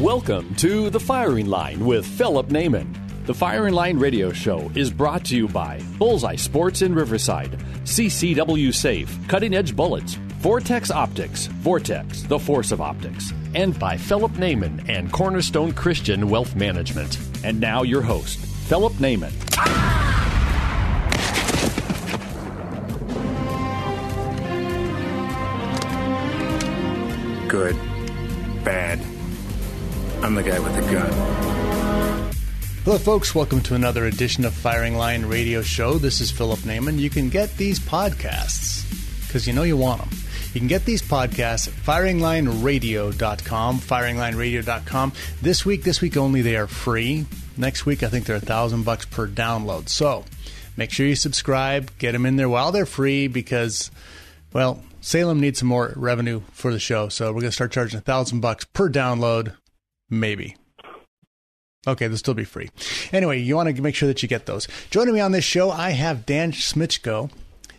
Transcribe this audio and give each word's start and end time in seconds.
Welcome 0.00 0.54
to 0.56 0.90
The 0.90 1.00
Firing 1.00 1.46
Line 1.46 1.86
with 1.86 2.04
Philip 2.04 2.48
Naiman. 2.48 2.94
The 3.24 3.32
Firing 3.32 3.72
Line 3.72 3.98
radio 3.98 4.30
show 4.30 4.70
is 4.74 4.90
brought 4.90 5.24
to 5.24 5.36
you 5.36 5.48
by 5.48 5.80
Bullseye 5.96 6.36
Sports 6.36 6.82
in 6.82 6.94
Riverside, 6.94 7.52
CCW 7.84 8.74
Safe, 8.74 9.18
Cutting 9.26 9.54
Edge 9.54 9.74
Bullets, 9.74 10.16
Vortex 10.40 10.90
Optics, 10.90 11.46
Vortex, 11.46 12.24
the 12.24 12.38
force 12.38 12.72
of 12.72 12.82
optics, 12.82 13.32
and 13.54 13.78
by 13.78 13.96
Philip 13.96 14.32
Naiman 14.32 14.86
and 14.86 15.10
Cornerstone 15.10 15.72
Christian 15.72 16.28
Wealth 16.28 16.54
Management. 16.54 17.18
And 17.42 17.58
now 17.58 17.82
your 17.82 18.02
host, 18.02 18.38
Philip 18.38 18.92
Naiman. 18.94 19.32
Good. 27.48 27.76
Bad. 28.62 29.15
I'm 30.26 30.34
the 30.34 30.42
guy 30.42 30.58
with 30.58 30.74
the 30.74 30.92
gun. 30.92 32.32
Hello, 32.82 32.98
folks. 32.98 33.32
Welcome 33.32 33.60
to 33.60 33.76
another 33.76 34.06
edition 34.06 34.44
of 34.44 34.54
Firing 34.54 34.96
Line 34.96 35.24
Radio 35.24 35.62
Show. 35.62 35.98
This 35.98 36.20
is 36.20 36.32
Philip 36.32 36.58
Naiman. 36.60 36.98
You 36.98 37.10
can 37.10 37.28
get 37.28 37.56
these 37.56 37.78
podcasts 37.78 38.82
because 39.24 39.46
you 39.46 39.52
know 39.52 39.62
you 39.62 39.76
want 39.76 40.00
them. 40.00 40.10
You 40.52 40.58
can 40.58 40.66
get 40.66 40.84
these 40.84 41.00
podcasts 41.00 41.68
at 41.68 41.74
firinglineradio.com, 41.74 43.78
firinglineradio.com. 43.78 45.12
This 45.42 45.64
week, 45.64 45.84
this 45.84 46.00
week 46.00 46.16
only, 46.16 46.42
they 46.42 46.56
are 46.56 46.66
free. 46.66 47.24
Next 47.56 47.86
week, 47.86 48.02
I 48.02 48.08
think 48.08 48.26
they're 48.26 48.34
a 48.34 48.40
thousand 48.40 48.82
bucks 48.82 49.06
per 49.06 49.28
download. 49.28 49.88
So 49.88 50.24
make 50.76 50.90
sure 50.90 51.06
you 51.06 51.14
subscribe, 51.14 51.96
get 51.98 52.10
them 52.10 52.26
in 52.26 52.34
there 52.34 52.48
while 52.48 52.72
they're 52.72 52.84
free 52.84 53.28
because, 53.28 53.92
well, 54.52 54.82
Salem 55.00 55.38
needs 55.38 55.60
some 55.60 55.68
more 55.68 55.92
revenue 55.94 56.42
for 56.50 56.72
the 56.72 56.80
show. 56.80 57.10
So 57.10 57.26
we're 57.26 57.42
going 57.42 57.50
to 57.50 57.52
start 57.52 57.70
charging 57.70 57.98
a 57.98 58.02
thousand 58.02 58.40
bucks 58.40 58.64
per 58.64 58.90
download, 58.90 59.54
maybe. 60.10 60.56
Okay, 61.86 62.08
they'll 62.08 62.16
still 62.16 62.34
be 62.34 62.44
free. 62.44 62.68
Anyway, 63.12 63.40
you 63.40 63.54
want 63.54 63.74
to 63.74 63.82
make 63.82 63.94
sure 63.94 64.08
that 64.08 64.22
you 64.22 64.28
get 64.28 64.46
those. 64.46 64.66
Joining 64.90 65.14
me 65.14 65.20
on 65.20 65.32
this 65.32 65.44
show, 65.44 65.70
I 65.70 65.90
have 65.90 66.26
Dan 66.26 66.52
Smitchko. 66.52 67.30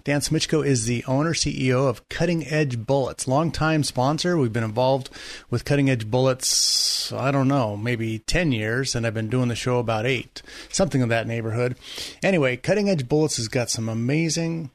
Dan 0.06 0.22
Smitchko 0.22 0.66
is 0.66 0.86
the 0.86 1.04
owner, 1.04 1.34
CEO 1.34 1.90
of 1.90 2.08
Cutting 2.08 2.48
Edge 2.48 2.86
Bullets, 2.86 3.28
longtime 3.28 3.84
sponsor. 3.84 4.38
We've 4.38 4.54
been 4.54 4.64
involved 4.64 5.10
with 5.50 5.66
Cutting 5.66 5.90
Edge 5.90 6.10
Bullets, 6.10 7.12
I 7.12 7.30
don't 7.32 7.50
know, 7.50 7.76
maybe 7.76 8.20
10 8.20 8.54
years, 8.54 8.96
and 8.96 9.06
I've 9.06 9.14
been 9.14 9.30
doing 9.30 9.50
the 9.50 9.56
show 9.56 9.80
about 9.80 10.06
eight, 10.06 10.42
something 10.70 11.02
of 11.02 11.10
that 11.10 11.28
neighborhood. 11.28 11.76
Anyway, 12.24 12.56
Cutting 12.56 12.88
Edge 12.90 13.10
Bullets 13.10 13.36
has 13.36 13.50
got 13.50 13.70
some 13.70 13.90
amazing 13.90 14.72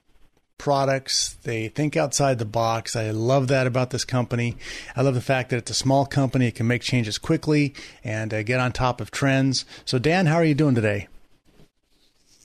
products. 0.63 1.35
They 1.43 1.67
think 1.67 1.97
outside 1.97 2.39
the 2.39 2.45
box. 2.45 2.95
I 2.95 3.11
love 3.11 3.49
that 3.49 3.67
about 3.67 3.91
this 3.91 4.05
company. 4.05 4.57
I 4.95 5.03
love 5.03 5.15
the 5.15 5.21
fact 5.21 5.51
that 5.51 5.57
it's 5.57 5.73
a 5.73 5.75
small 5.75 6.07
company. 6.07 6.47
It 6.47 6.55
can 6.55 6.69
make 6.69 6.83
changes 6.83 7.19
quickly 7.19 7.75
and 8.05 8.33
uh, 8.33 8.45
get 8.45 8.61
on 8.61 8.71
top 8.71 9.01
of 9.01 9.11
trends. 9.11 9.65
So, 9.85 9.99
Dan, 9.99 10.27
how 10.27 10.37
are 10.37 10.45
you 10.45 10.55
doing 10.55 10.77
today? 10.77 11.09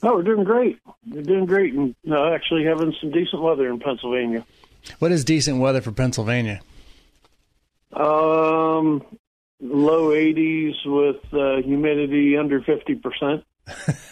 Oh, 0.02 0.16
we're 0.16 0.24
doing 0.24 0.42
great. 0.42 0.80
We're 1.08 1.22
doing 1.22 1.46
great, 1.46 1.74
and 1.74 1.94
uh, 2.10 2.32
actually 2.32 2.64
having 2.64 2.92
some 3.00 3.12
decent 3.12 3.40
weather 3.40 3.68
in 3.68 3.78
Pennsylvania. 3.78 4.44
What 4.98 5.12
is 5.12 5.24
decent 5.24 5.60
weather 5.60 5.80
for 5.80 5.92
Pennsylvania? 5.92 6.60
Um, 7.92 9.04
low 9.60 10.10
80s 10.10 10.74
with 10.84 11.22
uh, 11.32 11.62
humidity 11.62 12.36
under 12.36 12.60
50%. 12.60 13.44
Eh, 13.68 13.92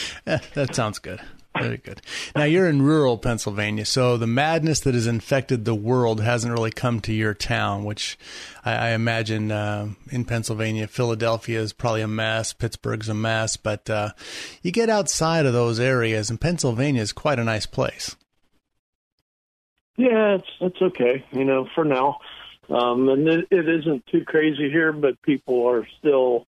that 0.24 0.74
sounds 0.74 0.98
good. 0.98 1.20
Very 1.58 1.76
good. 1.76 2.00
Now 2.34 2.44
you're 2.44 2.68
in 2.68 2.80
rural 2.80 3.18
Pennsylvania, 3.18 3.84
so 3.84 4.16
the 4.16 4.26
madness 4.26 4.80
that 4.80 4.94
has 4.94 5.06
infected 5.06 5.64
the 5.64 5.74
world 5.74 6.22
hasn't 6.22 6.52
really 6.52 6.70
come 6.70 7.00
to 7.00 7.12
your 7.12 7.34
town, 7.34 7.84
which 7.84 8.18
I, 8.64 8.72
I 8.72 8.90
imagine 8.90 9.52
uh, 9.52 9.90
in 10.10 10.24
Pennsylvania, 10.24 10.86
Philadelphia 10.86 11.60
is 11.60 11.74
probably 11.74 12.00
a 12.00 12.08
mess, 12.08 12.54
Pittsburgh's 12.54 13.10
a 13.10 13.14
mess, 13.14 13.58
but 13.58 13.90
uh, 13.90 14.10
you 14.62 14.72
get 14.72 14.88
outside 14.88 15.44
of 15.44 15.52
those 15.52 15.78
areas, 15.78 16.30
and 16.30 16.40
Pennsylvania 16.40 17.02
is 17.02 17.12
quite 17.12 17.38
a 17.38 17.44
nice 17.44 17.66
place. 17.66 18.16
Yeah, 19.98 20.36
it's 20.36 20.48
it's 20.60 20.80
okay, 20.80 21.22
you 21.32 21.44
know, 21.44 21.68
for 21.74 21.84
now. 21.84 22.18
Um, 22.70 23.08
and 23.10 23.28
it, 23.28 23.48
it 23.50 23.68
isn't 23.68 24.06
too 24.06 24.24
crazy 24.24 24.70
here, 24.70 24.92
but 24.92 25.20
people 25.20 25.66
are 25.68 25.86
still 25.98 26.46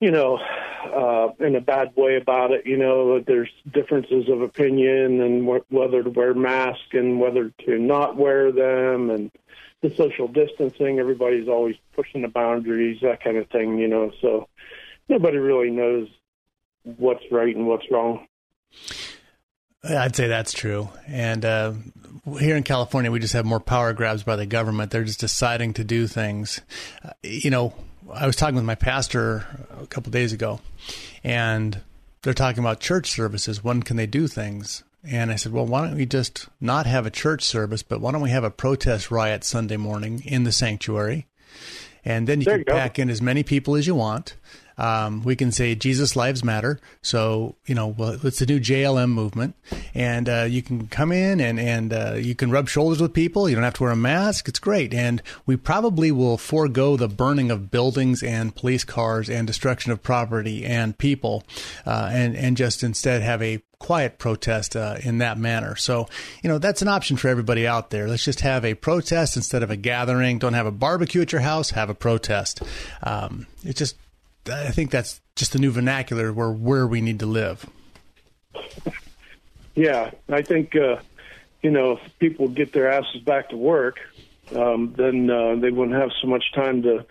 you 0.00 0.10
know, 0.10 0.38
uh, 0.38 1.28
in 1.44 1.56
a 1.56 1.60
bad 1.60 1.92
way 1.96 2.16
about 2.16 2.52
it. 2.52 2.66
You 2.66 2.76
know, 2.76 3.20
there's 3.20 3.50
differences 3.72 4.28
of 4.28 4.42
opinion 4.42 5.20
and 5.20 5.46
wh- 5.48 5.72
whether 5.72 6.02
to 6.02 6.10
wear 6.10 6.34
masks 6.34 6.92
and 6.92 7.20
whether 7.20 7.50
to 7.66 7.78
not 7.78 8.16
wear 8.16 8.52
them 8.52 9.10
and 9.10 9.30
the 9.82 9.94
social 9.94 10.28
distancing. 10.28 10.98
Everybody's 10.98 11.48
always 11.48 11.76
pushing 11.94 12.22
the 12.22 12.28
boundaries, 12.28 12.98
that 13.02 13.22
kind 13.22 13.36
of 13.36 13.48
thing, 13.50 13.78
you 13.78 13.88
know. 13.88 14.12
So 14.20 14.48
nobody 15.08 15.38
really 15.38 15.70
knows 15.70 16.08
what's 16.84 17.24
right 17.30 17.54
and 17.54 17.66
what's 17.66 17.90
wrong. 17.90 18.26
I'd 19.84 20.16
say 20.16 20.26
that's 20.26 20.52
true. 20.52 20.88
And 21.06 21.44
uh, 21.44 21.72
here 22.38 22.56
in 22.56 22.64
California, 22.64 23.10
we 23.10 23.20
just 23.20 23.34
have 23.34 23.46
more 23.46 23.60
power 23.60 23.92
grabs 23.92 24.22
by 24.22 24.36
the 24.36 24.46
government. 24.46 24.90
They're 24.90 25.04
just 25.04 25.20
deciding 25.20 25.74
to 25.74 25.84
do 25.84 26.06
things. 26.06 26.60
Uh, 27.04 27.10
you 27.22 27.50
know, 27.50 27.74
I 28.12 28.26
was 28.26 28.36
talking 28.36 28.56
with 28.56 28.64
my 28.64 28.74
pastor 28.74 29.46
a 29.80 29.86
couple 29.86 30.10
days 30.10 30.32
ago, 30.32 30.60
and 31.22 31.80
they're 32.22 32.34
talking 32.34 32.60
about 32.60 32.80
church 32.80 33.10
services. 33.10 33.62
When 33.62 33.82
can 33.82 33.96
they 33.96 34.06
do 34.06 34.26
things? 34.26 34.82
And 35.04 35.30
I 35.30 35.36
said, 35.36 35.52
well, 35.52 35.66
why 35.66 35.86
don't 35.86 35.96
we 35.96 36.06
just 36.06 36.48
not 36.60 36.86
have 36.86 37.06
a 37.06 37.10
church 37.10 37.42
service, 37.42 37.82
but 37.82 38.00
why 38.00 38.12
don't 38.12 38.20
we 38.20 38.30
have 38.30 38.44
a 38.44 38.50
protest 38.50 39.10
riot 39.10 39.44
Sunday 39.44 39.76
morning 39.76 40.22
in 40.24 40.44
the 40.44 40.52
sanctuary? 40.52 41.26
And 42.04 42.26
then 42.26 42.40
you 42.40 42.46
There 42.46 42.64
can 42.64 42.74
you 42.74 42.80
pack 42.80 42.98
in 42.98 43.10
as 43.10 43.22
many 43.22 43.42
people 43.42 43.76
as 43.76 43.86
you 43.86 43.94
want. 43.94 44.34
Um, 44.78 45.22
we 45.22 45.36
can 45.36 45.52
say 45.52 45.74
Jesus 45.74 46.16
lives 46.16 46.44
matter. 46.44 46.80
So 47.02 47.56
you 47.66 47.74
know, 47.74 47.88
well, 47.88 48.18
it's 48.24 48.38
the 48.38 48.46
new 48.46 48.60
JLM 48.60 49.10
movement, 49.10 49.54
and 49.94 50.28
uh, 50.28 50.46
you 50.48 50.62
can 50.62 50.86
come 50.86 51.12
in 51.12 51.40
and 51.40 51.58
and 51.58 51.92
uh, 51.92 52.14
you 52.14 52.34
can 52.34 52.50
rub 52.50 52.68
shoulders 52.68 53.00
with 53.00 53.12
people. 53.12 53.48
You 53.48 53.54
don't 53.54 53.64
have 53.64 53.74
to 53.74 53.82
wear 53.82 53.92
a 53.92 53.96
mask. 53.96 54.48
It's 54.48 54.58
great, 54.58 54.94
and 54.94 55.22
we 55.44 55.56
probably 55.56 56.10
will 56.10 56.38
forego 56.38 56.96
the 56.96 57.08
burning 57.08 57.50
of 57.50 57.70
buildings 57.70 58.22
and 58.22 58.54
police 58.54 58.84
cars 58.84 59.28
and 59.28 59.46
destruction 59.46 59.92
of 59.92 60.02
property 60.02 60.64
and 60.64 60.96
people, 60.96 61.44
uh, 61.86 62.08
and 62.12 62.36
and 62.36 62.56
just 62.56 62.82
instead 62.82 63.22
have 63.22 63.42
a 63.42 63.62
quiet 63.78 64.18
protest 64.18 64.76
uh, 64.76 64.96
in 65.02 65.18
that 65.18 65.38
manner. 65.38 65.76
So, 65.76 66.08
you 66.42 66.48
know, 66.48 66.58
that's 66.58 66.82
an 66.82 66.88
option 66.88 67.16
for 67.16 67.28
everybody 67.28 67.66
out 67.66 67.90
there. 67.90 68.08
Let's 68.08 68.24
just 68.24 68.40
have 68.40 68.64
a 68.64 68.74
protest 68.74 69.36
instead 69.36 69.62
of 69.62 69.70
a 69.70 69.76
gathering. 69.76 70.38
Don't 70.38 70.54
have 70.54 70.66
a 70.66 70.72
barbecue 70.72 71.22
at 71.22 71.32
your 71.32 71.40
house, 71.40 71.70
have 71.70 71.90
a 71.90 71.94
protest. 71.94 72.62
Um, 73.02 73.46
it's 73.64 73.78
just, 73.78 73.96
I 74.50 74.70
think 74.70 74.90
that's 74.90 75.20
just 75.36 75.52
the 75.52 75.58
new 75.58 75.70
vernacular 75.70 76.32
where 76.32 76.50
where 76.50 76.86
we 76.86 77.00
need 77.00 77.20
to 77.20 77.26
live. 77.26 77.66
Yeah, 79.74 80.10
I 80.28 80.42
think 80.42 80.74
uh, 80.74 80.96
you 81.62 81.70
know 81.70 81.92
if 81.92 82.18
people 82.18 82.48
get 82.48 82.72
their 82.72 82.90
asses 82.90 83.20
back 83.22 83.50
to 83.50 83.56
work, 83.56 84.00
um, 84.54 84.94
then 84.96 85.30
uh, 85.30 85.56
they 85.56 85.70
wouldn't 85.70 85.96
have 85.96 86.10
so 86.20 86.26
much 86.26 86.52
time 86.54 86.82
to 86.82 87.06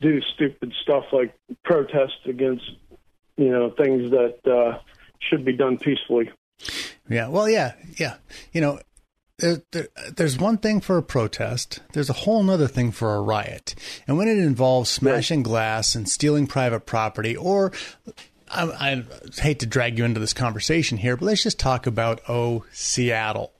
do 0.00 0.20
stupid 0.34 0.72
stuff 0.82 1.04
like 1.12 1.34
protest 1.64 2.18
against 2.26 2.70
you 3.36 3.50
know 3.50 3.70
things 3.70 4.10
that 4.10 4.38
uh, 4.46 4.78
should 5.18 5.44
be 5.44 5.52
done 5.52 5.78
peacefully. 5.78 6.30
Yeah. 7.08 7.28
Well, 7.28 7.48
yeah, 7.48 7.74
yeah. 7.96 8.16
You 8.52 8.60
know, 8.60 8.80
there, 9.42 9.62
there, 9.72 9.88
there's 10.16 10.38
one 10.38 10.56
thing 10.56 10.80
for 10.80 10.96
a 10.96 11.02
protest. 11.02 11.80
There's 11.92 12.08
a 12.08 12.14
whole 12.14 12.48
other 12.48 12.68
thing 12.68 12.92
for 12.92 13.14
a 13.14 13.20
riot, 13.20 13.74
and 14.06 14.16
when 14.16 14.28
it 14.28 14.38
involves 14.38 14.88
smashing 14.88 15.42
glass 15.42 15.94
and 15.94 16.08
stealing 16.08 16.46
private 16.46 16.86
property, 16.86 17.36
or 17.36 17.72
I, 18.48 18.62
I 18.62 19.04
hate 19.40 19.58
to 19.58 19.66
drag 19.66 19.98
you 19.98 20.04
into 20.04 20.20
this 20.20 20.32
conversation 20.32 20.96
here, 20.96 21.16
but 21.16 21.26
let's 21.26 21.42
just 21.42 21.58
talk 21.58 21.86
about 21.86 22.20
oh 22.28 22.64
Seattle, 22.72 23.52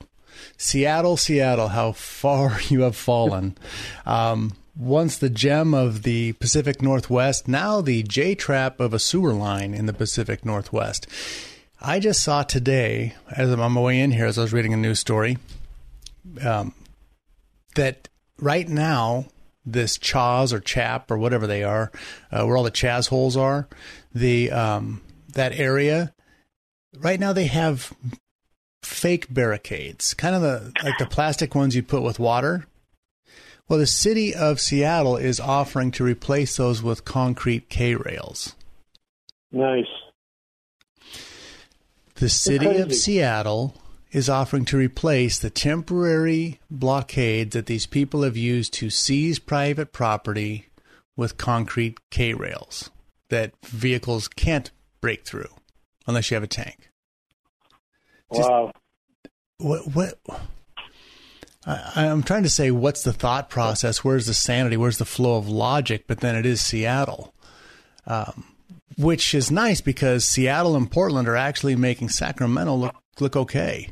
Seattle, 0.56 1.16
Seattle, 1.16 1.68
how 1.68 1.92
far 1.92 2.60
you 2.68 2.82
have 2.82 2.96
fallen. 2.96 3.58
um, 4.06 4.52
once 4.74 5.18
the 5.18 5.28
gem 5.28 5.74
of 5.74 6.02
the 6.02 6.32
Pacific 6.34 6.80
Northwest, 6.80 7.46
now 7.46 7.82
the 7.82 8.02
J 8.04 8.34
trap 8.34 8.80
of 8.80 8.94
a 8.94 8.98
sewer 8.98 9.34
line 9.34 9.74
in 9.74 9.84
the 9.84 9.92
Pacific 9.92 10.46
Northwest. 10.46 11.06
I 11.78 11.98
just 11.98 12.22
saw 12.22 12.42
today, 12.42 13.14
as 13.30 13.50
I'm 13.50 13.60
on 13.60 13.72
my 13.72 13.80
way 13.82 14.00
in 14.00 14.12
here, 14.12 14.24
as 14.24 14.38
I 14.38 14.42
was 14.42 14.52
reading 14.52 14.72
a 14.72 14.78
news 14.78 15.00
story, 15.00 15.36
um, 16.44 16.74
that 17.74 18.08
right 18.38 18.68
now 18.68 19.26
this 19.64 19.98
Chaz 19.98 20.52
or 20.52 20.60
Chap 20.60 21.10
or 21.10 21.18
whatever 21.18 21.46
they 21.46 21.62
are, 21.62 21.92
uh, 22.30 22.44
where 22.44 22.56
all 22.56 22.64
the 22.64 22.70
Chaz 22.70 23.08
holes 23.08 23.36
are, 23.36 23.68
the 24.14 24.50
um, 24.50 25.02
that 25.32 25.52
area. 25.52 26.12
Right 26.98 27.18
now 27.18 27.32
they 27.32 27.46
have 27.46 27.92
fake 28.82 29.32
barricades, 29.32 30.14
kind 30.14 30.34
of 30.34 30.42
the 30.42 30.72
like 30.82 30.98
the 30.98 31.06
plastic 31.06 31.54
ones 31.54 31.74
you 31.74 31.82
put 31.82 32.02
with 32.02 32.18
water. 32.18 32.66
Well, 33.68 33.78
the 33.78 33.86
city 33.86 34.34
of 34.34 34.60
Seattle 34.60 35.16
is 35.16 35.40
offering 35.40 35.92
to 35.92 36.04
replace 36.04 36.56
those 36.56 36.82
with 36.82 37.04
concrete 37.04 37.70
K 37.70 37.94
rails. 37.94 38.54
Nice. 39.50 39.86
The 42.16 42.28
city 42.28 42.76
of 42.76 42.94
Seattle 42.94 43.74
is 44.12 44.28
offering 44.28 44.66
to 44.66 44.76
replace 44.76 45.38
the 45.38 45.50
temporary 45.50 46.60
blockade 46.70 47.50
that 47.52 47.66
these 47.66 47.86
people 47.86 48.22
have 48.22 48.36
used 48.36 48.72
to 48.74 48.90
seize 48.90 49.38
private 49.38 49.92
property 49.92 50.66
with 51.16 51.38
concrete 51.38 51.98
K 52.10 52.34
rails 52.34 52.90
that 53.30 53.54
vehicles 53.64 54.28
can't 54.28 54.70
break 55.00 55.24
through 55.24 55.48
unless 56.06 56.30
you 56.30 56.34
have 56.34 56.42
a 56.42 56.46
tank. 56.46 56.90
Just, 58.34 58.48
wow. 58.48 58.72
What? 59.58 59.94
What? 59.94 60.18
I, 61.64 62.06
am 62.06 62.22
trying 62.22 62.42
to 62.42 62.50
say, 62.50 62.70
what's 62.70 63.04
the 63.04 63.12
thought 63.12 63.48
process? 63.48 64.02
Where's 64.02 64.26
the 64.26 64.34
sanity? 64.34 64.76
Where's 64.76 64.98
the 64.98 65.04
flow 65.04 65.36
of 65.36 65.48
logic? 65.48 66.04
But 66.08 66.20
then 66.20 66.34
it 66.34 66.44
is 66.44 66.60
Seattle, 66.60 67.32
um, 68.06 68.44
which 68.98 69.32
is 69.32 69.50
nice 69.50 69.80
because 69.80 70.24
Seattle 70.24 70.76
and 70.76 70.90
Portland 70.90 71.28
are 71.28 71.36
actually 71.36 71.76
making 71.76 72.08
Sacramento 72.08 72.74
look 72.74 72.96
look 73.20 73.36
okay. 73.36 73.90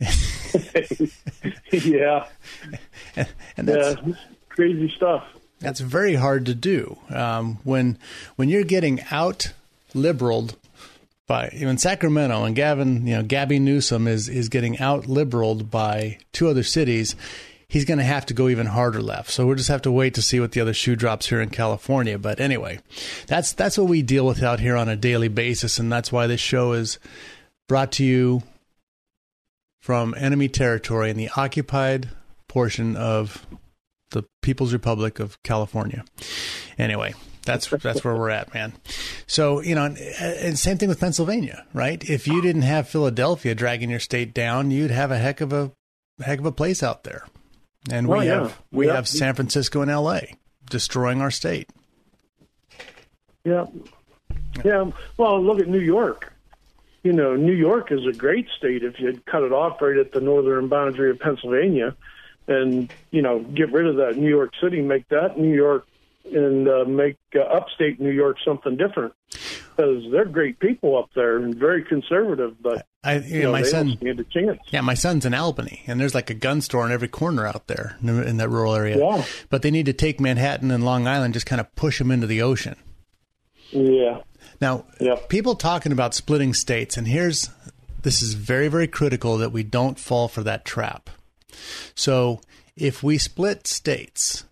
yeah. 1.72 2.26
And, 3.16 3.28
and 3.56 3.68
that's 3.68 4.00
yeah, 4.06 4.14
crazy 4.48 4.92
stuff. 4.96 5.24
That's 5.60 5.80
very 5.80 6.14
hard 6.14 6.46
to 6.46 6.54
do. 6.54 6.98
Um, 7.10 7.58
when 7.64 7.98
when 8.36 8.48
you're 8.48 8.64
getting 8.64 9.00
out 9.10 9.52
liberaled 9.94 10.56
by 11.26 11.48
in 11.48 11.78
Sacramento 11.78 12.44
and 12.44 12.56
Gavin, 12.56 13.06
you 13.06 13.16
know, 13.16 13.22
Gabby 13.22 13.58
Newsom 13.58 14.08
is 14.08 14.28
is 14.28 14.48
getting 14.48 14.78
out 14.78 15.06
liberaled 15.06 15.70
by 15.70 16.18
two 16.32 16.48
other 16.48 16.62
cities. 16.62 17.14
He's 17.68 17.84
going 17.84 17.98
to 17.98 18.04
have 18.04 18.26
to 18.26 18.34
go 18.34 18.48
even 18.48 18.66
harder 18.66 19.00
left. 19.00 19.30
So 19.30 19.46
we'll 19.46 19.54
just 19.54 19.68
have 19.68 19.82
to 19.82 19.92
wait 19.92 20.14
to 20.14 20.22
see 20.22 20.40
what 20.40 20.50
the 20.50 20.60
other 20.60 20.74
shoe 20.74 20.96
drops 20.96 21.28
here 21.28 21.40
in 21.40 21.50
California. 21.50 22.18
But 22.18 22.40
anyway, 22.40 22.80
that's 23.26 23.52
that's 23.52 23.78
what 23.78 23.86
we 23.86 24.02
deal 24.02 24.26
with 24.26 24.42
out 24.42 24.60
here 24.60 24.76
on 24.76 24.88
a 24.88 24.96
daily 24.96 25.28
basis, 25.28 25.78
and 25.78 25.92
that's 25.92 26.10
why 26.10 26.26
this 26.26 26.40
show 26.40 26.72
is 26.72 26.98
brought 27.68 27.92
to 27.92 28.04
you 28.04 28.42
from 29.90 30.14
enemy 30.16 30.46
territory 30.46 31.10
in 31.10 31.16
the 31.16 31.28
occupied 31.36 32.08
portion 32.46 32.96
of 32.96 33.44
the 34.12 34.22
People's 34.40 34.72
Republic 34.72 35.18
of 35.18 35.42
California. 35.42 36.04
Anyway, 36.78 37.12
that's 37.44 37.66
that's 37.66 38.04
where 38.04 38.14
we're 38.14 38.30
at, 38.30 38.54
man. 38.54 38.72
So 39.26 39.60
you 39.60 39.74
know, 39.74 39.86
and 39.86 40.56
same 40.56 40.78
thing 40.78 40.88
with 40.88 41.00
Pennsylvania, 41.00 41.66
right? 41.74 42.08
If 42.08 42.28
you 42.28 42.40
didn't 42.40 42.62
have 42.62 42.88
Philadelphia 42.88 43.52
dragging 43.56 43.90
your 43.90 43.98
state 43.98 44.32
down, 44.32 44.70
you'd 44.70 44.92
have 44.92 45.10
a 45.10 45.18
heck 45.18 45.40
of 45.40 45.52
a 45.52 45.72
heck 46.22 46.38
of 46.38 46.46
a 46.46 46.52
place 46.52 46.84
out 46.84 47.02
there. 47.02 47.26
And 47.90 48.06
we 48.06 48.18
oh, 48.18 48.20
yeah. 48.20 48.42
have 48.42 48.62
we 48.70 48.86
have 48.86 49.08
San 49.08 49.34
Francisco 49.34 49.80
and 49.80 49.90
L.A. 49.90 50.36
destroying 50.70 51.20
our 51.20 51.32
state. 51.32 51.68
Yeah, 53.42 53.66
yeah. 54.64 54.88
Well, 55.16 55.42
look 55.42 55.58
at 55.58 55.66
New 55.66 55.80
York 55.80 56.29
you 57.02 57.12
know, 57.12 57.36
New 57.36 57.52
York 57.54 57.92
is 57.92 58.06
a 58.06 58.12
great 58.12 58.46
state 58.58 58.82
if 58.82 59.00
you 59.00 59.20
cut 59.26 59.42
it 59.42 59.52
off 59.52 59.80
right 59.80 59.96
at 59.96 60.12
the 60.12 60.20
northern 60.20 60.68
boundary 60.68 61.10
of 61.10 61.18
Pennsylvania 61.18 61.96
and, 62.46 62.92
you 63.10 63.22
know, 63.22 63.40
get 63.40 63.72
rid 63.72 63.86
of 63.86 63.96
that 63.96 64.16
New 64.16 64.28
York 64.28 64.52
City, 64.60 64.82
make 64.82 65.08
that 65.08 65.38
New 65.38 65.54
York 65.54 65.86
and 66.32 66.68
uh, 66.68 66.84
make 66.84 67.16
uh, 67.34 67.40
upstate 67.40 68.00
New 68.00 68.10
York 68.10 68.36
something 68.44 68.76
different 68.76 69.14
because 69.30 70.04
they're 70.12 70.26
great 70.26 70.58
people 70.58 70.98
up 70.98 71.08
there 71.14 71.38
and 71.38 71.54
very 71.54 71.82
conservative. 71.82 72.60
But 72.60 72.86
I, 73.02 73.18
you, 73.18 73.36
you 73.36 73.42
know, 73.44 73.52
my 73.52 73.62
son, 73.62 73.98
yeah, 74.68 74.82
my 74.82 74.94
son's 74.94 75.24
in 75.24 75.32
Albany, 75.32 75.82
and 75.86 75.98
there's 75.98 76.14
like 76.14 76.28
a 76.28 76.34
gun 76.34 76.60
store 76.60 76.84
in 76.84 76.92
every 76.92 77.08
corner 77.08 77.46
out 77.46 77.66
there 77.66 77.96
in 78.02 78.36
that 78.36 78.50
rural 78.50 78.74
area. 78.74 78.98
Yeah. 78.98 79.24
But 79.48 79.62
they 79.62 79.70
need 79.70 79.86
to 79.86 79.94
take 79.94 80.20
Manhattan 80.20 80.70
and 80.70 80.84
Long 80.84 81.06
Island, 81.06 81.34
just 81.34 81.46
kind 81.46 81.60
of 81.60 81.74
push 81.74 81.98
them 81.98 82.10
into 82.10 82.26
the 82.26 82.42
ocean. 82.42 82.76
Yeah. 83.70 84.20
Now, 84.60 84.84
yep. 85.00 85.28
people 85.28 85.54
talking 85.54 85.92
about 85.92 86.14
splitting 86.14 86.54
states, 86.54 86.96
and 86.96 87.08
here's 87.08 87.48
this 88.02 88.22
is 88.22 88.34
very, 88.34 88.68
very 88.68 88.86
critical 88.86 89.38
that 89.38 89.52
we 89.52 89.62
don't 89.62 89.98
fall 89.98 90.28
for 90.28 90.42
that 90.42 90.64
trap. 90.64 91.10
So, 91.94 92.40
if 92.76 93.02
we 93.02 93.18
split 93.18 93.66
states, 93.66 94.44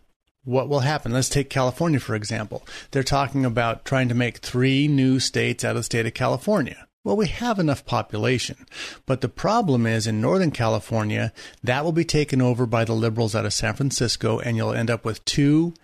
what 0.45 0.69
will 0.69 0.81
happen? 0.81 1.13
Let's 1.13 1.29
take 1.29 1.51
California, 1.51 2.01
for 2.01 2.15
example. 2.15 2.67
They're 2.91 3.03
talking 3.03 3.45
about 3.45 3.85
trying 3.85 4.09
to 4.09 4.15
make 4.15 4.39
three 4.39 4.89
new 4.89 5.21
states 5.21 5.65
out 5.65 5.71
of 5.71 5.77
the 5.77 5.83
state 5.83 6.07
of 6.07 6.15
California. 6.15 6.87
Well, 7.05 7.17
we 7.17 7.29
have 7.29 7.59
enough 7.59 7.87
population. 7.87 8.67
But 9.07 9.21
the 9.21 9.29
problem 9.29 9.87
is 9.87 10.07
in 10.07 10.21
Northern 10.21 10.51
California, 10.51 11.33
that 11.63 11.85
will 11.85 11.93
be 11.93 12.05
taken 12.05 12.43
over 12.43 12.67
by 12.67 12.85
the 12.85 12.93
liberals 12.93 13.35
out 13.35 13.47
of 13.47 13.53
San 13.53 13.75
Francisco, 13.75 14.39
and 14.39 14.57
you'll 14.57 14.75
end 14.75 14.91
up 14.91 15.05
with 15.05 15.25
two 15.25 15.75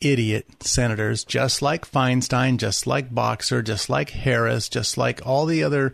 idiot 0.00 0.46
senators, 0.60 1.24
just 1.24 1.62
like 1.62 1.90
Feinstein, 1.90 2.58
just 2.58 2.86
like 2.86 3.14
Boxer, 3.14 3.62
just 3.62 3.88
like 3.88 4.10
Harris, 4.10 4.68
just 4.68 4.98
like 4.98 5.26
all 5.26 5.46
the 5.46 5.62
other 5.62 5.92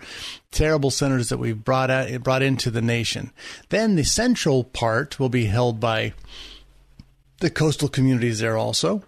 terrible 0.50 0.90
senators 0.90 1.28
that 1.28 1.38
we've 1.38 1.64
brought 1.64 1.90
out, 1.90 2.22
brought 2.22 2.43
into 2.43 2.70
the 2.70 2.82
nation. 2.82 3.32
Then 3.69 3.94
the 3.94 4.04
central 4.04 4.64
part 4.64 5.20
will 5.20 5.28
be 5.28 5.46
held 5.46 5.78
by 5.78 6.14
the 7.38 7.50
coastal 7.50 7.88
communities 7.88 8.40
there 8.40 8.56
also. 8.56 9.02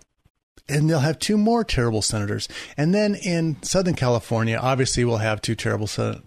And 0.67 0.89
they'll 0.89 1.01
have 1.01 1.19
two 1.19 1.37
more 1.37 1.63
terrible 1.63 2.01
senators. 2.01 2.49
And 2.77 2.95
then 2.95 3.17
in 3.17 3.63
Southern 3.63 3.95
California, 3.95 4.57
obviously, 4.57 5.05
we'll 5.05 5.19
have 5.19 5.43
two 5.43 5.55
terrible 5.55 5.87
sen- 5.87 6.23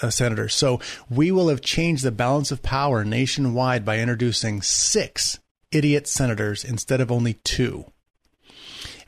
uh, 0.00 0.08
senators. 0.08 0.54
So 0.54 0.80
we 1.10 1.30
will 1.30 1.48
have 1.48 1.60
changed 1.60 2.02
the 2.02 2.10
balance 2.10 2.50
of 2.50 2.62
power 2.62 3.04
nationwide 3.04 3.84
by 3.84 3.98
introducing 3.98 4.62
six 4.62 5.40
idiot 5.70 6.06
senators 6.06 6.64
instead 6.64 7.02
of 7.02 7.12
only 7.12 7.34
two. 7.34 7.84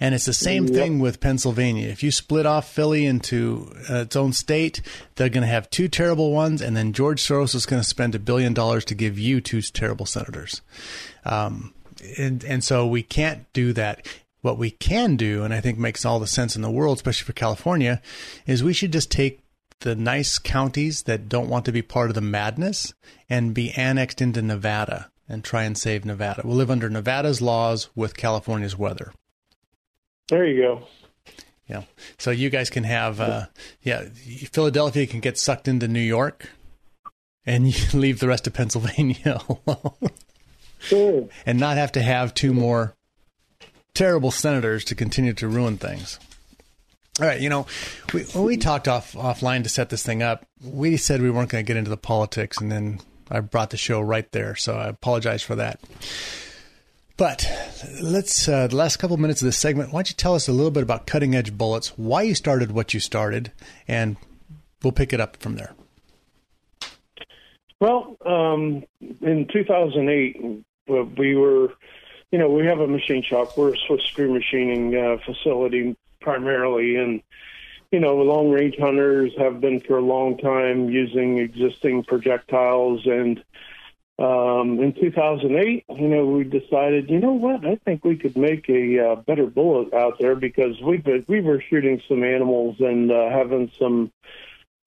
And 0.04 0.14
it's 0.14 0.26
the 0.26 0.34
same 0.34 0.66
yep. 0.66 0.74
thing 0.74 0.98
with 0.98 1.18
Pennsylvania. 1.18 1.88
If 1.88 2.02
you 2.02 2.10
split 2.10 2.44
off 2.44 2.70
Philly 2.70 3.06
into 3.06 3.72
uh, 3.88 4.02
its 4.02 4.16
own 4.16 4.34
state, 4.34 4.82
they're 5.14 5.30
going 5.30 5.44
to 5.44 5.48
have 5.48 5.70
two 5.70 5.88
terrible 5.88 6.30
ones, 6.30 6.60
and 6.60 6.76
then 6.76 6.92
George 6.92 7.22
Soros 7.22 7.54
is 7.54 7.64
going 7.64 7.80
to 7.80 7.88
spend 7.88 8.14
a 8.14 8.18
billion 8.18 8.52
dollars 8.52 8.84
to 8.84 8.94
give 8.94 9.18
you 9.18 9.40
two 9.40 9.62
terrible 9.62 10.04
senators. 10.04 10.60
Um, 11.24 11.72
and, 12.18 12.44
and 12.44 12.62
so 12.62 12.86
we 12.86 13.02
can't 13.02 13.50
do 13.54 13.72
that. 13.72 14.06
What 14.42 14.58
we 14.58 14.72
can 14.72 15.16
do, 15.16 15.42
and 15.42 15.54
I 15.54 15.62
think 15.62 15.78
makes 15.78 16.04
all 16.04 16.20
the 16.20 16.26
sense 16.26 16.54
in 16.54 16.60
the 16.60 16.70
world, 16.70 16.98
especially 16.98 17.24
for 17.24 17.32
California, 17.32 18.02
is 18.46 18.62
we 18.62 18.74
should 18.74 18.92
just 18.92 19.10
take 19.10 19.40
the 19.80 19.96
nice 19.96 20.38
counties 20.38 21.04
that 21.04 21.30
don't 21.30 21.48
want 21.48 21.64
to 21.64 21.72
be 21.72 21.80
part 21.80 22.10
of 22.10 22.14
the 22.14 22.20
madness 22.20 22.92
and 23.30 23.54
be 23.54 23.70
annexed 23.70 24.20
into 24.20 24.42
Nevada 24.42 25.10
and 25.30 25.42
try 25.42 25.62
and 25.62 25.78
save 25.78 26.04
Nevada. 26.04 26.42
We'll 26.44 26.58
live 26.58 26.70
under 26.70 26.90
Nevada's 26.90 27.40
laws 27.40 27.88
with 27.94 28.18
California's 28.18 28.76
weather. 28.76 29.14
There 30.28 30.46
you 30.46 30.62
go. 30.62 30.86
Yeah. 31.68 31.82
So 32.18 32.30
you 32.30 32.50
guys 32.50 32.70
can 32.70 32.84
have, 32.84 33.20
uh, 33.20 33.46
yeah, 33.82 34.04
Philadelphia 34.52 35.06
can 35.06 35.20
get 35.20 35.38
sucked 35.38 35.68
into 35.68 35.88
New 35.88 36.00
York, 36.00 36.50
and 37.46 37.66
you 37.74 37.98
leave 37.98 38.20
the 38.20 38.28
rest 38.28 38.46
of 38.46 38.52
Pennsylvania 38.52 39.40
alone, 39.66 40.10
sure. 40.78 41.28
and 41.46 41.58
not 41.58 41.76
have 41.76 41.92
to 41.92 42.02
have 42.02 42.34
two 42.34 42.52
more 42.52 42.94
terrible 43.94 44.30
senators 44.30 44.84
to 44.84 44.94
continue 44.94 45.32
to 45.34 45.48
ruin 45.48 45.78
things. 45.78 46.18
All 47.20 47.26
right, 47.26 47.40
you 47.40 47.48
know, 47.48 47.66
we, 48.12 48.24
when 48.24 48.44
we 48.44 48.56
talked 48.56 48.88
off 48.88 49.12
offline 49.12 49.62
to 49.62 49.68
set 49.68 49.88
this 49.88 50.02
thing 50.02 50.20
up, 50.22 50.44
we 50.62 50.96
said 50.96 51.22
we 51.22 51.30
weren't 51.30 51.48
going 51.48 51.64
to 51.64 51.66
get 51.66 51.76
into 51.76 51.90
the 51.90 51.96
politics, 51.96 52.58
and 52.58 52.72
then 52.72 53.00
I 53.30 53.40
brought 53.40 53.70
the 53.70 53.76
show 53.76 54.00
right 54.00 54.30
there. 54.32 54.56
So 54.56 54.76
I 54.76 54.88
apologize 54.88 55.42
for 55.42 55.54
that. 55.54 55.80
But 57.16 57.48
let's, 58.02 58.48
uh, 58.48 58.66
the 58.66 58.74
last 58.74 58.96
couple 58.96 59.16
minutes 59.16 59.40
of 59.40 59.46
this 59.46 59.56
segment, 59.56 59.92
why 59.92 59.98
don't 59.98 60.10
you 60.10 60.16
tell 60.16 60.34
us 60.34 60.48
a 60.48 60.52
little 60.52 60.72
bit 60.72 60.82
about 60.82 61.06
Cutting 61.06 61.34
Edge 61.34 61.56
Bullets, 61.56 61.96
why 61.96 62.22
you 62.22 62.34
started 62.34 62.72
what 62.72 62.92
you 62.92 62.98
started, 62.98 63.52
and 63.86 64.16
we'll 64.82 64.92
pick 64.92 65.12
it 65.12 65.20
up 65.20 65.36
from 65.36 65.54
there. 65.54 65.74
Well, 67.78 68.16
um, 68.26 68.84
in 69.20 69.46
2008, 69.52 70.64
we 71.16 71.36
were, 71.36 71.72
you 72.32 72.38
know, 72.38 72.50
we 72.50 72.66
have 72.66 72.80
a 72.80 72.88
machine 72.88 73.22
shop. 73.22 73.56
We're 73.56 73.74
a 73.74 73.76
Swiss 73.86 74.02
screw 74.04 74.32
machining 74.32 74.96
uh, 74.96 75.18
facility 75.24 75.96
primarily, 76.20 76.96
and 76.96 77.22
you 77.92 78.00
know, 78.00 78.16
long 78.16 78.50
range 78.50 78.74
hunters 78.76 79.30
have 79.38 79.60
been 79.60 79.80
for 79.80 79.98
a 79.98 80.02
long 80.02 80.36
time 80.38 80.88
using 80.88 81.38
existing 81.38 82.02
projectiles 82.02 83.06
and 83.06 83.40
um, 84.18 84.78
in 84.80 84.92
2008, 84.92 85.84
you 85.88 86.08
know, 86.08 86.24
we 86.24 86.44
decided, 86.44 87.10
you 87.10 87.18
know 87.18 87.32
what, 87.32 87.66
I 87.66 87.76
think 87.76 88.04
we 88.04 88.16
could 88.16 88.36
make 88.36 88.68
a 88.68 89.00
uh, 89.00 89.14
better 89.16 89.46
bullet 89.46 89.92
out 89.92 90.18
there 90.20 90.36
because 90.36 90.80
we 90.80 91.02
we 91.26 91.40
were 91.40 91.60
shooting 91.60 92.00
some 92.06 92.22
animals 92.22 92.76
and 92.78 93.10
uh, 93.10 93.30
having 93.30 93.72
some 93.76 94.12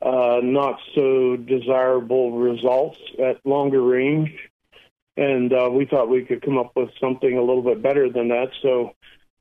uh, 0.02 0.40
not 0.42 0.80
so 0.96 1.36
desirable 1.36 2.38
results 2.40 3.00
at 3.20 3.46
longer 3.46 3.82
range. 3.82 4.32
and 5.18 5.52
uh, 5.52 5.70
we 5.72 5.86
thought 5.86 6.08
we 6.08 6.24
could 6.24 6.42
come 6.42 6.58
up 6.58 6.72
with 6.76 6.92
something 7.00 7.38
a 7.38 7.42
little 7.42 7.64
bit 7.64 7.82
better 7.82 8.10
than 8.10 8.30
that. 8.30 8.52
So 8.62 8.94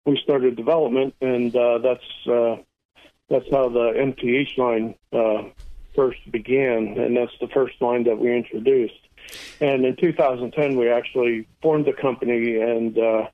we 0.05 0.19
started 0.23 0.57
development, 0.57 1.15
and 1.21 1.55
uh, 1.55 1.79
that's 1.79 2.27
uh, 2.27 2.57
that's 3.29 3.47
how 3.53 3.69
the 3.69 3.93
MTH 3.93 4.59
line 4.59 4.95
uh, 5.13 5.45
first 5.95 6.29
began, 6.33 6.99
and 6.99 7.17
that's 7.17 7.39
the 7.41 7.49
first 7.49 7.81
line 7.81 8.05
that 8.05 8.19
we 8.19 8.35
introduced. 8.35 9.06
And 9.61 9.85
in 9.85 9.97
2010, 9.97 10.77
we 10.77 10.91
actually 10.91 11.47
formed 11.63 11.87
the 11.87 11.93
company 11.93 12.61
and 12.61 12.99
uh, 12.99 13.29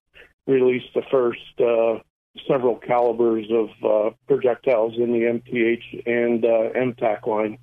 released 0.46 0.94
the 0.94 1.02
first 1.10 1.60
uh, 1.60 1.98
several 2.48 2.76
calibers 2.76 3.46
of 3.50 3.68
uh, 3.84 4.14
projectiles 4.26 4.94
in 4.96 5.12
the 5.12 5.20
MTH 5.20 6.06
and 6.06 6.44
uh, 6.44 6.72
MTAC 6.78 7.26
line. 7.26 7.58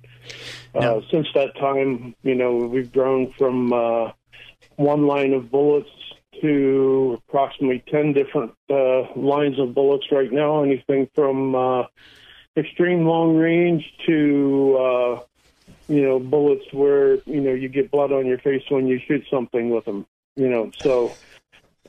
Uh, 0.74 1.00
Since 1.10 1.28
that 1.34 1.56
time, 1.56 2.14
you 2.22 2.34
know, 2.34 2.56
we've 2.56 2.92
grown 2.92 3.32
from 3.36 3.72
uh, 3.72 4.12
one 4.76 5.06
line 5.06 5.32
of 5.32 5.50
bullets 5.50 5.90
to 6.40 7.18
approximately 7.28 7.82
10 7.90 8.12
different 8.12 8.52
uh, 8.70 9.02
lines 9.16 9.58
of 9.58 9.74
bullets 9.74 10.06
right 10.10 10.32
now, 10.32 10.62
anything 10.62 11.08
from 11.14 11.54
uh, 11.54 11.82
extreme 12.56 13.04
long 13.04 13.36
range 13.36 13.84
to, 14.06 14.76
uh, 14.78 15.20
you 15.90 16.02
know, 16.02 16.20
bullets 16.20 16.64
where, 16.72 17.16
you 17.26 17.40
know, 17.40 17.52
you 17.52 17.68
get 17.68 17.90
blood 17.90 18.12
on 18.12 18.24
your 18.24 18.38
face 18.38 18.62
when 18.68 18.86
you 18.86 19.00
shoot 19.08 19.24
something 19.28 19.70
with 19.70 19.84
them, 19.84 20.06
you 20.36 20.48
know, 20.48 20.70
so, 20.80 21.12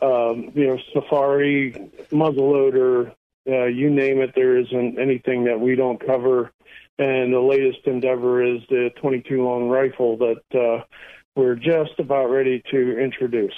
um, 0.02 0.52
you 0.56 0.66
know, 0.66 0.80
safari, 0.92 1.74
muzzleloader, 2.12 3.14
uh, 3.48 3.66
you 3.66 3.92
name 3.92 4.20
it, 4.20 4.34
there 4.34 4.58
isn't 4.58 5.00
anything 5.00 5.44
that 5.44 5.60
we 5.60 5.76
don't 5.76 6.04
cover. 6.04 6.52
And 6.98 7.32
the 7.32 7.40
latest 7.40 7.86
endeavor 7.86 8.44
is 8.44 8.62
the 8.70 8.90
22 9.00 9.44
long 9.44 9.70
rifle 9.70 10.18
that, 10.18 10.60
uh, 10.60 10.84
we're 11.36 11.56
just 11.56 11.98
about 12.00 12.26
ready 12.26 12.62
to 12.72 13.00
introduce. 13.00 13.54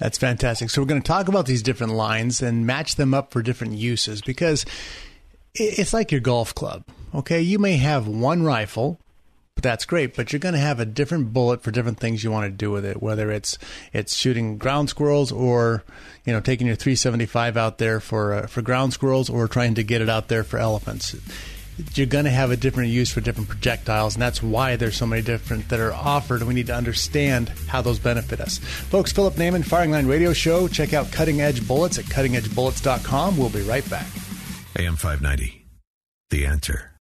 That's 0.00 0.18
fantastic. 0.18 0.70
So 0.70 0.80
we're 0.80 0.88
going 0.88 1.02
to 1.02 1.06
talk 1.06 1.28
about 1.28 1.46
these 1.46 1.62
different 1.62 1.92
lines 1.92 2.42
and 2.42 2.66
match 2.66 2.96
them 2.96 3.12
up 3.12 3.32
for 3.32 3.42
different 3.42 3.74
uses 3.74 4.22
because 4.22 4.64
it's 5.54 5.92
like 5.92 6.10
your 6.10 6.20
golf 6.20 6.54
club. 6.54 6.84
Okay, 7.14 7.40
you 7.40 7.58
may 7.58 7.76
have 7.76 8.08
one 8.08 8.42
rifle, 8.42 8.98
but 9.58 9.64
that's 9.64 9.86
great. 9.86 10.14
But 10.14 10.32
you're 10.32 10.38
going 10.38 10.54
to 10.54 10.60
have 10.60 10.78
a 10.78 10.84
different 10.84 11.32
bullet 11.32 11.64
for 11.64 11.72
different 11.72 11.98
things 11.98 12.22
you 12.22 12.30
want 12.30 12.44
to 12.44 12.56
do 12.56 12.70
with 12.70 12.84
it. 12.84 13.02
Whether 13.02 13.32
it's 13.32 13.58
it's 13.92 14.14
shooting 14.14 14.56
ground 14.56 14.88
squirrels 14.88 15.32
or 15.32 15.82
you 16.24 16.32
know 16.32 16.38
taking 16.38 16.68
your 16.68 16.76
375 16.76 17.56
out 17.56 17.78
there 17.78 17.98
for 17.98 18.34
uh, 18.34 18.46
for 18.46 18.62
ground 18.62 18.92
squirrels 18.92 19.28
or 19.28 19.48
trying 19.48 19.74
to 19.74 19.82
get 19.82 20.00
it 20.00 20.08
out 20.08 20.28
there 20.28 20.44
for 20.44 20.60
elephants 20.60 21.16
you're 21.94 22.06
going 22.06 22.24
to 22.24 22.30
have 22.30 22.52
a 22.52 22.56
different 22.56 22.90
use 22.90 23.10
for 23.12 23.20
different 23.20 23.48
projectiles, 23.48 24.14
and 24.14 24.22
that's 24.22 24.42
why 24.42 24.74
there's 24.74 24.96
so 24.96 25.06
many 25.06 25.22
different 25.22 25.68
that 25.68 25.78
are 25.78 25.92
offered. 25.92 26.42
We 26.42 26.54
need 26.54 26.66
to 26.66 26.74
understand 26.74 27.50
how 27.68 27.82
those 27.82 28.00
benefit 28.00 28.40
us. 28.40 28.58
Folks, 28.58 29.12
Philip 29.12 29.34
Naiman, 29.34 29.64
Firing 29.64 29.92
Line 29.92 30.06
Radio 30.06 30.32
Show. 30.32 30.66
Check 30.66 30.92
out 30.92 31.12
Cutting 31.12 31.40
Edge 31.40 31.66
Bullets 31.68 31.96
at 31.96 32.06
cuttingedgebullets.com. 32.06 33.36
We'll 33.36 33.50
be 33.50 33.62
right 33.62 33.88
back. 33.88 34.08
AM 34.76 34.96
590, 34.96 35.66
The 36.30 36.46
Answer. 36.46 36.97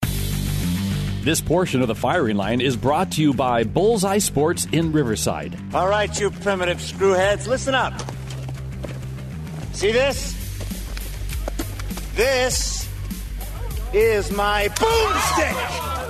This 1.28 1.42
portion 1.42 1.82
of 1.82 1.90
the 1.90 1.94
firing 1.94 2.38
line 2.38 2.62
is 2.62 2.78
brought 2.78 3.12
to 3.12 3.22
you 3.22 3.34
by 3.34 3.66
Bullseye 3.66 4.20
Sports 4.20 4.66
in 4.72 4.94
Riverside. 4.94 5.60
All 5.74 5.90
right, 5.90 6.18
you 6.18 6.32
primitive 6.32 6.78
screwheads, 6.78 7.48
listen 7.48 7.76
up. 7.76 7.94
See 9.74 9.92
this? 9.92 10.34
This 12.16 12.88
is 13.92 14.32
my 14.32 14.70
boomstick. 14.70 16.07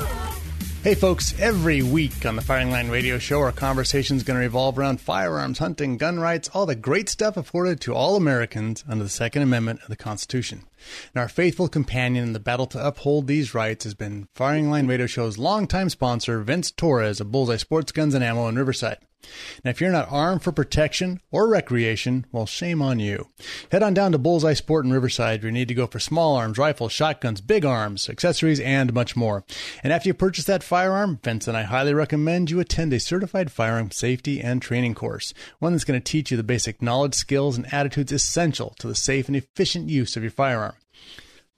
Hey, 0.83 0.95
folks, 0.95 1.37
every 1.37 1.81
week 1.81 2.25
on 2.25 2.37
the 2.37 2.41
Firing 2.41 2.71
Line 2.71 2.89
Radio 2.89 3.17
Show, 3.17 3.41
our 3.41 3.51
conversation 3.51 4.15
is 4.15 4.23
going 4.23 4.39
to 4.39 4.45
revolve 4.45 4.77
around 4.77 5.01
firearms, 5.01 5.59
hunting, 5.59 5.97
gun 5.97 6.17
rights, 6.17 6.49
all 6.53 6.65
the 6.65 6.75
great 6.75 7.09
stuff 7.09 7.35
afforded 7.35 7.81
to 7.81 7.93
all 7.93 8.15
Americans 8.15 8.85
under 8.87 9.03
the 9.03 9.09
Second 9.09 9.41
Amendment 9.41 9.81
of 9.81 9.89
the 9.89 9.97
Constitution. 9.97 10.63
And 11.13 11.21
our 11.21 11.27
faithful 11.27 11.67
companion 11.67 12.23
in 12.23 12.33
the 12.33 12.39
battle 12.39 12.67
to 12.67 12.87
uphold 12.87 13.27
these 13.27 13.53
rights 13.53 13.83
has 13.83 13.95
been 13.95 14.29
Firing 14.33 14.69
Line 14.69 14.87
Radio 14.87 15.07
Show's 15.07 15.37
longtime 15.37 15.89
sponsor, 15.89 16.39
Vince 16.41 16.71
Torres 16.71 17.19
of 17.19 17.31
Bullseye 17.31 17.57
Sports 17.57 17.91
Guns 17.91 18.13
and 18.13 18.23
Ammo 18.23 18.47
in 18.47 18.55
Riverside. 18.55 18.99
Now, 19.63 19.71
if 19.71 19.81
you're 19.81 19.91
not 19.91 20.11
armed 20.11 20.43
for 20.43 20.51
protection 20.51 21.19
or 21.31 21.47
recreation, 21.47 22.25
well, 22.31 22.45
shame 22.45 22.81
on 22.81 22.99
you. 22.99 23.27
Head 23.71 23.83
on 23.83 23.93
down 23.93 24.11
to 24.11 24.17
Bullseye 24.17 24.53
Sport 24.53 24.85
in 24.85 24.93
Riverside 24.93 25.41
where 25.41 25.49
you 25.49 25.53
need 25.53 25.67
to 25.67 25.73
go 25.73 25.87
for 25.87 25.99
small 25.99 26.35
arms, 26.35 26.57
rifles, 26.57 26.91
shotguns, 26.91 27.41
big 27.41 27.65
arms, 27.65 28.09
accessories, 28.09 28.59
and 28.59 28.93
much 28.93 29.15
more. 29.15 29.43
And 29.83 29.91
after 29.91 30.09
you 30.09 30.13
purchase 30.13 30.45
that 30.45 30.63
firearm, 30.63 31.19
Vince 31.23 31.47
and 31.47 31.57
I 31.57 31.63
highly 31.63 31.93
recommend 31.93 32.49
you 32.49 32.59
attend 32.59 32.93
a 32.93 32.99
certified 32.99 33.51
firearm 33.51 33.91
safety 33.91 34.41
and 34.41 34.61
training 34.61 34.95
course, 34.95 35.33
one 35.59 35.73
that's 35.73 35.83
going 35.83 35.99
to 35.99 36.11
teach 36.11 36.31
you 36.31 36.37
the 36.37 36.43
basic 36.43 36.81
knowledge, 36.81 37.15
skills, 37.15 37.57
and 37.57 37.71
attitudes 37.73 38.11
essential 38.11 38.75
to 38.79 38.87
the 38.87 38.95
safe 38.95 39.27
and 39.27 39.35
efficient 39.35 39.89
use 39.89 40.15
of 40.15 40.23
your 40.23 40.31
firearm. 40.31 40.75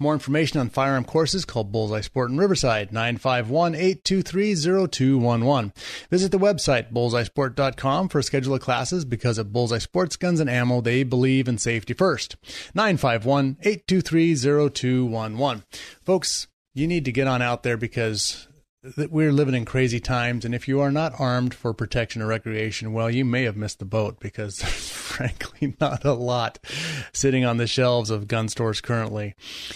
More 0.01 0.13
information 0.13 0.61
on 0.61 0.69
firearm 0.69 1.03
courses 1.03 1.43
call 1.43 1.65
Bullseye 1.65 1.99
Sport 1.99 2.31
in 2.31 2.37
Riverside, 2.37 2.93
951 2.93 3.75
823 3.75 4.55
0211. 4.55 5.73
Visit 6.09 6.31
the 6.31 6.39
website, 6.39 6.93
bullseyesport.com, 6.93 8.07
for 8.07 8.19
a 8.19 8.23
schedule 8.23 8.53
of 8.53 8.61
classes 8.61 9.03
because 9.03 9.37
at 9.37 9.51
Bullseye 9.51 9.77
Sports 9.77 10.15
Guns 10.15 10.39
and 10.39 10.49
Ammo, 10.49 10.79
they 10.79 11.03
believe 11.03 11.49
in 11.49 11.57
safety 11.57 11.93
first. 11.93 12.37
951 12.73 13.57
823 13.61 14.35
0211. 14.35 15.63
Folks, 16.05 16.47
you 16.73 16.87
need 16.87 17.03
to 17.03 17.11
get 17.11 17.27
on 17.27 17.41
out 17.41 17.63
there 17.63 17.75
because 17.75 18.47
that 18.83 19.11
we're 19.11 19.31
living 19.31 19.55
in 19.55 19.65
crazy 19.65 19.99
times, 19.99 20.45
and 20.45 20.55
if 20.55 20.67
you 20.67 20.79
are 20.79 20.91
not 20.91 21.19
armed 21.19 21.53
for 21.53 21.73
protection 21.73 22.21
or 22.21 22.27
recreation, 22.27 22.93
well, 22.93 23.09
you 23.09 23.25
may 23.25 23.43
have 23.43 23.57
missed 23.57 23.79
the 23.79 23.85
boat 23.85 24.19
because 24.19 24.57
there's 24.59 24.89
frankly 24.89 25.75
not 25.81 26.05
a 26.05 26.13
lot 26.13 26.59
sitting 27.13 27.43
on 27.45 27.57
the 27.57 27.67
shelves 27.67 28.09
of 28.09 28.27
gun 28.27 28.47
stores 28.47 28.81
currently. 28.81 29.35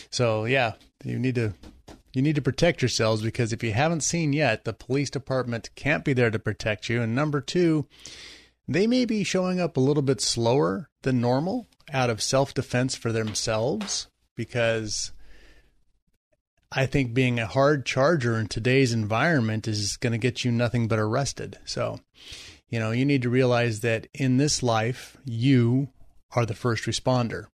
So 0.09 0.45
yeah, 0.45 0.73
you 1.03 1.19
need 1.19 1.35
to 1.35 1.53
you 2.13 2.21
need 2.21 2.35
to 2.35 2.41
protect 2.41 2.81
yourselves 2.81 3.21
because 3.23 3.51
if 3.51 3.63
you 3.63 3.73
haven't 3.73 4.01
seen 4.01 4.33
yet, 4.33 4.65
the 4.65 4.73
police 4.73 5.09
department 5.09 5.71
can't 5.75 6.05
be 6.05 6.13
there 6.13 6.29
to 6.29 6.39
protect 6.39 6.87
you. 6.87 7.01
And 7.01 7.15
number 7.15 7.41
two, 7.41 7.87
they 8.67 8.85
may 8.85 9.05
be 9.05 9.23
showing 9.23 9.59
up 9.59 9.75
a 9.75 9.81
little 9.81 10.03
bit 10.03 10.21
slower 10.21 10.89
than 11.01 11.19
normal 11.19 11.67
out 11.91 12.09
of 12.09 12.21
self 12.21 12.53
defense 12.53 12.95
for 12.95 13.11
themselves 13.11 14.07
because 14.35 15.11
I 16.75 16.87
think 16.87 17.13
being 17.13 17.39
a 17.39 17.45
hard 17.45 17.85
charger 17.85 18.39
in 18.39 18.47
today's 18.47 18.93
environment 18.93 19.67
is 19.67 19.95
going 19.97 20.11
to 20.11 20.17
get 20.17 20.43
you 20.43 20.51
nothing 20.51 20.87
but 20.87 20.97
arrested. 20.97 21.59
So, 21.65 21.99
you 22.67 22.79
know, 22.79 22.89
you 22.91 23.05
need 23.05 23.21
to 23.21 23.29
realize 23.29 23.81
that 23.81 24.07
in 24.13 24.37
this 24.37 24.63
life, 24.63 25.15
you 25.23 25.89
are 26.35 26.47
the 26.47 26.55
first 26.55 26.85
responder. 26.85 27.45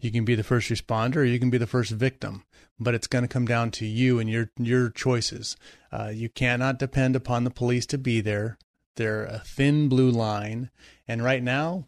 You 0.00 0.10
can 0.10 0.24
be 0.24 0.34
the 0.34 0.42
first 0.42 0.70
responder 0.70 1.16
or 1.16 1.24
you 1.24 1.38
can 1.38 1.50
be 1.50 1.58
the 1.58 1.66
first 1.68 1.92
victim, 1.92 2.44
but 2.80 2.94
it's 2.94 3.06
going 3.06 3.22
to 3.22 3.28
come 3.28 3.46
down 3.46 3.70
to 3.72 3.86
you 3.86 4.18
and 4.18 4.28
your 4.28 4.50
your 4.58 4.90
choices. 4.90 5.56
Uh, 5.92 6.10
you 6.12 6.28
cannot 6.28 6.78
depend 6.78 7.14
upon 7.14 7.44
the 7.44 7.50
police 7.50 7.86
to 7.86 7.98
be 7.98 8.20
there. 8.20 8.58
They're 8.96 9.24
a 9.24 9.38
thin 9.38 9.88
blue 9.88 10.10
line, 10.10 10.70
and 11.06 11.22
right 11.22 11.42
now, 11.42 11.86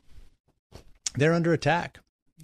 they're 1.17 1.35
under 1.35 1.53
attack 1.53 1.99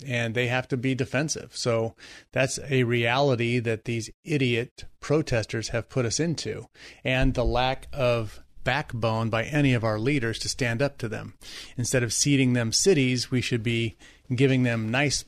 and 0.04 0.34
they 0.34 0.48
have 0.48 0.68
to 0.68 0.76
be 0.76 0.94
defensive. 0.94 1.50
So 1.54 1.94
that's 2.32 2.58
a 2.68 2.84
reality 2.84 3.58
that 3.60 3.84
these 3.84 4.10
idiot 4.24 4.84
protesters 5.00 5.68
have 5.68 5.88
put 5.88 6.04
us 6.04 6.20
into, 6.20 6.66
and 7.04 7.34
the 7.34 7.44
lack 7.44 7.86
of 7.92 8.40
backbone 8.64 9.30
by 9.30 9.44
any 9.44 9.74
of 9.74 9.84
our 9.84 9.98
leaders 9.98 10.38
to 10.40 10.48
stand 10.48 10.82
up 10.82 10.98
to 10.98 11.08
them. 11.08 11.34
Instead 11.76 12.02
of 12.02 12.12
ceding 12.12 12.52
them 12.52 12.72
cities, 12.72 13.30
we 13.30 13.40
should 13.40 13.62
be 13.62 13.96
giving 14.34 14.64
them 14.64 14.90
nice 14.90 15.24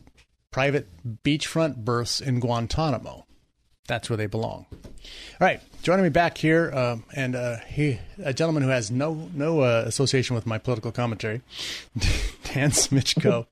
private 0.50 0.88
beachfront 1.22 1.76
berths 1.76 2.20
in 2.20 2.40
Guantanamo. 2.40 3.24
That's 3.86 4.10
where 4.10 4.16
they 4.16 4.26
belong. 4.26 4.66
All 4.70 4.82
right, 5.40 5.62
joining 5.82 6.02
me 6.02 6.10
back 6.10 6.36
here, 6.36 6.70
uh, 6.74 6.96
and 7.14 7.34
uh, 7.34 7.56
he, 7.68 7.98
a 8.22 8.34
gentleman 8.34 8.62
who 8.62 8.68
has 8.68 8.90
no 8.90 9.30
no 9.32 9.60
uh, 9.60 9.84
association 9.86 10.34
with 10.36 10.44
my 10.44 10.58
political 10.58 10.92
commentary, 10.92 11.40
Dan 11.96 12.70
Smitchko. 12.70 13.46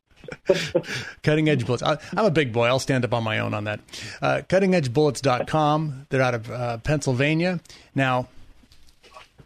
Cutting 1.23 1.49
Edge 1.49 1.67
Bullets. 1.67 1.83
I, 1.83 1.99
am 2.17 2.25
a 2.25 2.31
big 2.31 2.53
boy. 2.53 2.67
I'll 2.67 2.79
stand 2.79 3.05
up 3.05 3.15
on 3.15 3.25
my 3.25 3.39
own 3.39 3.55
on 3.55 3.65
that. 3.65 3.81
Uh, 4.21 4.43
CuttingEdgeBullets.com. 4.49 6.07
They're 6.09 6.23
out 6.23 6.35
of 6.35 6.51
uh, 6.51 6.79
Pennsylvania. 6.79 7.61
Now, 7.95 8.29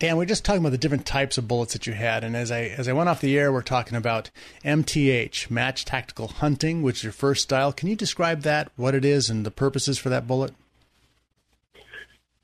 Dan, 0.01 0.17
we're 0.17 0.25
just 0.25 0.47
talking 0.47 0.61
about 0.61 0.71
the 0.71 0.79
different 0.79 1.05
types 1.05 1.37
of 1.37 1.47
bullets 1.47 1.75
that 1.75 1.87
you 1.87 1.93
had, 1.93 2.25
and 2.25 2.35
as 2.35 2.51
I 2.51 2.63
as 2.63 2.89
I 2.89 2.95
went 2.95 3.11
off 3.11 3.21
the 3.21 3.39
air, 3.39 3.53
we're 3.53 3.61
talking 3.61 3.99
about 3.99 4.31
MTH, 4.65 5.51
Match 5.51 5.85
Tactical 5.85 6.29
Hunting, 6.29 6.83
which 6.83 6.97
is 6.97 7.05
your 7.05 7.13
first 7.13 7.43
style. 7.43 7.71
Can 7.71 7.87
you 7.87 7.95
describe 7.95 8.41
that, 8.41 8.73
what 8.77 8.95
it 8.95 9.05
is, 9.05 9.29
and 9.29 9.45
the 9.45 9.51
purposes 9.51 9.99
for 9.99 10.09
that 10.09 10.27
bullet? 10.27 10.55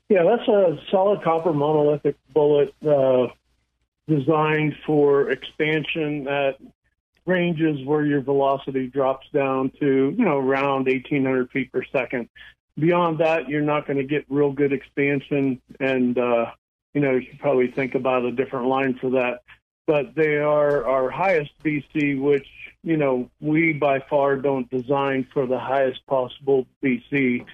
Yeah, 0.07 0.23
that's 0.23 0.47
a 0.47 0.77
solid 0.91 1.23
copper 1.23 1.51
monolithic 1.51 2.15
bullet 2.31 2.75
uh, 2.87 3.27
designed 4.07 4.75
for 4.85 5.31
expansion 5.31 6.27
at 6.27 6.59
ranges 7.27 7.85
where 7.85 8.05
your 8.05 8.21
velocity 8.21 8.87
drops 8.87 9.27
down 9.33 9.71
to, 9.79 10.15
you 10.17 10.25
know, 10.25 10.37
around 10.37 10.87
1800 10.87 11.51
feet 11.51 11.71
per 11.71 11.83
second. 11.91 12.29
Beyond 12.79 13.19
that, 13.19 13.49
you're 13.49 13.61
not 13.61 13.85
going 13.87 13.97
to 13.97 14.03
get 14.03 14.25
real 14.29 14.51
good 14.51 14.71
expansion. 14.71 15.61
And, 15.79 16.17
uh, 16.17 16.51
you 16.93 17.01
know, 17.01 17.11
you 17.11 17.27
should 17.29 17.39
probably 17.39 17.71
think 17.71 17.95
about 17.95 18.23
a 18.25 18.31
different 18.31 18.67
line 18.67 18.95
for 18.95 19.11
that. 19.11 19.41
but 19.87 20.15
they 20.15 20.35
are 20.37 20.85
our 20.85 21.09
highest 21.09 21.51
BC, 21.63 22.19
which 22.21 22.47
you 22.83 22.97
know 22.97 23.29
we 23.39 23.73
by 23.73 23.99
far 23.99 24.35
don't 24.35 24.69
design 24.69 25.25
for 25.33 25.47
the 25.47 25.57
highest 25.57 26.05
possible 26.07 26.67
BC, 26.83 27.45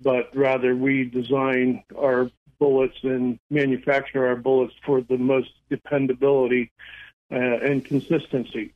but 0.00 0.34
rather 0.36 0.76
we 0.76 1.04
design 1.04 1.82
our 1.98 2.30
bullets 2.58 2.98
and 3.02 3.38
manufacture 3.50 4.26
our 4.26 4.36
bullets 4.36 4.74
for 4.84 5.00
the 5.00 5.16
most 5.16 5.50
dependability 5.70 6.70
uh, 7.32 7.36
and 7.36 7.84
consistency. 7.84 8.72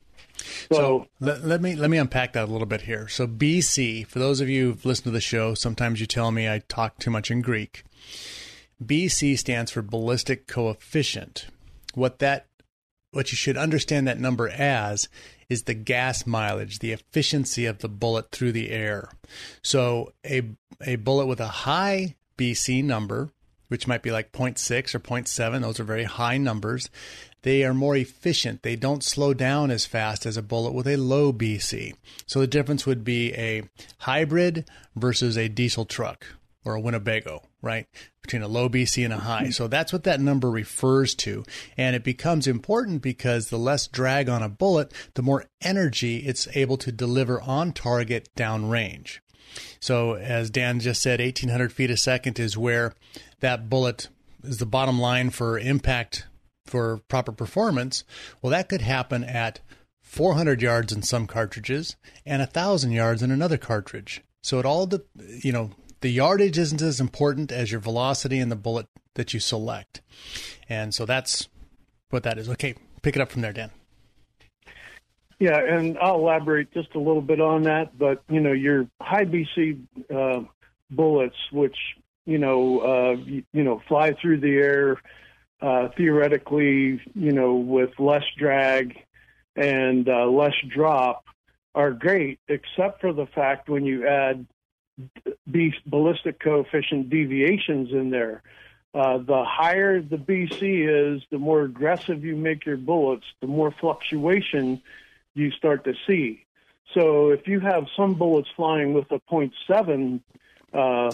So, 0.71 0.75
so 0.75 1.07
let, 1.19 1.43
let, 1.43 1.61
me 1.61 1.75
let 1.75 1.89
me 1.89 1.97
unpack 1.97 2.33
that 2.33 2.47
a 2.47 2.51
little 2.51 2.67
bit 2.67 2.81
here. 2.81 3.07
So 3.07 3.27
BC, 3.27 4.07
for 4.07 4.19
those 4.19 4.41
of 4.41 4.49
you 4.49 4.65
who've 4.65 4.85
listened 4.85 5.05
to 5.05 5.11
the 5.11 5.21
show, 5.21 5.53
sometimes 5.53 5.99
you 5.99 6.07
tell 6.07 6.31
me 6.31 6.49
I 6.49 6.61
talk 6.67 6.99
too 6.99 7.11
much 7.11 7.31
in 7.31 7.41
Greek. 7.41 7.83
BC 8.83 9.37
stands 9.37 9.71
for 9.71 9.81
ballistic 9.81 10.47
coefficient. 10.47 11.47
What 11.93 12.19
that 12.19 12.47
what 13.11 13.31
you 13.31 13.37
should 13.37 13.57
understand 13.57 14.07
that 14.07 14.19
number 14.19 14.49
as 14.49 15.07
is 15.47 15.63
the 15.63 15.73
gas 15.73 16.27
mileage, 16.27 16.79
the 16.79 16.91
efficiency 16.91 17.65
of 17.65 17.79
the 17.79 17.87
bullet 17.87 18.31
through 18.31 18.51
the 18.51 18.71
air. 18.71 19.09
So 19.61 20.13
a 20.25 20.43
a 20.85 20.97
bullet 20.97 21.27
with 21.27 21.39
a 21.39 21.47
high 21.47 22.15
BC 22.37 22.83
number, 22.83 23.31
which 23.67 23.87
might 23.87 24.03
be 24.03 24.11
like 24.11 24.31
0.6 24.31 24.95
or 24.95 24.99
0.7, 24.99 25.61
those 25.61 25.79
are 25.79 25.83
very 25.83 26.03
high 26.03 26.37
numbers. 26.37 26.89
They 27.43 27.63
are 27.63 27.75
more 27.75 27.95
efficient. 27.95 28.63
They 28.63 28.75
don't 28.75 29.03
slow 29.03 29.33
down 29.33 29.69
as 29.69 29.85
fast 29.85 30.25
as 30.25 30.35
a 30.35 30.41
bullet 30.41 30.73
with 30.73 30.87
a 30.87 30.97
low 30.97 31.31
BC. 31.31 31.93
So 32.25 32.39
the 32.39 32.47
difference 32.47 32.87
would 32.87 33.03
be 33.03 33.33
a 33.35 33.69
hybrid 33.99 34.67
versus 34.95 35.37
a 35.37 35.47
diesel 35.47 35.85
truck 35.85 36.25
or 36.65 36.73
a 36.73 36.79
Winnebago, 36.79 37.43
right? 37.61 37.87
Between 38.23 38.41
a 38.41 38.47
low 38.47 38.67
BC 38.67 39.05
and 39.05 39.13
a 39.13 39.17
high. 39.17 39.51
So 39.51 39.67
that's 39.67 39.93
what 39.93 40.05
that 40.05 40.19
number 40.19 40.49
refers 40.49 41.13
to. 41.15 41.43
And 41.77 41.95
it 41.95 42.03
becomes 42.03 42.47
important 42.47 43.03
because 43.03 43.49
the 43.49 43.59
less 43.59 43.85
drag 43.87 44.27
on 44.27 44.41
a 44.41 44.49
bullet, 44.49 44.91
the 45.13 45.21
more 45.21 45.45
energy 45.61 46.17
it's 46.17 46.47
able 46.55 46.77
to 46.77 46.91
deliver 46.91 47.39
on 47.39 47.71
target 47.71 48.29
downrange. 48.35 49.19
So 49.79 50.15
as 50.15 50.49
Dan 50.49 50.79
just 50.79 51.01
said, 51.01 51.19
1800 51.19 51.71
feet 51.71 51.91
a 51.91 51.97
second 51.97 52.39
is 52.39 52.57
where 52.57 52.93
that 53.39 53.69
bullet 53.69 54.09
is 54.43 54.57
the 54.57 54.65
bottom 54.65 54.99
line 54.99 55.29
for 55.29 55.57
impact 55.59 56.27
for 56.65 57.01
proper 57.07 57.31
performance. 57.31 58.03
Well, 58.41 58.51
that 58.51 58.69
could 58.69 58.81
happen 58.81 59.23
at 59.23 59.59
400 60.01 60.61
yards 60.61 60.93
in 60.93 61.01
some 61.01 61.27
cartridges 61.27 61.95
and 62.25 62.39
1,000 62.39 62.91
yards 62.91 63.21
in 63.21 63.31
another 63.31 63.57
cartridge. 63.57 64.23
So 64.43 64.59
it 64.59 64.65
all, 64.65 64.85
the, 64.85 65.03
you 65.43 65.51
know, 65.51 65.71
the 66.01 66.09
yardage 66.09 66.57
isn't 66.57 66.81
as 66.81 66.99
important 66.99 67.51
as 67.51 67.71
your 67.71 67.81
velocity 67.81 68.39
and 68.39 68.51
the 68.51 68.55
bullet 68.55 68.87
that 69.15 69.33
you 69.33 69.39
select. 69.39 70.01
And 70.69 70.93
so 70.93 71.05
that's 71.05 71.47
what 72.09 72.23
that 72.23 72.37
is. 72.37 72.49
Okay, 72.49 72.75
pick 73.01 73.15
it 73.15 73.21
up 73.21 73.31
from 73.31 73.41
there, 73.41 73.53
Dan. 73.53 73.71
Yeah, 75.39 75.59
and 75.59 75.97
I'll 75.99 76.15
elaborate 76.15 76.71
just 76.71 76.95
a 76.95 76.99
little 76.99 77.21
bit 77.21 77.41
on 77.41 77.63
that. 77.63 77.97
But 77.97 78.23
you 78.29 78.39
know, 78.39 78.53
your 78.53 78.87
high 79.01 79.25
BC 79.25 79.81
uh, 80.13 80.43
bullets, 80.89 81.35
which 81.51 81.77
you 82.25 82.37
know, 82.37 82.79
uh, 82.79 83.11
you, 83.21 83.43
you, 83.53 83.63
know, 83.63 83.81
fly 83.87 84.13
through 84.19 84.39
the 84.39 84.55
air 84.55 84.97
uh, 85.61 85.89
theoretically, 85.95 87.01
you 87.13 87.31
know, 87.31 87.55
with 87.55 87.91
less 87.99 88.23
drag 88.37 88.97
and 89.55 90.09
uh, 90.09 90.25
less 90.25 90.55
drop, 90.67 91.25
are 91.75 91.91
great, 91.91 92.39
except 92.47 93.01
for 93.01 93.13
the 93.13 93.25
fact 93.27 93.69
when 93.69 93.85
you 93.85 94.07
add 94.07 94.45
ballistic 95.85 96.39
coefficient 96.39 97.09
deviations 97.09 97.91
in 97.91 98.09
there. 98.09 98.41
Uh, 98.93 99.17
the 99.17 99.43
higher 99.43 100.01
the 100.01 100.15
BC 100.15 101.17
is, 101.17 101.21
the 101.29 101.37
more 101.37 101.63
aggressive 101.63 102.23
you 102.23 102.37
make 102.37 102.65
your 102.65 102.77
bullets, 102.77 103.25
the 103.41 103.47
more 103.47 103.71
fluctuation 103.81 104.81
you 105.35 105.51
start 105.51 105.83
to 105.85 105.93
see. 106.07 106.45
So 106.93 107.29
if 107.29 107.47
you 107.47 107.59
have 107.59 107.85
some 107.95 108.15
bullets 108.15 108.49
flying 108.55 108.93
with 108.93 109.11
a 109.11 109.19
0.7 109.31 110.21
uh, 110.73 111.11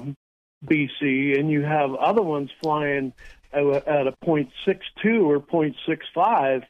BC 0.65 1.39
and 1.39 1.49
you 1.51 1.61
have 1.63 1.93
other 1.95 2.21
ones 2.21 2.49
flying 2.61 3.13
at 3.51 3.63
a, 3.63 3.89
at 3.89 4.07
a 4.07 4.13
0.62 4.23 5.25
or 5.25 5.39
0.65, 5.39 6.63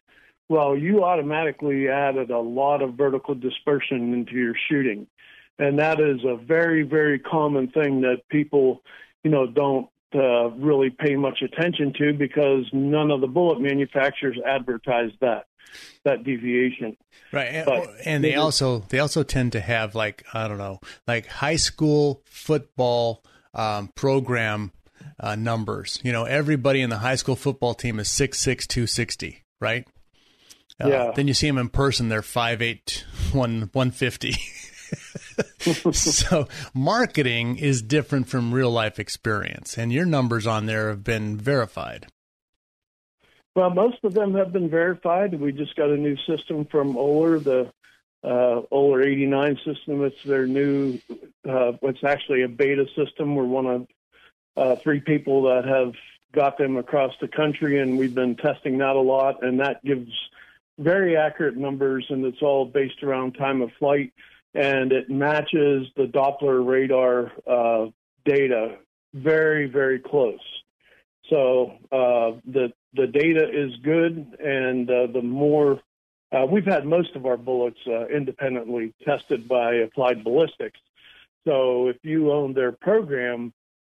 well, 0.50 0.76
you 0.76 1.04
automatically 1.04 1.88
added 1.88 2.32
a 2.32 2.40
lot 2.40 2.82
of 2.82 2.96
vertical 2.96 3.36
dispersion 3.36 4.14
into 4.14 4.34
your 4.34 4.56
shooting 4.70 5.08
and 5.62 5.78
that 5.80 6.00
is 6.00 6.24
a 6.26 6.36
very 6.36 6.84
very 6.84 7.20
common 7.20 7.68
thing 7.70 8.02
that 8.02 8.22
people 8.30 8.82
you 9.24 9.32
know 9.32 9.46
don't 9.48 9.88
uh, 10.14 10.50
really 10.52 10.90
pay 10.90 11.16
much 11.16 11.42
attention 11.42 11.94
to 11.98 12.12
because 12.14 12.66
none 12.74 13.12
of 13.12 13.22
the 13.22 13.28
bullet 13.28 13.62
manufacturers 13.62 14.38
advertise 14.46 15.12
that 15.22 15.46
that 16.04 16.24
deviation 16.24 16.98
right 17.32 17.64
but, 17.66 17.90
and 18.06 18.24
they 18.24 18.36
also 18.36 18.80
they 18.90 19.00
also 19.00 19.24
tend 19.24 19.52
to 19.52 19.60
have 19.60 19.96
like 19.96 20.26
i 20.34 20.48
don't 20.48 20.58
know 20.58 20.80
like 21.08 21.28
high 21.28 21.56
school 21.56 22.22
football 22.26 23.24
um, 23.54 23.90
program 23.96 24.72
uh, 25.20 25.36
numbers 25.36 26.00
you 26.04 26.12
know 26.12 26.24
everybody 26.24 26.82
in 26.82 26.90
the 26.90 27.00
high 27.00 27.16
school 27.16 27.36
football 27.36 27.74
team 27.74 28.00
is 28.00 28.10
six 28.10 28.40
six 28.40 28.66
two 28.66 28.88
sixty 28.88 29.44
right 29.60 29.88
uh, 30.84 30.88
yeah. 30.88 31.12
Then 31.16 31.28
you 31.28 31.34
see 31.34 31.48
them 31.48 31.58
in 31.58 31.70
person; 31.70 32.10
they're 32.10 32.22
five 32.22 32.62
eight 32.62 33.06
one 33.32 33.70
one 33.74 33.92
fifty. 33.92 34.34
so 35.92 36.48
marketing 36.74 37.58
is 37.58 37.82
different 37.82 38.28
from 38.28 38.54
real 38.54 38.72
life 38.72 39.00
experience, 39.00 39.78
and 39.78 39.92
your 39.92 40.06
numbers 40.06 40.48
on 40.48 40.66
there 40.66 40.90
have 40.90 41.04
been 41.04 41.38
verified. 41.38 42.08
Well, 43.56 43.70
most 43.70 43.98
of 44.04 44.14
them 44.14 44.34
have 44.36 44.54
been 44.54 44.70
verified. 44.70 45.40
We 45.40 45.52
just 45.52 45.76
got 45.76 45.90
a 45.90 45.98
new 45.98 46.16
system 46.28 46.66
from 46.66 46.96
Oehler, 46.96 47.44
the 47.44 47.72
uh, 48.24 48.62
Oehler 48.72 49.06
89 49.06 49.58
system. 49.66 50.04
It's 50.04 50.24
their 50.24 50.48
new, 50.48 51.00
uh, 51.48 51.74
it's 51.82 52.04
actually 52.04 52.44
a 52.44 52.48
beta 52.48 52.86
system. 52.96 53.36
We're 53.36 53.44
one 53.44 53.66
of 53.66 53.88
uh, 54.56 54.76
three 54.78 55.02
people 55.02 55.44
that 55.44 55.66
have 55.66 55.94
got 56.34 56.58
them 56.58 56.78
across 56.78 57.14
the 57.20 57.28
country, 57.28 57.80
and 57.80 57.98
we've 57.98 58.16
been 58.16 58.38
testing 58.38 58.78
that 58.78 58.96
a 58.96 59.02
lot, 59.02 59.44
and 59.44 59.60
that 59.60 59.84
gives 59.84 60.12
very 60.80 61.18
accurate 61.18 61.58
numbers, 61.58 62.06
and 62.10 62.24
it's 62.26 62.42
all 62.42 62.66
based 62.66 63.04
around 63.04 63.34
time 63.34 63.62
of 63.62 63.72
flight 63.80 64.14
and 64.54 64.92
it 64.92 65.10
matches 65.10 65.88
the 65.96 66.06
Doppler 66.06 66.66
radar 66.66 67.32
uh, 67.48 67.90
data 68.26 68.78
very, 69.14 69.68
very 69.68 70.00
close. 70.00 70.40
So 71.30 71.74
uh, 71.92 72.40
the 72.46 72.74
the 72.94 73.08
data 73.08 73.48
is 73.50 73.76
good, 73.84 74.38
and 74.44 74.90
uh, 74.90 75.08
the 75.08 75.22
more 75.22 75.82
uh, 76.32 76.46
we've 76.46 76.66
had 76.66 76.86
most 76.86 77.16
of 77.16 77.26
our 77.26 77.38
bullets 77.38 77.80
uh, 77.88 78.08
independently 78.08 78.94
tested 79.04 79.48
by 79.48 79.76
Applied 79.76 80.24
Ballistics. 80.24 80.80
So 81.46 81.88
if 81.88 81.98
you 82.04 82.32
own 82.32 82.54
their 82.54 82.72
program, 82.72 83.52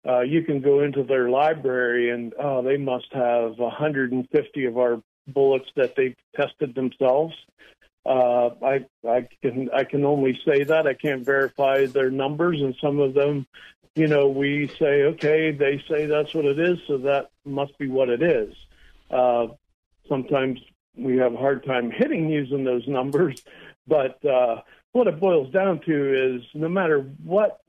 uh, 0.05 0.21
you 0.21 0.43
can 0.43 0.59
go 0.59 0.81
into 0.81 1.03
their 1.03 1.29
library, 1.29 2.09
and 2.09 2.33
oh, 2.39 2.61
they 2.61 2.77
must 2.77 3.11
have 3.13 3.57
150 3.57 4.65
of 4.65 4.77
our 4.77 5.01
bullets 5.27 5.69
that 5.75 5.95
they've 5.95 6.15
tested 6.35 6.75
themselves 6.75 7.33
uh, 8.05 8.49
I 8.61 8.85
I 9.07 9.27
can 9.41 9.69
I 9.73 9.83
can 9.83 10.05
only 10.05 10.39
say 10.45 10.63
that 10.63 10.85
I 10.85 10.93
can't 10.93 11.25
verify 11.25 11.85
their 11.87 12.11
numbers, 12.11 12.61
and 12.61 12.75
some 12.79 12.99
of 12.99 13.13
them, 13.13 13.47
you 13.95 14.07
know, 14.07 14.27
we 14.27 14.67
say 14.79 15.03
okay, 15.03 15.51
they 15.51 15.83
say 15.89 16.05
that's 16.05 16.33
what 16.33 16.45
it 16.45 16.59
is, 16.59 16.77
so 16.87 16.97
that 16.99 17.31
must 17.45 17.77
be 17.77 17.87
what 17.87 18.09
it 18.09 18.21
is. 18.21 18.53
Uh, 19.09 19.47
sometimes 20.07 20.59
we 20.97 21.17
have 21.17 21.33
a 21.33 21.37
hard 21.37 21.65
time 21.65 21.91
hitting 21.91 22.29
using 22.29 22.63
those 22.63 22.87
numbers, 22.87 23.43
but 23.87 24.23
uh, 24.25 24.61
what 24.91 25.07
it 25.07 25.19
boils 25.19 25.51
down 25.51 25.81
to 25.85 26.37
is 26.37 26.41
no 26.53 26.69
matter 26.69 27.01
what 27.23 27.61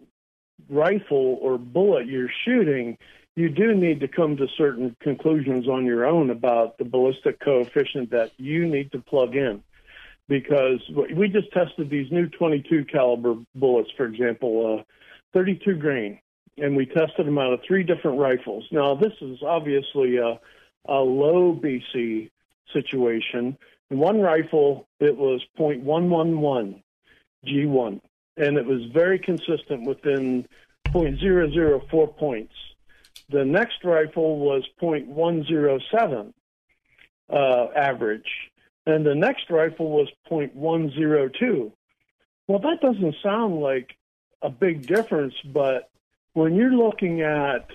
rifle 0.69 1.39
or 1.41 1.59
bullet 1.59 2.07
you're 2.07 2.31
shooting, 2.45 2.97
you 3.35 3.49
do 3.51 3.75
need 3.75 4.01
to 4.01 4.09
come 4.09 4.37
to 4.37 4.47
certain 4.57 4.97
conclusions 5.01 5.69
on 5.69 5.85
your 5.85 6.07
own 6.07 6.31
about 6.31 6.79
the 6.79 6.85
ballistic 6.85 7.39
coefficient 7.41 8.11
that 8.11 8.33
you 8.39 8.67
need 8.67 8.91
to 8.93 8.99
plug 8.99 9.37
in 9.37 9.63
because 10.29 10.81
we 11.15 11.29
just 11.29 11.53
tested 11.53 11.91
these 11.91 12.11
new 12.11 12.29
22 12.29 12.87
caliber 12.87 13.37
bullets, 13.55 13.91
for 13.97 14.07
example, 14.07 14.81
uh, 14.81 14.83
32 15.35 15.77
grain, 15.77 16.19
and 16.57 16.77
we 16.77 16.87
tested 16.87 17.27
them 17.27 17.39
out 17.39 17.53
of 17.53 17.61
three 17.67 17.83
different 17.83 18.19
rifles. 18.19 18.65
Now, 18.73 18.95
this 18.95 19.13
is 19.21 19.39
obviously 19.43 20.17
a, 20.17 20.41
a 20.89 20.95
low 20.95 21.55
BC 21.55 22.31
situation. 22.73 23.57
One 23.89 24.21
rifle, 24.21 24.89
it 25.01 25.17
was 25.17 25.43
0.111 25.59 26.83
G1, 27.47 28.01
and 28.37 28.57
it 28.57 28.67
was 28.67 28.83
very 28.93 29.19
consistent 29.19 29.87
within 29.87 30.47
0.004 30.89 32.17
points. 32.17 32.55
The 33.29 33.45
next 33.45 33.85
rifle 33.85 34.39
was 34.39 34.65
0.107 34.81 36.33
uh, 37.29 37.67
average 37.77 38.31
and 38.87 39.05
the 39.05 39.15
next 39.15 39.51
rifle 39.51 39.91
was 39.91 40.09
.102. 40.31 41.73
Well, 42.47 42.59
that 42.61 42.81
doesn't 42.81 43.17
sound 43.23 43.61
like 43.61 43.97
a 44.43 44.49
big 44.49 44.87
difference, 44.87 45.35
but 45.53 45.91
when 46.35 46.55
you're 46.55 46.73
looking 46.73 47.23
at 47.23 47.69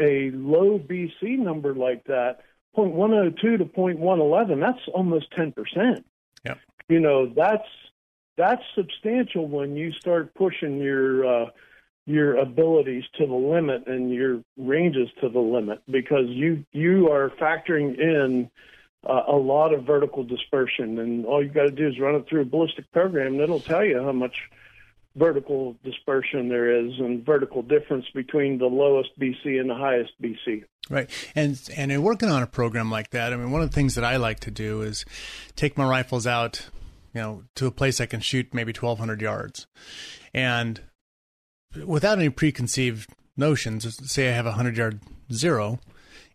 a 0.00 0.30
low 0.30 0.78
BC 0.78 1.38
number 1.38 1.74
like 1.74 2.04
that, 2.04 2.42
0.102 2.76 3.58
to 3.58 3.64
0.111, 3.64 4.60
that's 4.60 4.88
almost 4.94 5.30
10%. 5.32 6.04
Yep. 6.44 6.58
You 6.88 7.00
know, 7.00 7.26
that's 7.26 7.68
that's 8.36 8.62
substantial 8.74 9.46
when 9.46 9.76
you 9.76 9.92
start 9.92 10.34
pushing 10.34 10.78
your 10.78 11.44
uh, 11.44 11.50
your 12.06 12.36
abilities 12.36 13.04
to 13.18 13.26
the 13.26 13.34
limit 13.34 13.86
and 13.86 14.10
your 14.10 14.42
ranges 14.56 15.08
to 15.20 15.28
the 15.28 15.38
limit 15.38 15.82
because 15.90 16.26
you 16.28 16.64
you 16.72 17.10
are 17.10 17.30
factoring 17.30 17.98
in 17.98 18.50
uh, 19.08 19.22
a 19.28 19.36
lot 19.36 19.72
of 19.72 19.84
vertical 19.84 20.24
dispersion 20.24 20.98
and 20.98 21.26
all 21.26 21.42
you've 21.42 21.54
got 21.54 21.64
to 21.64 21.70
do 21.70 21.86
is 21.86 21.98
run 22.00 22.14
it 22.14 22.26
through 22.28 22.40
a 22.40 22.44
ballistic 22.44 22.90
program 22.92 23.34
and 23.34 23.40
it'll 23.40 23.60
tell 23.60 23.84
you 23.84 24.02
how 24.02 24.12
much 24.12 24.34
vertical 25.16 25.76
dispersion 25.84 26.48
there 26.48 26.84
is 26.84 26.92
and 26.98 27.24
vertical 27.24 27.62
difference 27.62 28.06
between 28.14 28.58
the 28.58 28.66
lowest 28.66 29.10
BC 29.18 29.60
and 29.60 29.68
the 29.68 29.74
highest 29.74 30.12
BC. 30.22 30.64
Right, 30.90 31.10
and 31.34 31.60
and 31.76 31.92
in 31.92 32.02
working 32.02 32.28
on 32.28 32.42
a 32.42 32.46
program 32.46 32.90
like 32.90 33.10
that, 33.10 33.32
I 33.32 33.36
mean, 33.36 33.50
one 33.50 33.62
of 33.62 33.70
the 33.70 33.74
things 33.74 33.94
that 33.94 34.04
I 34.04 34.16
like 34.16 34.40
to 34.40 34.50
do 34.50 34.82
is 34.82 35.04
take 35.54 35.78
my 35.78 35.86
rifles 35.86 36.26
out, 36.26 36.68
you 37.14 37.20
know, 37.20 37.44
to 37.56 37.66
a 37.66 37.70
place 37.70 38.00
I 38.00 38.06
can 38.06 38.20
shoot 38.20 38.52
maybe 38.52 38.72
twelve 38.72 38.98
hundred 38.98 39.20
yards, 39.20 39.66
and 40.34 40.80
without 41.86 42.18
any 42.18 42.30
preconceived 42.30 43.10
notions, 43.36 44.10
say 44.10 44.28
I 44.28 44.32
have 44.32 44.46
a 44.46 44.52
hundred 44.52 44.76
yard 44.76 45.00
zero, 45.32 45.78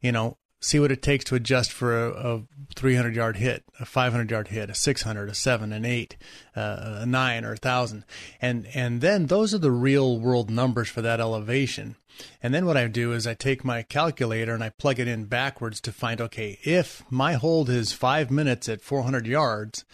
you 0.01 0.11
know, 0.11 0.37
see 0.59 0.79
what 0.79 0.91
it 0.91 1.01
takes 1.01 1.25
to 1.25 1.35
adjust 1.35 1.71
for 1.71 2.07
a, 2.07 2.35
a 2.35 2.43
300 2.75 3.15
yard 3.15 3.37
hit, 3.37 3.63
a 3.79 3.85
500 3.85 4.31
yard 4.31 4.47
hit, 4.49 4.69
a 4.69 4.75
600, 4.75 5.29
a 5.29 5.33
7, 5.33 5.73
an 5.73 5.85
8, 5.85 6.17
uh, 6.55 6.99
a 7.01 7.05
9, 7.05 7.45
or 7.45 7.49
a 7.49 7.51
1,000. 7.51 8.03
And, 8.41 8.67
and 8.73 9.01
then 9.01 9.27
those 9.27 9.53
are 9.53 9.59
the 9.59 9.71
real 9.71 10.19
world 10.19 10.49
numbers 10.49 10.89
for 10.89 11.01
that 11.01 11.19
elevation. 11.19 11.95
And 12.41 12.53
then 12.53 12.65
what 12.65 12.77
I 12.77 12.87
do 12.87 13.13
is 13.13 13.27
I 13.27 13.35
take 13.35 13.63
my 13.63 13.83
calculator 13.83 14.53
and 14.53 14.63
I 14.63 14.69
plug 14.69 14.99
it 14.99 15.07
in 15.07 15.25
backwards 15.25 15.79
to 15.81 15.91
find 15.91 16.19
okay, 16.19 16.57
if 16.63 17.03
my 17.09 17.33
hold 17.33 17.69
is 17.69 17.93
five 17.93 18.31
minutes 18.31 18.67
at 18.67 18.81
400 18.81 19.27
yards, 19.27 19.85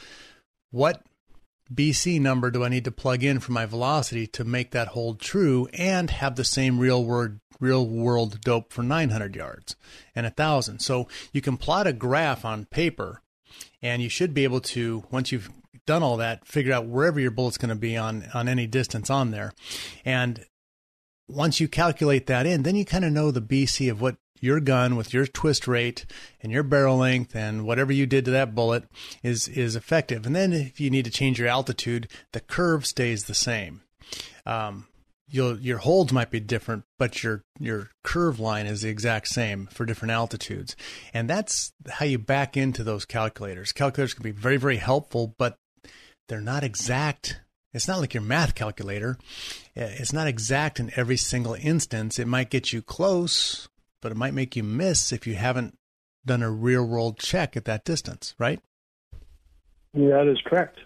what 0.72 1.04
BC 1.74 2.20
number 2.20 2.52
do 2.52 2.64
I 2.64 2.70
need 2.70 2.86
to 2.86 2.92
plug 2.92 3.24
in 3.24 3.40
for 3.40 3.52
my 3.52 3.66
velocity 3.66 4.28
to 4.28 4.44
make 4.44 4.72
that 4.72 4.90
hold 4.90 5.20
true 5.20 5.68
and 5.74 6.10
have 6.10 6.36
the 6.36 6.44
same 6.44 6.80
real 6.80 7.04
world 7.04 7.40
real 7.60 7.88
world 7.88 8.42
dope 8.42 8.74
for 8.74 8.84
900 8.84 9.36
yards 9.36 9.76
and 10.16 10.26
1000. 10.26 10.80
So 10.80 11.08
you 11.32 11.42
can 11.42 11.58
plot 11.58 11.88
a 11.88 11.94
graph 11.94 12.44
on 12.44 12.66
paper 12.66 13.22
and 13.82 14.02
you 14.02 14.10
should 14.10 14.34
be 14.34 14.44
able 14.44 14.60
to 14.62 15.06
once 15.12 15.32
you've 15.32 15.50
done 15.86 16.04
all 16.04 16.18
that 16.18 16.48
figure 16.48 16.74
out 16.74 16.86
wherever 16.86 17.20
your 17.20 17.32
bullet's 17.32 17.58
going 17.58 17.70
to 17.70 17.76
be 17.76 17.96
on 17.98 18.26
on 18.34 18.48
any 18.48 18.68
distance 18.68 19.10
on 19.10 19.32
there. 19.32 19.54
And 20.04 20.46
once 21.28 21.60
you 21.60 21.68
calculate 21.68 22.28
that 22.28 22.46
in, 22.46 22.64
then 22.64 22.76
you 22.76 22.86
kind 22.86 23.06
of 23.06 23.12
know 23.12 23.32
the 23.32 23.42
BC 23.42 23.90
of 23.90 24.02
what 24.02 24.18
your 24.44 24.60
gun 24.60 24.98
with 24.98 25.14
your 25.14 25.26
twist 25.26 25.68
rate 25.70 26.06
and 26.42 26.52
your 26.52 26.64
barrel 26.64 26.98
length 26.98 27.34
and 27.34 27.66
whatever 27.66 27.94
you 27.94 28.06
did 28.06 28.26
to 28.26 28.32
that 28.32 28.54
bullet 28.54 28.84
is 29.24 29.48
is 29.48 29.76
effective. 29.76 30.26
And 30.26 30.36
then 30.36 30.52
if 30.52 30.82
you 30.82 30.90
need 30.90 31.06
to 31.06 31.12
change 31.12 31.40
your 31.40 31.48
altitude, 31.48 32.10
the 32.34 32.42
curve 32.42 32.86
stays 32.86 33.24
the 33.24 33.34
same. 33.34 33.84
Um, 34.46 34.88
your 35.30 35.56
your 35.56 35.78
holds 35.78 36.12
might 36.12 36.30
be 36.30 36.42
different, 36.42 36.84
but 37.00 37.24
your 37.24 37.44
your 37.58 37.90
curve 38.04 38.38
line 38.38 38.66
is 38.66 38.82
the 38.82 38.90
exact 38.90 39.30
same 39.30 39.68
for 39.68 39.86
different 39.86 40.12
altitudes, 40.12 40.76
and 41.14 41.30
that's 41.30 41.72
how 41.90 42.06
you 42.06 42.20
back 42.20 42.58
into 42.58 42.84
those 42.84 43.06
calculators. 43.06 43.72
Calculators 43.72 44.14
can 44.14 44.24
be 44.24 44.32
very 44.32 44.58
very 44.58 44.78
helpful, 44.78 45.34
but 45.38 45.56
they're 46.28 46.42
not 46.42 46.66
exact. 46.66 47.40
It's 47.74 47.88
not 47.88 48.00
like 48.00 48.14
your 48.14 48.22
math 48.22 48.54
calculator. 48.54 49.18
It's 49.74 50.14
not 50.14 50.28
exact 50.28 50.80
in 50.80 50.92
every 50.96 51.18
single 51.18 51.56
instance. 51.56 52.20
It 52.20 52.28
might 52.28 52.52
get 52.52 52.72
you 52.72 52.84
close, 52.84 53.68
but 54.04 54.12
it 54.12 54.16
might 54.16 54.34
make 54.34 54.56
you 54.56 54.62
miss 54.62 55.12
if 55.12 55.26
you 55.26 55.34
haven't 55.34 55.78
done 56.26 56.44
a 56.44 56.52
real 56.52 56.86
world 56.86 57.18
check 57.18 57.58
at 57.58 57.66
that 57.66 57.84
distance, 57.86 58.36
right? 58.38 58.60
Yeah, 59.94 60.18
that 60.18 60.28
is 60.28 60.40
correct. 60.46 60.80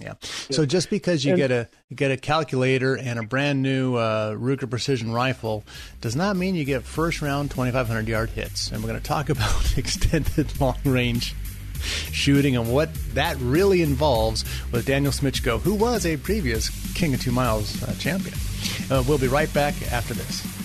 Yeah. 0.00 0.14
So 0.20 0.66
just 0.66 0.90
because 0.90 1.24
you 1.24 1.32
and, 1.32 1.38
get 1.38 1.50
a 1.50 1.68
you 1.88 1.96
get 1.96 2.10
a 2.10 2.16
calculator 2.18 2.96
and 2.96 3.18
a 3.18 3.22
brand 3.22 3.62
new 3.62 3.94
uh, 3.94 4.34
Ruger 4.34 4.68
Precision 4.68 5.10
rifle 5.12 5.64
does 6.02 6.14
not 6.14 6.36
mean 6.36 6.54
you 6.54 6.64
get 6.64 6.82
first 6.82 7.22
round 7.22 7.50
2,500 7.50 8.06
yard 8.06 8.30
hits. 8.30 8.70
And 8.70 8.82
we're 8.82 8.90
going 8.90 9.00
to 9.00 9.06
talk 9.06 9.28
about 9.30 9.78
extended 9.78 10.60
long 10.60 10.76
range 10.84 11.34
shooting 11.80 12.56
and 12.56 12.72
what 12.72 12.92
that 13.14 13.36
really 13.38 13.82
involves 13.82 14.44
with 14.72 14.86
Daniel 14.86 15.12
Smitchko, 15.12 15.60
who 15.60 15.74
was 15.74 16.04
a 16.04 16.16
previous 16.16 16.70
King 16.94 17.14
of 17.14 17.22
Two 17.22 17.32
Miles 17.32 17.82
uh, 17.82 17.94
champion. 17.98 18.34
Uh, 18.90 19.02
we'll 19.06 19.18
be 19.18 19.28
right 19.28 19.52
back 19.54 19.74
after 19.92 20.14
this. 20.14 20.55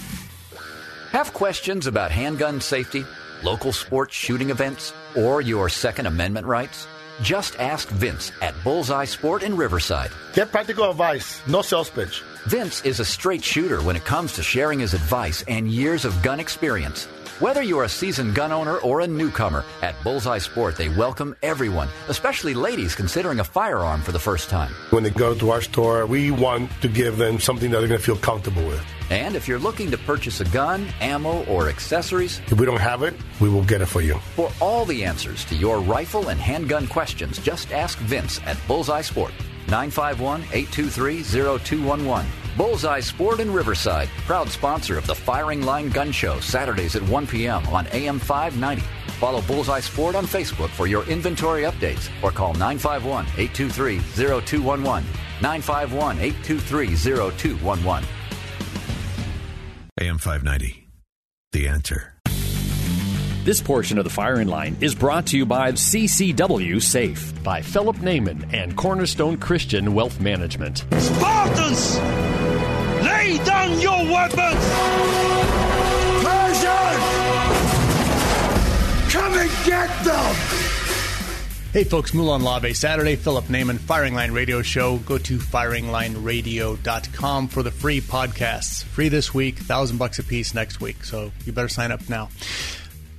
Have 1.22 1.34
questions 1.34 1.86
about 1.86 2.10
handgun 2.10 2.60
safety, 2.60 3.06
local 3.44 3.72
sports 3.72 4.16
shooting 4.16 4.50
events, 4.50 4.92
or 5.16 5.40
your 5.40 5.70
Second 5.70 6.08
Amendment 6.08 6.48
rights? 6.48 6.88
Just 7.22 7.60
ask 7.60 7.88
Vince 7.90 8.32
at 8.42 8.56
Bullseye 8.64 9.06
Sport 9.06 9.44
in 9.44 9.56
Riverside. 9.56 10.10
Get 10.34 10.52
practical 10.52 10.90
advice, 10.90 11.40
no 11.46 11.62
sales 11.62 11.92
pitch. 11.92 12.24
Vince 12.46 12.84
is 12.86 13.00
a 13.00 13.06
straight 13.06 13.44
shooter 13.44 13.84
when 13.84 13.96
it 13.96 14.04
comes 14.04 14.34
to 14.34 14.42
sharing 14.42 14.80
his 14.80 14.96
advice 14.96 15.44
and 15.48 15.70
years 15.70 16.06
of 16.06 16.24
gun 16.24 16.40
experience. 16.40 17.06
Whether 17.40 17.62
you're 17.62 17.84
a 17.84 17.98
seasoned 18.02 18.34
gun 18.34 18.52
owner 18.52 18.78
or 18.78 19.02
a 19.02 19.08
newcomer, 19.08 19.64
at 19.84 20.04
Bullseye 20.04 20.40
Sport 20.40 20.76
they 20.76 20.90
welcome 20.90 21.36
everyone, 21.44 21.90
especially 22.08 22.56
ladies 22.56 22.96
considering 22.96 23.42
a 23.42 23.44
firearm 23.44 24.02
for 24.02 24.12
the 24.12 24.18
first 24.18 24.50
time. 24.50 24.74
When 24.90 25.04
they 25.04 25.12
go 25.12 25.36
to 25.36 25.52
our 25.52 25.62
store, 25.62 26.08
we 26.08 26.32
want 26.32 26.72
to 26.82 26.88
give 26.88 27.18
them 27.18 27.40
something 27.40 27.70
that 27.70 27.78
they're 27.78 27.88
going 27.88 28.00
to 28.00 28.04
feel 28.04 28.18
comfortable 28.18 28.66
with. 28.66 28.84
And 29.12 29.36
if 29.36 29.46
you're 29.46 29.60
looking 29.60 29.92
to 29.92 29.98
purchase 29.98 30.40
a 30.40 30.46
gun, 30.46 30.88
ammo, 31.02 31.44
or 31.44 31.68
accessories, 31.68 32.40
if 32.48 32.58
we 32.58 32.66
don't 32.66 32.80
have 32.80 33.04
it, 33.04 33.14
we 33.42 33.50
will 33.50 33.66
get 33.66 33.82
it 33.82 33.88
for 33.88 34.00
you. 34.00 34.18
For 34.38 34.50
all 34.62 34.86
the 34.86 35.04
answers 35.04 35.44
to 35.46 35.56
your 35.56 35.82
rifle 35.82 36.30
and 36.30 36.40
handgun 36.40 36.88
questions, 36.88 37.38
just 37.40 37.74
ask 37.74 37.98
Vince 38.00 38.40
at 38.46 38.58
Bullseye 38.68 39.02
Sport. 39.02 39.34
951 39.68 40.44
823 40.54 41.24
0211. 41.24 42.26
Bullseye 42.56 43.02
Sport 43.02 43.42
in 43.42 43.52
Riverside, 43.52 44.08
proud 44.26 44.48
sponsor 44.48 44.98
of 44.98 45.06
the 45.06 45.16
Firing 45.16 45.62
Line 45.62 45.90
Gun 45.90 46.14
Show, 46.14 46.40
Saturdays 46.40 46.96
at 46.96 47.04
1 47.04 47.28
p.m. 47.28 47.68
on 47.68 47.88
AM 47.88 48.18
590. 48.18 48.82
Follow 49.20 49.42
Bullseye 49.42 49.82
Sport 49.82 50.16
on 50.16 50.26
Facebook 50.26 50.70
for 50.70 50.88
your 50.88 51.04
inventory 51.10 51.64
updates 51.64 52.10
or 52.24 52.32
call 52.32 52.54
951 52.54 53.26
823 53.38 54.00
0211. 54.00 55.04
951 55.42 56.18
823 56.18 56.96
0211. 56.96 58.08
AM 60.00 60.18
590. 60.18 60.88
The 61.52 61.68
answer. 61.68 62.14
This 63.44 63.62
portion 63.62 63.98
of 63.98 64.06
the 64.06 64.10
firing 64.10 64.48
line 64.48 64.78
is 64.80 64.96
brought 64.96 65.26
to 65.28 65.38
you 65.38 65.46
by 65.46 65.74
CCW 65.74 66.82
Safe 66.82 67.34
by 67.44 67.62
Philip 67.62 67.98
Naiman 67.98 68.54
and 68.54 68.78
Cornerstone 68.78 69.36
Christian 69.36 69.94
Wealth 69.94 70.22
Management. 70.22 70.86
Spartans, 70.98 71.98
lay 73.04 73.38
down 73.44 73.82
your 73.82 74.06
weapons! 74.06 74.64
Persians, 76.24 77.04
come 79.12 79.34
and 79.34 79.52
get 79.66 80.04
them! 80.06 80.61
Hey 81.74 81.86
folks, 81.86 82.12
Mulan 82.12 82.44
Lave 82.44 82.76
Saturday, 82.76 83.16
Philip 83.16 83.46
Naiman, 83.46 83.80
Firing 83.80 84.14
Line 84.14 84.34
Radio 84.34 84.62
Show. 84.62 84.98
Go 84.98 85.18
to 85.20 85.38
firinglineradio.com 85.38 87.48
for 87.48 87.64
the 87.64 87.72
free 87.72 88.02
podcasts. 88.02 88.84
Free 88.84 89.08
this 89.08 89.34
week, 89.34 89.58
thousand 89.58 89.98
bucks 89.98 90.20
a 90.20 90.24
piece 90.24 90.54
next 90.54 90.82
week. 90.82 91.06
So 91.06 91.32
you 91.46 91.54
better 91.54 91.70
sign 91.70 91.94
up 91.94 92.10
now. 92.10 92.28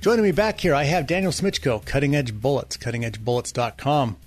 Joining 0.01 0.21
me 0.21 0.31
back 0.31 0.59
here, 0.59 0.75
I 0.75 0.83
have 0.83 1.07
Daniel 1.07 1.31
Smitchko, 1.31 1.83
Cutting 1.83 2.15
Edge 2.15 2.31
Bullets, 2.31 2.77
cuttingedgebullets.com. 2.77 4.17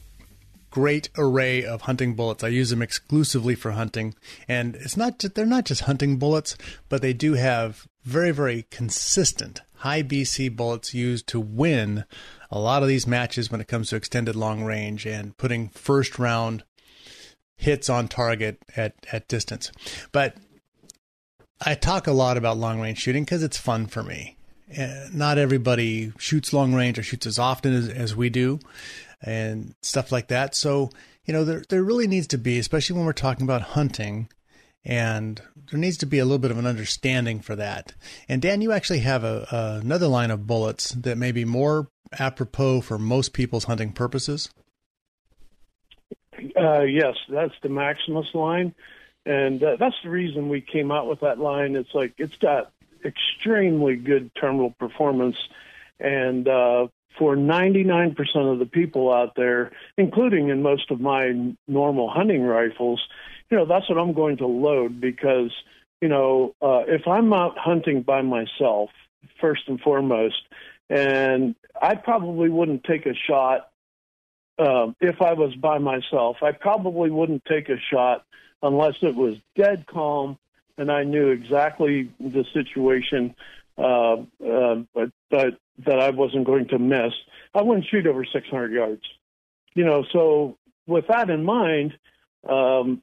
Great 0.72 1.08
array 1.16 1.64
of 1.64 1.82
hunting 1.82 2.14
bullets. 2.14 2.42
I 2.42 2.48
use 2.48 2.70
them 2.70 2.82
exclusively 2.82 3.54
for 3.54 3.70
hunting, 3.70 4.16
and 4.48 4.74
it's 4.74 4.96
not 4.96 5.20
just, 5.20 5.36
they're 5.36 5.46
not 5.46 5.66
just 5.66 5.82
hunting 5.82 6.16
bullets, 6.16 6.56
but 6.88 7.00
they 7.00 7.12
do 7.12 7.34
have 7.34 7.86
very 8.02 8.32
very 8.32 8.66
consistent 8.70 9.60
high 9.78 10.02
BC 10.02 10.54
bullets 10.54 10.94
used 10.94 11.26
to 11.28 11.40
win 11.40 12.04
a 12.50 12.58
lot 12.58 12.82
of 12.82 12.88
these 12.88 13.06
matches 13.06 13.50
when 13.50 13.60
it 13.60 13.68
comes 13.68 13.90
to 13.90 13.96
extended 13.96 14.36
long 14.36 14.64
range 14.64 15.06
and 15.06 15.36
putting 15.36 15.68
first 15.68 16.18
round 16.18 16.64
hits 17.56 17.88
on 17.88 18.08
target 18.08 18.62
at 18.76 18.94
at 19.12 19.28
distance. 19.28 19.72
But 20.12 20.36
I 21.64 21.74
talk 21.74 22.06
a 22.06 22.12
lot 22.12 22.36
about 22.36 22.58
long 22.58 22.80
range 22.80 22.98
shooting 22.98 23.24
because 23.24 23.42
it's 23.42 23.56
fun 23.56 23.86
for 23.86 24.02
me 24.02 24.36
uh, 24.76 25.08
not 25.12 25.38
everybody 25.38 26.12
shoots 26.18 26.52
long 26.52 26.74
range 26.74 26.98
or 26.98 27.02
shoots 27.02 27.26
as 27.26 27.38
often 27.38 27.72
as, 27.72 27.88
as 27.88 28.16
we 28.16 28.30
do 28.30 28.58
and 29.22 29.74
stuff 29.82 30.10
like 30.10 30.28
that. 30.28 30.54
So, 30.54 30.90
you 31.24 31.32
know, 31.32 31.44
there, 31.44 31.62
there 31.68 31.82
really 31.82 32.06
needs 32.06 32.26
to 32.28 32.38
be, 32.38 32.58
especially 32.58 32.96
when 32.96 33.06
we're 33.06 33.12
talking 33.12 33.44
about 33.44 33.62
hunting, 33.62 34.28
and 34.86 35.42
there 35.70 35.80
needs 35.80 35.96
to 35.98 36.06
be 36.06 36.20
a 36.20 36.24
little 36.24 36.38
bit 36.38 36.52
of 36.52 36.58
an 36.58 36.66
understanding 36.66 37.40
for 37.40 37.56
that. 37.56 37.92
And 38.28 38.40
Dan, 38.40 38.62
you 38.62 38.72
actually 38.72 39.00
have 39.00 39.24
a, 39.24 39.46
a 39.50 39.80
another 39.80 40.06
line 40.06 40.30
of 40.30 40.46
bullets 40.46 40.90
that 40.90 41.18
may 41.18 41.32
be 41.32 41.44
more 41.44 41.88
apropos 42.18 42.80
for 42.80 42.98
most 42.98 43.32
people's 43.32 43.64
hunting 43.64 43.92
purposes. 43.92 44.48
Uh, 46.58 46.82
yes, 46.82 47.14
that's 47.28 47.54
the 47.62 47.68
Maximus 47.68 48.26
line, 48.34 48.74
and 49.24 49.62
uh, 49.62 49.76
that's 49.80 49.96
the 50.04 50.10
reason 50.10 50.48
we 50.48 50.60
came 50.60 50.92
out 50.92 51.08
with 51.08 51.20
that 51.20 51.38
line. 51.38 51.74
It's 51.74 51.94
like 51.94 52.14
it's 52.18 52.36
got 52.36 52.70
extremely 53.04 53.96
good 53.96 54.30
terminal 54.34 54.70
performance 54.78 55.36
And 55.98 56.46
uh, 56.46 56.88
for 57.18 57.36
99% 57.36 58.16
of 58.52 58.58
the 58.58 58.66
people 58.66 59.12
out 59.12 59.34
there, 59.36 59.72
including 59.96 60.48
in 60.50 60.62
most 60.62 60.90
of 60.90 61.00
my 61.00 61.54
normal 61.66 62.10
hunting 62.10 62.42
rifles, 62.42 63.02
you 63.50 63.56
know, 63.56 63.66
that's 63.66 63.88
what 63.88 63.98
I'm 63.98 64.12
going 64.12 64.38
to 64.38 64.46
load 64.46 65.00
because, 65.00 65.52
you 66.00 66.08
know, 66.08 66.54
uh, 66.60 66.82
if 66.86 67.06
I'm 67.06 67.32
out 67.32 67.58
hunting 67.58 68.02
by 68.02 68.22
myself, 68.22 68.90
first 69.40 69.62
and 69.68 69.80
foremost, 69.80 70.42
and 70.88 71.54
I 71.80 71.94
probably 71.94 72.48
wouldn't 72.48 72.84
take 72.84 73.06
a 73.06 73.14
shot 73.14 73.70
uh, 74.58 74.92
if 75.00 75.20
I 75.20 75.34
was 75.34 75.54
by 75.54 75.78
myself. 75.78 76.38
I 76.42 76.52
probably 76.52 77.10
wouldn't 77.10 77.44
take 77.44 77.68
a 77.68 77.78
shot 77.90 78.24
unless 78.62 78.94
it 79.02 79.14
was 79.14 79.36
dead 79.54 79.86
calm 79.86 80.38
and 80.78 80.90
I 80.90 81.04
knew 81.04 81.28
exactly 81.28 82.10
the 82.20 82.44
situation, 82.52 83.34
uh, 83.78 84.16
uh, 84.44 84.82
but, 84.94 85.10
but 85.30 85.58
that 85.86 86.00
I 86.00 86.10
wasn't 86.10 86.46
going 86.46 86.68
to 86.68 86.78
miss. 86.78 87.12
I 87.54 87.62
wouldn't 87.62 87.86
shoot 87.86 88.06
over 88.06 88.24
600 88.24 88.72
yards. 88.72 89.02
You 89.74 89.84
know, 89.84 90.04
so 90.12 90.56
with 90.86 91.06
that 91.08 91.30
in 91.30 91.44
mind, 91.44 91.98
um, 92.48 93.02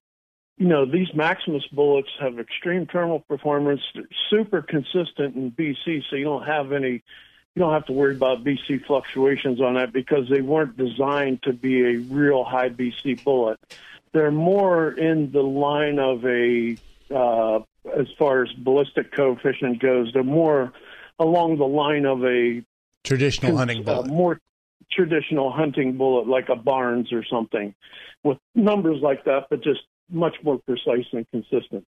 you 0.57 0.67
know, 0.67 0.85
these 0.85 1.07
Maximus 1.13 1.65
bullets 1.71 2.09
have 2.19 2.39
extreme 2.39 2.85
terminal 2.85 3.19
performance, 3.19 3.81
super 4.29 4.61
consistent 4.61 5.35
in 5.35 5.51
BC, 5.51 6.03
so 6.09 6.15
you 6.15 6.25
don't 6.25 6.45
have 6.45 6.71
any, 6.71 7.01
you 7.55 7.59
don't 7.59 7.73
have 7.73 7.85
to 7.87 7.93
worry 7.93 8.15
about 8.15 8.43
BC 8.43 8.85
fluctuations 8.85 9.59
on 9.61 9.75
that 9.75 9.91
because 9.91 10.29
they 10.29 10.41
weren't 10.41 10.77
designed 10.77 11.41
to 11.43 11.53
be 11.53 11.81
a 11.81 11.97
real 11.97 12.43
high 12.43 12.69
BC 12.69 13.23
bullet. 13.23 13.59
They're 14.11 14.31
more 14.31 14.91
in 14.91 15.31
the 15.31 15.41
line 15.41 15.97
of 15.97 16.23
a, 16.23 16.77
uh, 17.13 17.59
as 17.99 18.07
far 18.17 18.43
as 18.43 18.51
ballistic 18.53 19.11
coefficient 19.11 19.79
goes, 19.79 20.13
they're 20.13 20.23
more 20.23 20.71
along 21.17 21.57
the 21.57 21.65
line 21.65 22.05
of 22.05 22.23
a 22.23 22.63
traditional 23.03 23.57
hunting 23.57 23.83
bullet. 23.83 24.05
Uh, 24.05 24.13
more 24.13 24.39
traditional 24.91 25.51
hunting 25.51 25.97
bullet 25.97 26.27
like 26.27 26.49
a 26.49 26.55
Barnes 26.55 27.11
or 27.11 27.23
something 27.23 27.73
with 28.23 28.37
numbers 28.53 29.01
like 29.01 29.25
that, 29.25 29.47
but 29.49 29.63
just 29.63 29.81
much 30.09 30.35
more 30.43 30.59
precise 30.59 31.05
and 31.11 31.29
consistent. 31.31 31.85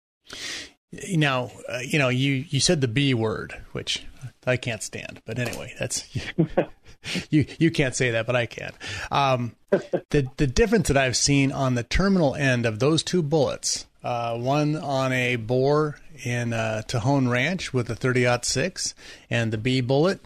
Now, 1.12 1.52
uh, 1.68 1.80
you 1.80 1.98
know, 1.98 2.10
you, 2.10 2.46
you 2.50 2.60
said 2.60 2.82
the 2.82 2.88
B 2.88 3.14
word, 3.14 3.60
which 3.72 4.06
I 4.46 4.58
can't 4.58 4.84
stand. 4.84 5.22
But 5.26 5.40
anyway, 5.40 5.74
that's 5.80 6.08
you. 7.30 7.46
You 7.58 7.72
can't 7.72 7.96
say 7.96 8.12
that, 8.12 8.26
but 8.26 8.36
I 8.36 8.46
can. 8.46 8.72
Um, 9.12 9.56
the 9.72 10.28
the 10.38 10.48
difference 10.48 10.88
that 10.90 10.98
I've 10.98 11.18
seen 11.18 11.52
on 11.52 11.76
the 11.76 11.84
terminal 11.84 12.36
end 12.36 12.66
of 12.66 12.80
those 12.80 13.04
two 13.04 13.24
bullets, 13.24 13.88
uh, 14.04 14.38
one 14.38 14.76
on 14.76 15.12
a 15.12 15.36
bore 15.38 16.00
in 16.24 16.54
uh, 16.54 16.84
Ranch 16.94 17.74
with 17.74 17.90
a 17.90 17.96
30-06 17.96 18.94
and 19.30 19.52
the 19.52 19.58
B 19.58 19.82
bullet, 19.82 20.22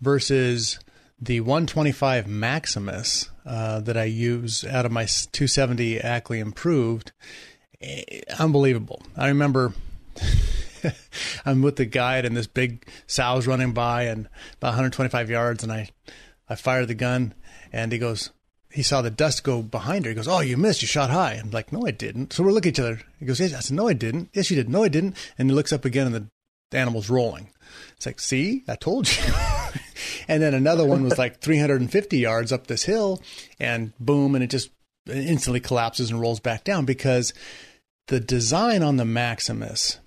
versus 0.00 0.78
the 1.24 1.40
125 1.40 2.26
Maximus 2.26 3.30
uh, 3.46 3.80
that 3.80 3.96
I 3.96 4.04
use 4.04 4.64
out 4.64 4.84
of 4.84 4.92
my 4.92 5.04
270 5.04 6.00
Ackley 6.00 6.38
Improved, 6.38 7.12
eh, 7.80 8.20
unbelievable. 8.38 9.02
I 9.16 9.28
remember 9.28 9.72
I'm 11.46 11.62
with 11.62 11.76
the 11.76 11.86
guide 11.86 12.24
and 12.24 12.36
this 12.36 12.46
big 12.46 12.86
sow's 13.06 13.46
running 13.46 13.72
by 13.72 14.02
and 14.04 14.28
about 14.56 14.68
125 14.68 15.30
yards, 15.30 15.62
and 15.62 15.72
I 15.72 15.88
I 16.48 16.56
fire 16.56 16.84
the 16.84 16.94
gun, 16.94 17.34
and 17.72 17.92
he 17.92 17.98
goes. 17.98 18.30
He 18.70 18.82
saw 18.82 19.02
the 19.02 19.10
dust 19.10 19.44
go 19.44 19.62
behind 19.62 20.04
her. 20.04 20.10
He 20.10 20.16
goes, 20.16 20.26
"Oh, 20.26 20.40
you 20.40 20.56
missed. 20.56 20.82
You 20.82 20.88
shot 20.88 21.08
high." 21.08 21.34
I'm 21.34 21.52
like, 21.52 21.72
"No, 21.72 21.86
I 21.86 21.92
didn't." 21.92 22.32
So 22.32 22.42
we're 22.42 22.50
looking 22.50 22.70
at 22.70 22.74
each 22.74 22.80
other. 22.80 23.00
He 23.20 23.24
goes, 23.24 23.38
"Yes." 23.38 23.54
I 23.54 23.60
said, 23.60 23.76
"No, 23.76 23.86
I 23.86 23.92
didn't." 23.92 24.30
Yes, 24.32 24.50
you 24.50 24.56
did. 24.56 24.68
No, 24.68 24.82
I 24.82 24.88
didn't. 24.88 25.16
And 25.38 25.48
he 25.48 25.54
looks 25.54 25.72
up 25.72 25.84
again, 25.84 26.12
and 26.12 26.28
the 26.70 26.76
animal's 26.76 27.08
rolling. 27.08 27.50
It's 27.96 28.04
like, 28.04 28.18
"See, 28.18 28.64
I 28.66 28.74
told 28.74 29.08
you." 29.08 29.22
and 30.28 30.42
then 30.42 30.54
another 30.54 30.84
one 30.84 31.02
was 31.02 31.18
like 31.18 31.40
350 31.40 32.18
yards 32.18 32.52
up 32.52 32.66
this 32.66 32.84
hill, 32.84 33.22
and 33.58 33.92
boom, 33.98 34.34
and 34.34 34.44
it 34.44 34.50
just 34.50 34.70
instantly 35.06 35.60
collapses 35.60 36.10
and 36.10 36.20
rolls 36.20 36.40
back 36.40 36.64
down 36.64 36.84
because 36.84 37.34
the 38.08 38.20
design 38.20 38.82
on 38.82 38.96
the 38.96 39.04
Maximus 39.04 39.98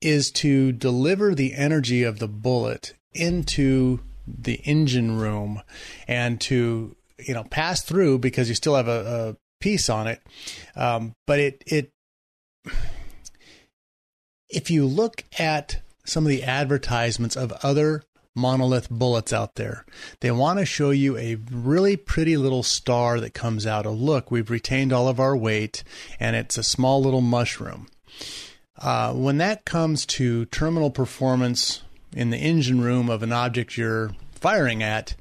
is 0.00 0.30
to 0.30 0.72
deliver 0.72 1.34
the 1.34 1.54
energy 1.54 2.02
of 2.02 2.18
the 2.18 2.28
bullet 2.28 2.94
into 3.12 4.00
the 4.26 4.54
engine 4.64 5.18
room 5.18 5.62
and 6.08 6.40
to 6.40 6.96
you 7.18 7.34
know 7.34 7.44
pass 7.44 7.82
through 7.82 8.18
because 8.18 8.48
you 8.48 8.54
still 8.54 8.74
have 8.74 8.88
a, 8.88 9.28
a 9.30 9.36
piece 9.60 9.88
on 9.88 10.06
it. 10.06 10.20
Um, 10.76 11.14
but 11.26 11.38
it 11.38 11.64
it 11.66 11.90
if 14.48 14.70
you 14.70 14.86
look 14.86 15.24
at 15.38 15.80
some 16.04 16.24
of 16.24 16.28
the 16.28 16.42
advertisements 16.42 17.36
of 17.36 17.52
other 17.62 18.02
monolith 18.34 18.90
bullets 18.90 19.32
out 19.32 19.54
there. 19.54 19.84
They 20.20 20.30
want 20.30 20.58
to 20.58 20.66
show 20.66 20.90
you 20.90 21.16
a 21.16 21.36
really 21.50 21.96
pretty 21.96 22.36
little 22.36 22.62
star 22.62 23.20
that 23.20 23.34
comes 23.34 23.66
out. 23.66 23.86
Oh, 23.86 23.92
look, 23.92 24.30
we've 24.30 24.50
retained 24.50 24.92
all 24.92 25.08
of 25.08 25.20
our 25.20 25.36
weight, 25.36 25.84
and 26.18 26.34
it's 26.36 26.58
a 26.58 26.62
small 26.62 27.02
little 27.02 27.20
mushroom. 27.20 27.88
Uh, 28.78 29.12
when 29.12 29.38
that 29.38 29.64
comes 29.64 30.04
to 30.04 30.46
terminal 30.46 30.90
performance 30.90 31.82
in 32.12 32.30
the 32.30 32.38
engine 32.38 32.80
room 32.80 33.08
of 33.08 33.22
an 33.22 33.32
object 33.32 33.76
you're 33.76 34.10
firing 34.32 34.82
at, 34.82 35.14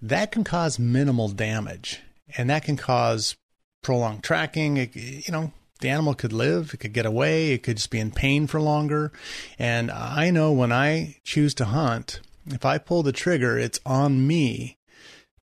that 0.00 0.30
can 0.30 0.44
cause 0.44 0.78
minimal 0.78 1.28
damage, 1.28 2.00
and 2.36 2.48
that 2.50 2.64
can 2.64 2.76
cause 2.76 3.36
prolonged 3.82 4.22
tracking. 4.22 4.76
It, 4.76 4.94
you 4.94 5.32
know, 5.32 5.52
the 5.80 5.88
animal 5.88 6.14
could 6.14 6.32
live, 6.32 6.72
it 6.72 6.78
could 6.78 6.92
get 6.92 7.06
away, 7.06 7.52
it 7.52 7.62
could 7.62 7.76
just 7.76 7.90
be 7.90 8.00
in 8.00 8.10
pain 8.10 8.46
for 8.46 8.60
longer. 8.60 9.12
And 9.58 9.90
I 9.90 10.30
know 10.30 10.52
when 10.52 10.72
I 10.72 11.16
choose 11.24 11.54
to 11.54 11.66
hunt, 11.66 12.20
if 12.46 12.64
I 12.64 12.78
pull 12.78 13.02
the 13.02 13.12
trigger, 13.12 13.58
it's 13.58 13.80
on 13.86 14.26
me 14.26 14.78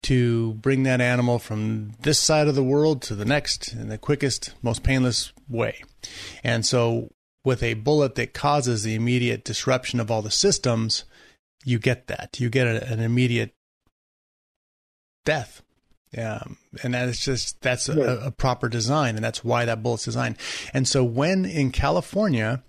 to 0.03 0.53
bring 0.55 0.83
that 0.83 1.01
animal 1.01 1.39
from 1.39 1.93
this 2.01 2.19
side 2.19 2.47
of 2.47 2.55
the 2.55 2.63
world 2.63 3.01
to 3.03 3.15
the 3.15 3.25
next 3.25 3.73
in 3.73 3.89
the 3.89 3.97
quickest, 3.97 4.53
most 4.61 4.83
painless 4.83 5.31
way. 5.47 5.83
And 6.43 6.65
so, 6.65 7.09
with 7.43 7.63
a 7.63 7.75
bullet 7.75 8.15
that 8.15 8.33
causes 8.33 8.83
the 8.83 8.95
immediate 8.95 9.43
disruption 9.43 9.99
of 9.99 10.11
all 10.11 10.21
the 10.21 10.31
systems, 10.31 11.05
you 11.63 11.79
get 11.79 12.07
that. 12.07 12.39
You 12.39 12.49
get 12.49 12.67
a, 12.67 12.91
an 12.91 12.99
immediate 12.99 13.53
death. 15.25 15.61
Um, 16.17 16.57
and 16.83 16.93
that 16.93 17.07
is 17.07 17.19
just 17.19 17.61
that's 17.61 17.87
a, 17.87 18.25
a 18.25 18.31
proper 18.31 18.67
design, 18.67 19.15
and 19.15 19.23
that's 19.23 19.45
why 19.45 19.65
that 19.65 19.81
bullet's 19.81 20.05
designed. 20.05 20.37
And 20.73 20.87
so, 20.87 21.03
when 21.03 21.45
in 21.45 21.71
California, 21.71 22.63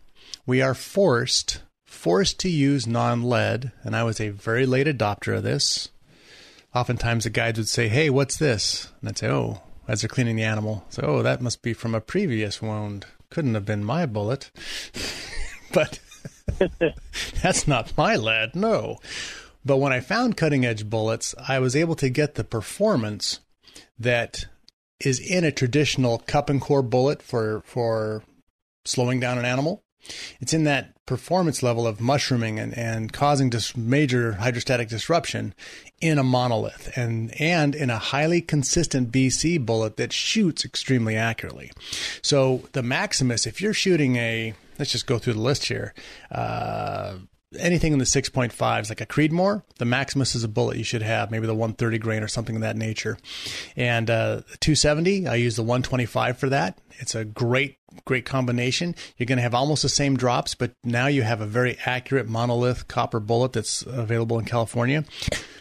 we 0.46 0.62
are 0.62 0.74
forced 0.74 1.62
forced 1.92 2.40
to 2.40 2.48
use 2.48 2.86
non 2.86 3.22
lead, 3.22 3.70
and 3.84 3.94
I 3.94 4.02
was 4.02 4.20
a 4.20 4.30
very 4.30 4.66
late 4.66 4.86
adopter 4.86 5.36
of 5.36 5.42
this. 5.42 5.90
Oftentimes 6.74 7.24
the 7.24 7.30
guides 7.30 7.58
would 7.58 7.68
say, 7.68 7.88
Hey, 7.88 8.10
what's 8.10 8.36
this? 8.38 8.90
And 9.00 9.10
I'd 9.10 9.18
say, 9.18 9.28
Oh, 9.28 9.62
as 9.86 10.00
they're 10.00 10.08
cleaning 10.08 10.36
the 10.36 10.42
animal. 10.42 10.84
So, 10.88 11.02
oh, 11.02 11.22
that 11.22 11.42
must 11.42 11.62
be 11.62 11.74
from 11.74 11.94
a 11.94 12.00
previous 12.00 12.62
wound. 12.62 13.06
Couldn't 13.30 13.54
have 13.54 13.66
been 13.66 13.84
my 13.84 14.06
bullet. 14.06 14.50
but 15.72 16.00
that's 17.42 17.68
not 17.68 17.96
my 17.96 18.16
lead, 18.16 18.56
no. 18.56 18.98
But 19.64 19.76
when 19.76 19.92
I 19.92 20.00
found 20.00 20.36
cutting 20.36 20.64
edge 20.64 20.88
bullets, 20.88 21.34
I 21.46 21.58
was 21.58 21.76
able 21.76 21.94
to 21.96 22.08
get 22.08 22.34
the 22.34 22.44
performance 22.44 23.40
that 23.98 24.46
is 24.98 25.20
in 25.20 25.44
a 25.44 25.52
traditional 25.52 26.18
cup 26.18 26.48
and 26.48 26.60
core 26.60 26.82
bullet 26.82 27.22
for 27.22 27.62
for 27.64 28.22
slowing 28.84 29.20
down 29.20 29.38
an 29.38 29.44
animal. 29.44 29.82
It's 30.40 30.52
in 30.52 30.64
that 30.64 30.92
performance 31.06 31.62
level 31.62 31.86
of 31.86 32.00
mushrooming 32.00 32.58
and, 32.58 32.76
and 32.76 33.12
causing 33.12 33.50
dis- 33.50 33.76
major 33.76 34.32
hydrostatic 34.32 34.88
disruption 34.88 35.54
in 36.00 36.18
a 36.18 36.22
monolith 36.22 36.92
and, 36.96 37.32
and 37.40 37.74
in 37.74 37.90
a 37.90 37.98
highly 37.98 38.40
consistent 38.40 39.12
BC 39.12 39.64
bullet 39.64 39.96
that 39.96 40.12
shoots 40.12 40.64
extremely 40.64 41.16
accurately. 41.16 41.70
So 42.22 42.68
the 42.72 42.82
Maximus, 42.82 43.46
if 43.46 43.60
you're 43.60 43.74
shooting 43.74 44.16
a, 44.16 44.54
let's 44.78 44.92
just 44.92 45.06
go 45.06 45.18
through 45.18 45.34
the 45.34 45.40
list 45.40 45.66
here, 45.66 45.94
uh, 46.30 47.14
anything 47.58 47.92
in 47.92 47.98
the 47.98 48.04
6.5s, 48.04 48.88
like 48.88 49.00
a 49.00 49.06
Creedmoor, 49.06 49.62
the 49.78 49.84
Maximus 49.84 50.34
is 50.34 50.44
a 50.44 50.48
bullet 50.48 50.76
you 50.76 50.84
should 50.84 51.02
have, 51.02 51.30
maybe 51.30 51.46
the 51.46 51.54
130 51.54 51.98
grain 51.98 52.22
or 52.22 52.28
something 52.28 52.56
of 52.56 52.62
that 52.62 52.76
nature. 52.76 53.18
And 53.76 54.10
uh, 54.10 54.42
270, 54.60 55.26
I 55.26 55.34
use 55.36 55.56
the 55.56 55.62
125 55.62 56.38
for 56.38 56.48
that. 56.50 56.78
It's 56.98 57.14
a 57.14 57.24
great, 57.24 57.78
great 58.04 58.24
combination. 58.24 58.94
You're 59.16 59.26
going 59.26 59.38
to 59.38 59.42
have 59.42 59.54
almost 59.54 59.82
the 59.82 59.88
same 59.88 60.16
drops, 60.16 60.54
but 60.54 60.72
now 60.84 61.06
you 61.06 61.22
have 61.22 61.40
a 61.40 61.46
very 61.46 61.78
accurate 61.84 62.28
monolith 62.28 62.88
copper 62.88 63.20
bullet 63.20 63.52
that's 63.52 63.82
available 63.82 64.38
in 64.38 64.44
California. 64.44 65.04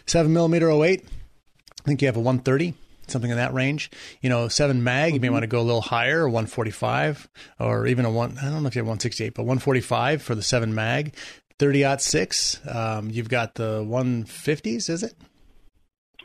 7 0.06 0.32
millimeter 0.32 0.70
08, 0.70 1.06
I 1.06 1.84
think 1.84 2.02
you 2.02 2.08
have 2.08 2.18
a 2.18 2.20
130 2.20 2.76
something 3.12 3.30
in 3.30 3.38
that 3.38 3.54
range. 3.54 3.92
You 4.22 4.30
know, 4.30 4.48
seven 4.48 4.84
mag, 4.84 5.14
you 5.14 5.20
may 5.20 5.28
mm-hmm. 5.28 5.34
want 5.34 5.44
to 5.44 5.48
go 5.48 5.60
a 5.60 5.64
little 5.64 5.82
higher, 5.82 6.28
145, 6.28 7.30
or 7.60 7.86
even 7.86 8.06
a 8.06 8.12
one. 8.12 8.38
I 8.40 8.46
don't 8.46 8.64
know 8.64 8.68
if 8.68 8.76
you 8.76 8.80
have 8.80 8.88
168, 8.88 9.34
but 9.34 9.44
145 9.44 10.22
for 10.22 10.34
the 10.34 10.42
seven 10.42 10.74
mag. 10.74 11.14
30 11.62 12.00
six. 12.00 12.60
Um, 12.67 13.12
you've 13.12 13.30
got 13.30 13.54
the 13.54 13.82
150s, 13.84 14.89
is 14.89 15.04
it? 15.04 15.13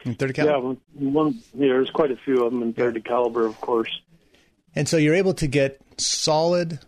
In 0.06 0.14
30 0.14 0.32
caliber? 0.32 0.78
Yeah, 0.98 1.10
one, 1.10 1.34
yeah, 1.52 1.68
there's 1.68 1.90
quite 1.90 2.10
a 2.10 2.16
few 2.16 2.42
of 2.42 2.52
them 2.52 2.62
in 2.62 2.72
30 2.72 3.00
yeah. 3.00 3.04
caliber, 3.06 3.44
of 3.44 3.60
course. 3.60 4.00
And 4.74 4.88
so 4.88 4.96
you're 4.96 5.14
able 5.14 5.34
to 5.34 5.46
get 5.46 5.78
solid 5.98 6.78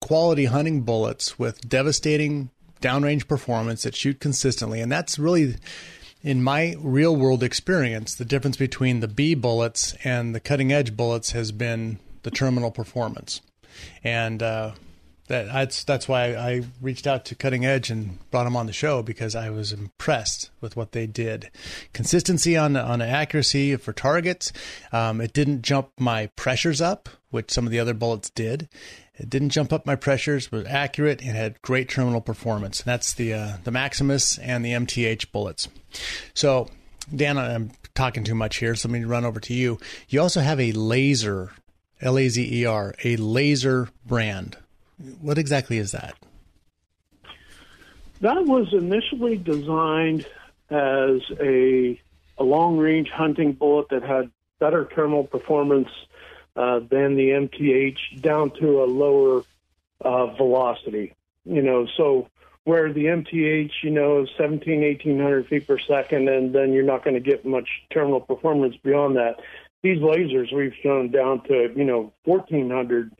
quality 0.00 0.46
hunting 0.46 0.80
bullets 0.80 1.38
with 1.38 1.68
devastating 1.68 2.50
downrange 2.80 3.28
performance 3.28 3.84
that 3.84 3.94
shoot 3.94 4.18
consistently, 4.18 4.80
and 4.80 4.90
that's 4.90 5.16
really 5.16 5.54
in 6.24 6.42
my 6.42 6.74
real 6.80 7.14
world 7.14 7.44
experience, 7.44 8.16
the 8.16 8.24
difference 8.24 8.56
between 8.56 8.98
the 8.98 9.08
B 9.08 9.36
bullets 9.36 9.94
and 10.02 10.34
the 10.34 10.40
cutting 10.40 10.72
edge 10.72 10.96
bullets 10.96 11.30
has 11.30 11.52
been 11.52 12.00
the 12.24 12.32
terminal 12.32 12.72
performance. 12.72 13.40
And 14.02 14.42
uh, 14.42 14.72
that, 15.30 15.46
that's 15.46 15.84
that's 15.84 16.08
why 16.08 16.34
I 16.34 16.62
reached 16.80 17.06
out 17.06 17.24
to 17.26 17.36
Cutting 17.36 17.64
Edge 17.64 17.88
and 17.88 18.18
brought 18.32 18.44
them 18.44 18.56
on 18.56 18.66
the 18.66 18.72
show 18.72 19.00
because 19.00 19.36
I 19.36 19.48
was 19.48 19.72
impressed 19.72 20.50
with 20.60 20.74
what 20.74 20.90
they 20.90 21.06
did. 21.06 21.50
Consistency 21.92 22.56
on 22.56 22.76
on 22.76 23.00
accuracy 23.00 23.76
for 23.76 23.92
targets. 23.92 24.52
Um, 24.92 25.20
it 25.20 25.32
didn't 25.32 25.62
jump 25.62 25.90
my 26.00 26.26
pressures 26.34 26.80
up, 26.80 27.08
which 27.30 27.52
some 27.52 27.64
of 27.64 27.70
the 27.70 27.78
other 27.78 27.94
bullets 27.94 28.28
did. 28.30 28.68
It 29.14 29.30
didn't 29.30 29.50
jump 29.50 29.72
up 29.72 29.86
my 29.86 29.94
pressures, 29.94 30.50
was 30.50 30.66
accurate, 30.66 31.22
and 31.22 31.36
had 31.36 31.62
great 31.62 31.88
terminal 31.88 32.20
performance. 32.20 32.80
And 32.80 32.86
that's 32.86 33.14
the 33.14 33.32
uh, 33.32 33.52
the 33.62 33.70
Maximus 33.70 34.36
and 34.38 34.64
the 34.64 34.72
MTH 34.72 35.30
bullets. 35.30 35.68
So, 36.34 36.66
Dan, 37.14 37.38
I'm 37.38 37.70
talking 37.94 38.24
too 38.24 38.34
much 38.34 38.56
here, 38.56 38.74
so 38.74 38.88
let 38.88 38.98
me 38.98 39.04
run 39.04 39.24
over 39.24 39.38
to 39.38 39.54
you. 39.54 39.78
You 40.08 40.22
also 40.22 40.40
have 40.40 40.58
a 40.58 40.72
Lazer, 40.72 41.50
L 42.00 42.18
A 42.18 42.28
Z 42.28 42.62
E 42.62 42.66
R, 42.66 42.94
a 43.04 43.16
Lazer 43.16 43.90
brand. 44.04 44.56
What 45.20 45.38
exactly 45.38 45.78
is 45.78 45.92
that? 45.92 46.14
That 48.20 48.44
was 48.44 48.72
initially 48.72 49.38
designed 49.38 50.26
as 50.68 51.20
a, 51.40 52.00
a 52.38 52.44
long 52.44 52.76
range 52.76 53.08
hunting 53.10 53.52
bullet 53.52 53.88
that 53.90 54.02
had 54.02 54.30
better 54.58 54.88
terminal 54.94 55.24
performance 55.24 55.88
uh, 56.54 56.80
than 56.80 57.16
the 57.16 57.30
MTH 57.30 58.20
down 58.20 58.50
to 58.60 58.82
a 58.82 58.86
lower 58.86 59.42
uh, 60.02 60.26
velocity. 60.26 61.14
You 61.44 61.62
know, 61.62 61.86
so 61.96 62.28
where 62.64 62.92
the 62.92 63.06
MTH, 63.06 63.72
you 63.82 63.90
know, 63.90 64.22
is 64.22 64.28
17, 64.36 64.82
1800 64.82 65.46
feet 65.48 65.66
per 65.66 65.78
second, 65.78 66.28
and 66.28 66.54
then 66.54 66.72
you're 66.72 66.84
not 66.84 67.02
going 67.02 67.14
to 67.14 67.20
get 67.20 67.44
much 67.44 67.68
terminal 67.90 68.20
performance 68.20 68.76
beyond 68.82 69.16
that. 69.16 69.40
These 69.82 70.02
Lazers 70.02 70.52
we've 70.52 70.74
shown 70.82 71.10
down 71.10 71.42
to, 71.44 71.72
you 71.74 71.84
know, 71.84 72.12
1400 72.24 73.10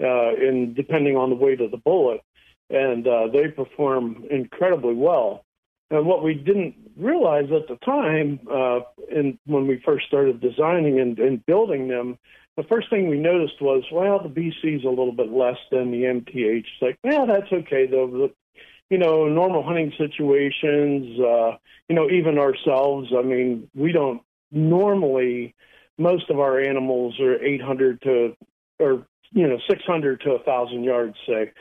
uh, 0.00 0.34
in 0.34 0.74
depending 0.74 1.16
on 1.16 1.30
the 1.30 1.36
weight 1.36 1.60
of 1.60 1.70
the 1.70 1.76
bullet, 1.76 2.20
and 2.68 3.06
uh, 3.06 3.28
they 3.32 3.48
perform 3.48 4.24
incredibly 4.30 4.94
well. 4.94 5.44
And 5.90 6.06
what 6.06 6.22
we 6.22 6.34
didn't 6.34 6.74
realize 6.96 7.50
at 7.50 7.66
the 7.66 7.76
time, 7.84 8.40
uh, 8.50 8.80
in, 9.10 9.38
when 9.46 9.66
we 9.66 9.82
first 9.84 10.06
started 10.06 10.40
designing 10.40 11.00
and, 11.00 11.18
and 11.18 11.44
building 11.46 11.88
them, 11.88 12.16
the 12.56 12.62
first 12.64 12.90
thing 12.90 13.08
we 13.08 13.18
noticed 13.18 13.60
was, 13.60 13.84
well, 13.92 14.20
the 14.22 14.28
BC 14.28 14.78
is 14.78 14.84
a 14.84 14.88
little 14.88 15.12
bit 15.12 15.32
less 15.32 15.56
than 15.70 15.90
the 15.90 16.02
MTH. 16.02 16.58
It's 16.58 16.68
like, 16.80 16.98
yeah, 17.02 17.24
that's 17.26 17.52
okay 17.52 17.86
though. 17.86 18.06
The, 18.06 18.30
you 18.88 18.98
know, 18.98 19.28
normal 19.28 19.62
hunting 19.62 19.92
situations, 19.96 21.18
uh, 21.20 21.56
you 21.88 21.94
know, 21.94 22.10
even 22.10 22.38
ourselves, 22.38 23.12
I 23.16 23.22
mean, 23.22 23.70
we 23.74 23.92
don't 23.92 24.20
normally, 24.50 25.54
most 25.96 26.28
of 26.28 26.40
our 26.40 26.60
animals 26.60 27.18
are 27.20 27.42
800 27.42 28.02
to, 28.02 28.36
or 28.80 29.06
you 29.32 29.46
know, 29.46 29.58
600 29.68 30.20
to 30.22 30.30
1,000 30.30 30.84
yards, 30.84 31.16
say. 31.26 31.52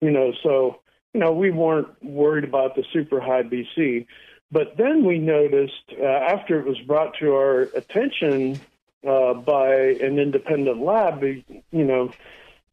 You 0.00 0.10
know, 0.10 0.32
so, 0.42 0.80
you 1.12 1.20
know, 1.20 1.32
we 1.32 1.50
weren't 1.50 2.02
worried 2.02 2.44
about 2.44 2.76
the 2.76 2.84
super 2.92 3.20
high 3.20 3.42
BC. 3.42 4.06
But 4.50 4.76
then 4.76 5.04
we 5.04 5.18
noticed 5.18 5.92
uh, 5.98 6.04
after 6.04 6.60
it 6.60 6.66
was 6.66 6.78
brought 6.80 7.14
to 7.18 7.34
our 7.34 7.62
attention 7.74 8.60
uh, 9.06 9.34
by 9.34 9.74
an 9.74 10.18
independent 10.18 10.80
lab, 10.80 11.22
you 11.22 11.62
know, 11.72 12.12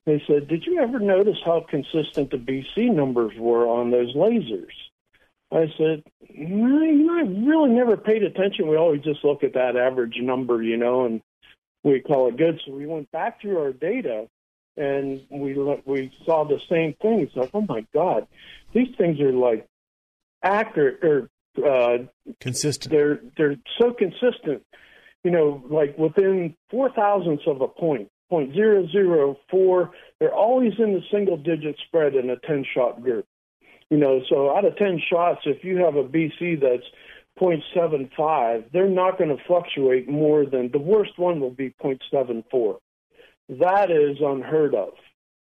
they 0.05 0.23
said, 0.27 0.47
Did 0.47 0.65
you 0.65 0.79
ever 0.79 0.99
notice 0.99 1.37
how 1.43 1.65
consistent 1.67 2.31
the 2.31 2.37
BC 2.37 2.93
numbers 2.93 3.33
were 3.37 3.67
on 3.67 3.91
those 3.91 4.15
Lazers? 4.15 4.73
I 5.51 5.71
said, 5.77 6.03
no, 6.33 6.81
you 6.81 7.05
know, 7.05 7.17
I 7.17 7.21
really 7.21 7.69
never 7.71 7.97
paid 7.97 8.23
attention. 8.23 8.67
We 8.67 8.77
always 8.77 9.01
just 9.01 9.23
look 9.23 9.43
at 9.43 9.53
that 9.53 9.75
average 9.75 10.17
number, 10.21 10.63
you 10.63 10.77
know, 10.77 11.05
and 11.05 11.21
we 11.83 11.99
call 11.99 12.27
it 12.27 12.37
good. 12.37 12.59
So 12.65 12.73
we 12.73 12.85
went 12.85 13.11
back 13.11 13.41
through 13.41 13.59
our 13.59 13.73
data 13.73 14.27
and 14.77 15.21
we 15.29 15.53
we 15.85 16.11
saw 16.25 16.45
the 16.45 16.59
same 16.69 16.93
thing. 17.01 17.21
It's 17.21 17.35
like, 17.35 17.51
oh 17.53 17.65
my 17.67 17.85
god, 17.93 18.27
these 18.73 18.87
things 18.97 19.19
are 19.19 19.33
like 19.33 19.67
accurate 20.43 21.03
or 21.03 21.29
uh, 21.57 22.03
consistent. 22.39 22.91
They're 22.91 23.19
they're 23.37 23.57
so 23.79 23.93
consistent. 23.93 24.63
You 25.23 25.31
know, 25.31 25.63
like 25.69 25.97
within 25.97 26.55
four 26.69 26.91
thousandths 26.91 27.43
of 27.47 27.61
a 27.61 27.67
point, 27.67 28.09
point 28.29 28.53
zero 28.53 28.87
zero 28.91 29.37
four. 29.49 29.91
They're 30.19 30.33
always 30.33 30.73
in 30.79 30.93
the 30.93 31.01
single 31.11 31.37
digit 31.37 31.75
spread 31.87 32.15
in 32.15 32.29
a 32.29 32.37
ten 32.37 32.65
shot 32.73 33.01
group. 33.01 33.25
You 33.89 33.97
know, 33.97 34.21
so 34.29 34.55
out 34.55 34.65
of 34.65 34.77
ten 34.77 35.01
shots, 35.11 35.41
if 35.45 35.63
you 35.63 35.77
have 35.77 35.95
a 35.95 36.03
BC 36.03 36.61
that's 36.61 36.87
0.75, 37.41 38.71
they're 38.71 38.89
not 38.89 39.17
going 39.17 39.35
to 39.35 39.43
fluctuate 39.45 40.07
more 40.07 40.45
than 40.45 40.69
the 40.71 40.79
worst 40.79 41.17
one 41.17 41.39
will 41.39 41.49
be 41.49 41.73
0.74. 41.83 42.77
That 43.49 43.91
is 43.91 44.17
unheard 44.21 44.75
of. 44.75 44.93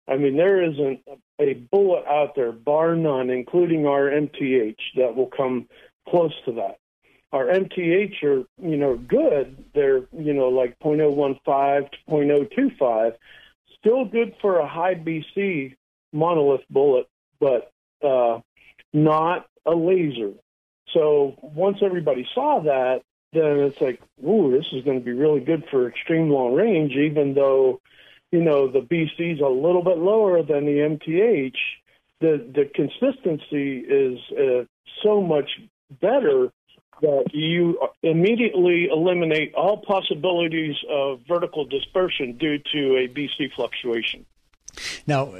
I 0.07 0.17
mean, 0.17 0.35
there 0.35 0.61
isn't 0.61 1.01
a 1.39 1.53
bullet 1.53 2.05
out 2.05 2.35
there, 2.35 2.51
bar 2.51 2.95
none, 2.95 3.29
including 3.29 3.85
our 3.85 4.09
MTH, 4.09 4.75
that 4.97 5.15
will 5.15 5.29
come 5.35 5.67
close 6.09 6.33
to 6.45 6.53
that. 6.53 6.77
Our 7.31 7.45
MTH 7.45 8.21
are, 8.23 8.43
you 8.61 8.77
know, 8.77 8.95
good. 8.95 9.63
They're, 9.73 10.03
you 10.11 10.33
know, 10.33 10.49
like 10.49 10.77
0.015 10.79 11.89
to 11.89 11.97
0.025. 12.09 13.13
Still 13.79 14.05
good 14.05 14.35
for 14.41 14.59
a 14.59 14.67
high 14.67 14.95
BC 14.95 15.75
monolith 16.11 16.61
bullet, 16.69 17.07
but 17.39 17.71
uh, 18.05 18.39
not 18.93 19.47
a 19.65 19.71
Lazer. 19.71 20.35
So 20.93 21.35
once 21.41 21.77
everybody 21.81 22.27
saw 22.33 22.61
that, 22.61 23.01
then 23.33 23.59
it's 23.59 23.81
like, 23.81 23.99
ooh, 24.23 24.51
this 24.51 24.65
is 24.71 24.83
going 24.83 24.99
to 24.99 25.05
be 25.05 25.11
really 25.11 25.39
good 25.39 25.65
for 25.71 25.87
extreme 25.87 26.29
long 26.29 26.53
range, 26.53 26.93
even 26.93 27.33
though, 27.33 27.81
you 28.31 28.43
know, 28.43 28.67
the 28.71 28.79
BC 28.79 29.35
is 29.35 29.39
a 29.39 29.47
little 29.47 29.83
bit 29.83 29.97
lower 29.97 30.43
than 30.43 30.65
the 30.65 30.97
MTH. 30.97 31.57
The 32.21 32.45
the 32.53 32.69
consistency 32.73 33.79
is 33.79 34.19
uh, 34.31 34.65
so 35.03 35.21
much 35.21 35.49
better 35.99 36.51
that 37.01 37.25
you 37.33 37.79
immediately 38.01 38.87
eliminate 38.91 39.53
all 39.55 39.77
possibilities 39.77 40.75
of 40.89 41.19
vertical 41.27 41.65
dispersion 41.65 42.37
due 42.37 42.59
to 42.59 42.95
a 42.97 43.07
BC 43.07 43.53
fluctuation. 43.55 44.25
Now, 45.07 45.33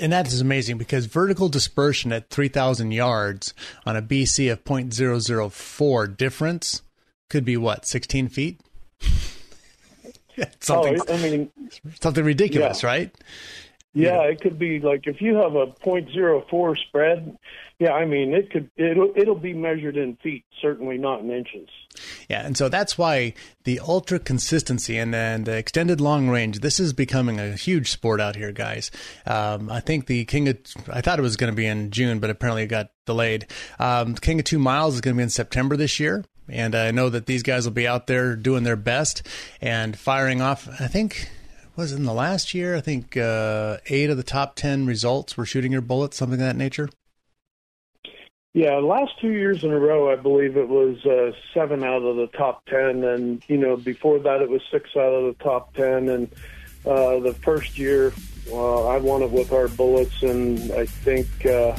and 0.00 0.12
that 0.12 0.28
is 0.28 0.40
amazing 0.40 0.78
because 0.78 1.06
vertical 1.06 1.48
dispersion 1.48 2.12
at 2.12 2.30
3,000 2.30 2.92
yards 2.92 3.54
on 3.86 3.96
a 3.96 4.02
BC 4.02 4.50
of 4.52 4.64
0.004 4.64 6.16
difference 6.16 6.82
could 7.28 7.44
be 7.44 7.56
what, 7.56 7.86
16 7.86 8.28
feet? 8.28 8.60
Oh, 10.40 10.44
something, 10.60 11.00
oh, 11.08 11.14
I 11.14 11.16
mean, 11.16 11.50
something 12.00 12.24
ridiculous, 12.24 12.84
yeah. 12.84 12.88
right? 12.88 13.14
Yeah, 13.98 14.22
it 14.22 14.40
could 14.40 14.58
be 14.58 14.78
like 14.78 15.06
if 15.06 15.20
you 15.20 15.34
have 15.36 15.54
a 15.56 15.66
.04 15.66 16.78
spread. 16.78 17.36
Yeah, 17.80 17.92
I 17.92 18.06
mean 18.06 18.32
it 18.32 18.50
could 18.50 18.70
it'll 18.76 19.12
it'll 19.16 19.38
be 19.38 19.54
measured 19.54 19.96
in 19.96 20.16
feet, 20.16 20.44
certainly 20.60 20.98
not 20.98 21.20
in 21.20 21.30
inches. 21.30 21.68
Yeah, 22.28 22.44
and 22.44 22.56
so 22.56 22.68
that's 22.68 22.96
why 22.96 23.34
the 23.64 23.80
ultra 23.80 24.18
consistency 24.18 24.98
and 24.98 25.14
and 25.14 25.46
the 25.46 25.56
extended 25.56 26.00
long 26.00 26.28
range. 26.28 26.60
This 26.60 26.78
is 26.78 26.92
becoming 26.92 27.40
a 27.40 27.52
huge 27.56 27.90
sport 27.90 28.20
out 28.20 28.36
here, 28.36 28.52
guys. 28.52 28.90
Um, 29.26 29.70
I 29.70 29.80
think 29.80 30.06
the 30.06 30.24
King 30.24 30.48
of 30.48 30.58
I 30.90 31.00
thought 31.00 31.18
it 31.18 31.22
was 31.22 31.36
going 31.36 31.52
to 31.52 31.56
be 31.56 31.66
in 31.66 31.90
June, 31.90 32.20
but 32.20 32.30
apparently 32.30 32.62
it 32.64 32.68
got 32.68 32.90
delayed. 33.04 33.46
Um, 33.78 34.14
King 34.14 34.38
of 34.38 34.44
Two 34.44 34.58
Miles 34.58 34.94
is 34.94 35.00
going 35.00 35.14
to 35.14 35.18
be 35.18 35.24
in 35.24 35.30
September 35.30 35.76
this 35.76 35.98
year. 35.98 36.24
And 36.50 36.74
I 36.74 36.92
know 36.92 37.10
that 37.10 37.26
these 37.26 37.42
guys 37.42 37.66
will 37.66 37.74
be 37.74 37.86
out 37.86 38.06
there 38.06 38.34
doing 38.34 38.62
their 38.62 38.76
best 38.76 39.26
and 39.60 39.98
firing 39.98 40.40
off. 40.40 40.66
I 40.80 40.86
think 40.86 41.28
was 41.78 41.92
in 41.92 42.04
the 42.04 42.12
last 42.12 42.52
year. 42.54 42.74
I 42.74 42.80
think 42.80 43.16
uh, 43.16 43.78
eight 43.86 44.10
of 44.10 44.16
the 44.16 44.24
top 44.24 44.56
ten 44.56 44.84
results 44.84 45.36
were 45.36 45.46
shooting 45.46 45.70
your 45.70 45.80
bullets, 45.80 46.16
something 46.16 46.40
of 46.40 46.46
that 46.46 46.56
nature. 46.56 46.90
Yeah, 48.52 48.74
last 48.78 49.12
two 49.20 49.30
years 49.30 49.62
in 49.62 49.70
a 49.70 49.78
row, 49.78 50.12
I 50.12 50.16
believe 50.16 50.56
it 50.56 50.68
was 50.68 51.04
uh, 51.06 51.30
seven 51.54 51.84
out 51.84 52.02
of 52.02 52.16
the 52.16 52.26
top 52.36 52.66
ten, 52.66 53.04
and 53.04 53.42
you 53.46 53.56
know 53.56 53.76
before 53.76 54.18
that 54.18 54.42
it 54.42 54.50
was 54.50 54.60
six 54.72 54.90
out 54.96 55.12
of 55.12 55.24
the 55.38 55.44
top 55.44 55.72
ten, 55.74 56.08
and 56.08 56.28
uh, 56.84 57.20
the 57.20 57.34
first 57.44 57.78
year 57.78 58.12
I 58.48 58.98
won 58.98 59.22
it 59.22 59.30
with 59.30 59.52
our 59.52 59.68
bullets, 59.68 60.22
and 60.22 60.72
I 60.72 60.86
think 60.86 61.28
uh, 61.46 61.76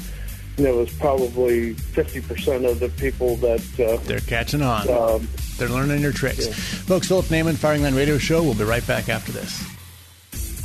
you 0.57 0.63
know 0.63 0.75
it 0.75 0.77
was 0.77 0.93
probably 0.93 1.73
fifty 1.73 2.21
percent 2.21 2.63
of 2.63 2.79
the 2.79 2.89
people 2.89 3.35
that 3.37 3.79
uh, 3.79 4.01
they're 4.05 4.21
catching 4.21 4.61
on. 4.61 4.89
Um, 4.89 5.27
they're 5.57 5.67
learning 5.67 6.01
your 6.01 6.13
tricks. 6.13 6.47
Yeah. 6.47 6.53
Folks, 6.53 7.09
Philip 7.09 7.25
Naiman, 7.25 7.57
Firing 7.57 7.83
Line 7.83 7.95
Radio 7.95 8.17
Show. 8.17 8.41
We'll 8.43 8.53
be 8.53 8.63
right 8.63 8.87
back 8.87 9.09
after 9.09 9.33
this. 9.33 9.61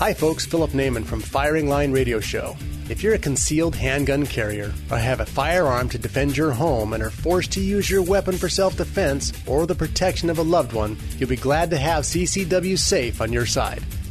Hi, 0.00 0.12
folks. 0.12 0.44
Philip 0.44 0.72
Naiman 0.72 1.04
from 1.04 1.20
Firing 1.20 1.68
Line 1.68 1.92
Radio 1.92 2.18
Show. 2.18 2.56
If 2.88 3.02
you're 3.02 3.14
a 3.14 3.18
concealed 3.18 3.76
handgun 3.76 4.26
carrier 4.26 4.74
or 4.90 4.98
have 4.98 5.20
a 5.20 5.26
firearm 5.26 5.88
to 5.90 5.98
defend 5.98 6.36
your 6.36 6.50
home 6.50 6.94
and 6.94 7.02
are 7.02 7.10
forced 7.10 7.52
to 7.52 7.60
use 7.60 7.88
your 7.88 8.02
weapon 8.02 8.36
for 8.36 8.48
self 8.48 8.76
defense 8.76 9.32
or 9.46 9.66
the 9.66 9.74
protection 9.74 10.30
of 10.30 10.38
a 10.38 10.42
loved 10.42 10.72
one, 10.72 10.96
you'll 11.16 11.28
be 11.28 11.36
glad 11.36 11.70
to 11.70 11.78
have 11.78 12.02
CCW 12.04 12.76
Safe 12.76 13.20
on 13.20 13.32
your 13.32 13.46
side. 13.46 13.84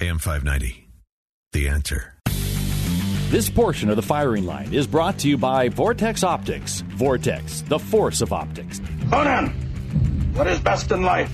AM 0.00 0.18
590. 0.18 0.88
The 1.52 1.68
answer. 1.68 2.14
This 3.30 3.50
portion 3.50 3.90
of 3.90 3.96
the 3.96 4.02
firing 4.02 4.46
line 4.46 4.72
is 4.72 4.86
brought 4.86 5.18
to 5.20 5.28
you 5.28 5.36
by 5.36 5.68
Vortex 5.68 6.22
Optics. 6.22 6.82
Vortex, 6.90 7.62
the 7.62 7.78
force 7.78 8.20
of 8.20 8.32
optics. 8.32 8.80
Conan, 9.10 9.48
what 10.34 10.46
is 10.46 10.60
best 10.60 10.92
in 10.92 11.02
life? 11.02 11.32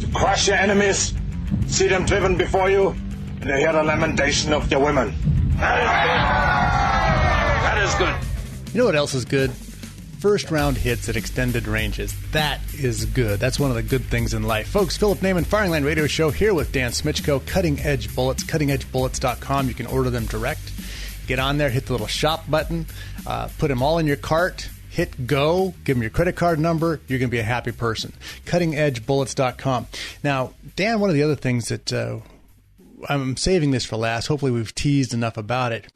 To 0.00 0.08
crush 0.08 0.48
your 0.48 0.56
enemies, 0.56 1.14
see 1.68 1.86
them 1.86 2.04
driven 2.04 2.36
before 2.36 2.68
you, 2.68 2.88
and 2.88 3.44
to 3.44 3.56
hear 3.58 3.72
the 3.72 3.84
lamentation 3.84 4.52
of 4.52 4.68
your 4.72 4.80
women. 4.80 5.14
That 5.56 5.78
is 7.78 7.94
good. 7.94 8.10
That 8.10 8.18
is 8.18 8.64
good. 8.64 8.74
You 8.74 8.78
know 8.80 8.86
what 8.86 8.96
else 8.96 9.14
is 9.14 9.24
good? 9.24 9.52
First 10.24 10.50
round 10.50 10.78
hits 10.78 11.10
at 11.10 11.16
extended 11.16 11.68
ranges. 11.68 12.14
That 12.30 12.58
is 12.72 13.04
good. 13.04 13.38
That's 13.38 13.60
one 13.60 13.68
of 13.68 13.76
the 13.76 13.82
good 13.82 14.04
things 14.04 14.32
in 14.32 14.44
life. 14.44 14.68
Folks, 14.68 14.96
Philip 14.96 15.18
Naiman, 15.18 15.44
Firing 15.44 15.70
Line 15.70 15.84
Radio 15.84 16.06
Show 16.06 16.30
here 16.30 16.54
with 16.54 16.72
Dan 16.72 16.92
Smitchko, 16.92 17.46
Cutting 17.46 17.78
Edge 17.80 18.14
Bullets, 18.14 18.42
cuttingedgebullets.com. 18.42 19.68
You 19.68 19.74
can 19.74 19.84
order 19.84 20.08
them 20.08 20.24
direct. 20.24 20.72
Get 21.26 21.38
on 21.38 21.58
there, 21.58 21.68
hit 21.68 21.84
the 21.84 21.92
little 21.92 22.06
shop 22.06 22.48
button, 22.48 22.86
uh, 23.26 23.50
put 23.58 23.68
them 23.68 23.82
all 23.82 23.98
in 23.98 24.06
your 24.06 24.16
cart, 24.16 24.70
hit 24.88 25.26
go, 25.26 25.74
give 25.84 25.96
them 25.96 26.02
your 26.02 26.10
credit 26.10 26.36
card 26.36 26.58
number. 26.58 27.02
You're 27.06 27.18
going 27.18 27.28
to 27.28 27.36
be 27.36 27.40
a 27.40 27.42
happy 27.42 27.72
person. 27.72 28.14
CuttingEdgeBullets.com. 28.46 29.88
Now, 30.22 30.54
Dan, 30.74 31.00
one 31.00 31.10
of 31.10 31.16
the 31.16 31.22
other 31.22 31.36
things 31.36 31.68
that 31.68 31.92
uh, 31.92 32.20
I'm 33.10 33.36
saving 33.36 33.72
this 33.72 33.84
for 33.84 33.98
last, 33.98 34.28
hopefully 34.28 34.52
we've 34.52 34.74
teased 34.74 35.12
enough 35.12 35.36
about 35.36 35.72
it 35.72 35.92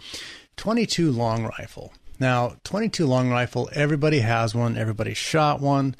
22 0.58 1.12
long 1.12 1.44
rifle. 1.44 1.94
Now, 2.20 2.56
22 2.64 3.06
long 3.06 3.30
rifle, 3.30 3.68
everybody 3.72 4.20
has 4.20 4.54
one, 4.54 4.76
everybody 4.76 5.14
shot 5.14 5.60
one. 5.60 5.94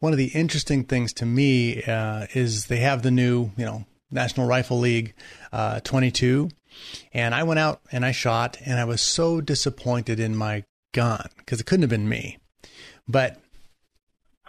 One 0.00 0.12
of 0.12 0.18
the 0.18 0.28
interesting 0.28 0.84
things 0.84 1.12
to 1.14 1.26
me 1.26 1.82
uh, 1.84 2.26
is 2.34 2.66
they 2.66 2.78
have 2.78 3.02
the 3.02 3.10
new, 3.10 3.50
you 3.56 3.64
know, 3.64 3.84
National 4.10 4.46
Rifle 4.46 4.78
League 4.78 5.14
uh, 5.52 5.80
22. 5.80 6.48
And 7.12 7.34
I 7.34 7.42
went 7.42 7.60
out 7.60 7.80
and 7.92 8.04
I 8.04 8.12
shot, 8.12 8.56
and 8.64 8.78
I 8.78 8.84
was 8.84 9.00
so 9.00 9.40
disappointed 9.40 10.18
in 10.18 10.34
my 10.34 10.64
gun 10.92 11.28
because 11.38 11.60
it 11.60 11.66
couldn't 11.66 11.82
have 11.82 11.90
been 11.90 12.08
me. 12.08 12.38
But 13.06 13.38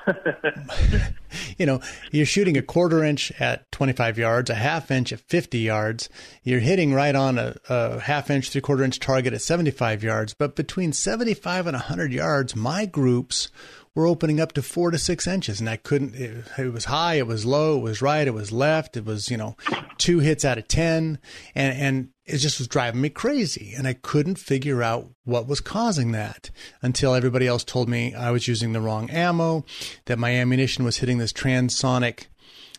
you 1.58 1.66
know, 1.66 1.82
you're 2.12 2.26
shooting 2.26 2.58
a 2.58 2.62
quarter 2.62 3.04
inch 3.04 3.32
at 3.40 3.72
25 3.72 4.18
yards, 4.18 4.50
a 4.50 4.56
half 4.56 4.92
inch 4.92 5.14
at 5.14 5.20
50 5.20 5.60
yards. 5.60 6.10
You're 6.44 6.60
hitting 6.60 6.94
right 6.94 7.16
on 7.16 7.38
a, 7.38 7.56
a 7.70 8.00
half 8.00 8.30
inch, 8.30 8.50
three 8.50 8.62
quarter 8.62 8.84
inch 8.84 9.00
target 9.00 9.34
at 9.34 9.42
75 9.42 10.04
yards. 10.04 10.34
But 10.34 10.56
between 10.56 10.94
75 10.94 11.68
and 11.68 11.76
100 11.76 12.14
yards, 12.14 12.56
my 12.56 12.86
groups 12.86 13.50
were 13.94 14.08
opening 14.08 14.40
up 14.40 14.54
to 14.54 14.62
four 14.62 14.92
to 14.92 14.98
six 14.98 15.28
inches, 15.28 15.60
and 15.60 15.70
I 15.70 15.76
couldn't. 15.76 16.16
It, 16.16 16.46
it, 16.58 16.74
was 16.74 16.86
high, 16.86 17.16
it 17.16 17.28
was 17.28 17.46
low, 17.46 17.78
it 17.78 17.82
was 17.82 18.02
right, 18.02 18.28
it 18.28 18.34
was 18.34 18.52
left. 18.52 18.96
It 18.96 19.06
was 19.06 19.30
you 19.30 19.38
know 19.38 19.56
two 19.98 20.20
hits 20.20 20.46
out 20.46 20.58
of 20.58 20.68
ten, 20.68 21.20
and 21.56 21.78
and 21.78 22.10
it 22.26 22.38
just 22.38 22.60
was 22.60 22.68
driving 22.68 23.02
me 23.02 23.10
crazy, 23.10 23.74
and 23.76 23.88
I 23.88 23.94
couldn't 23.94 24.40
figure 24.40 24.82
out 24.82 25.10
what 25.26 25.48
was 25.48 25.60
causing 25.60 26.12
that 26.14 26.50
until 26.82 27.14
everybody 27.14 27.48
else 27.48 27.64
told 27.64 27.90
me 27.90 28.14
I 28.14 28.32
was 28.32 28.48
using 28.48 28.74
the 28.74 28.82
wrong 28.82 29.10
ammo, 29.10 29.66
that 30.06 30.20
my 30.20 30.32
ammunition 30.32 30.86
was 30.86 30.98
hitting 30.98 31.18
this 31.18 31.34
transonic 31.34 32.28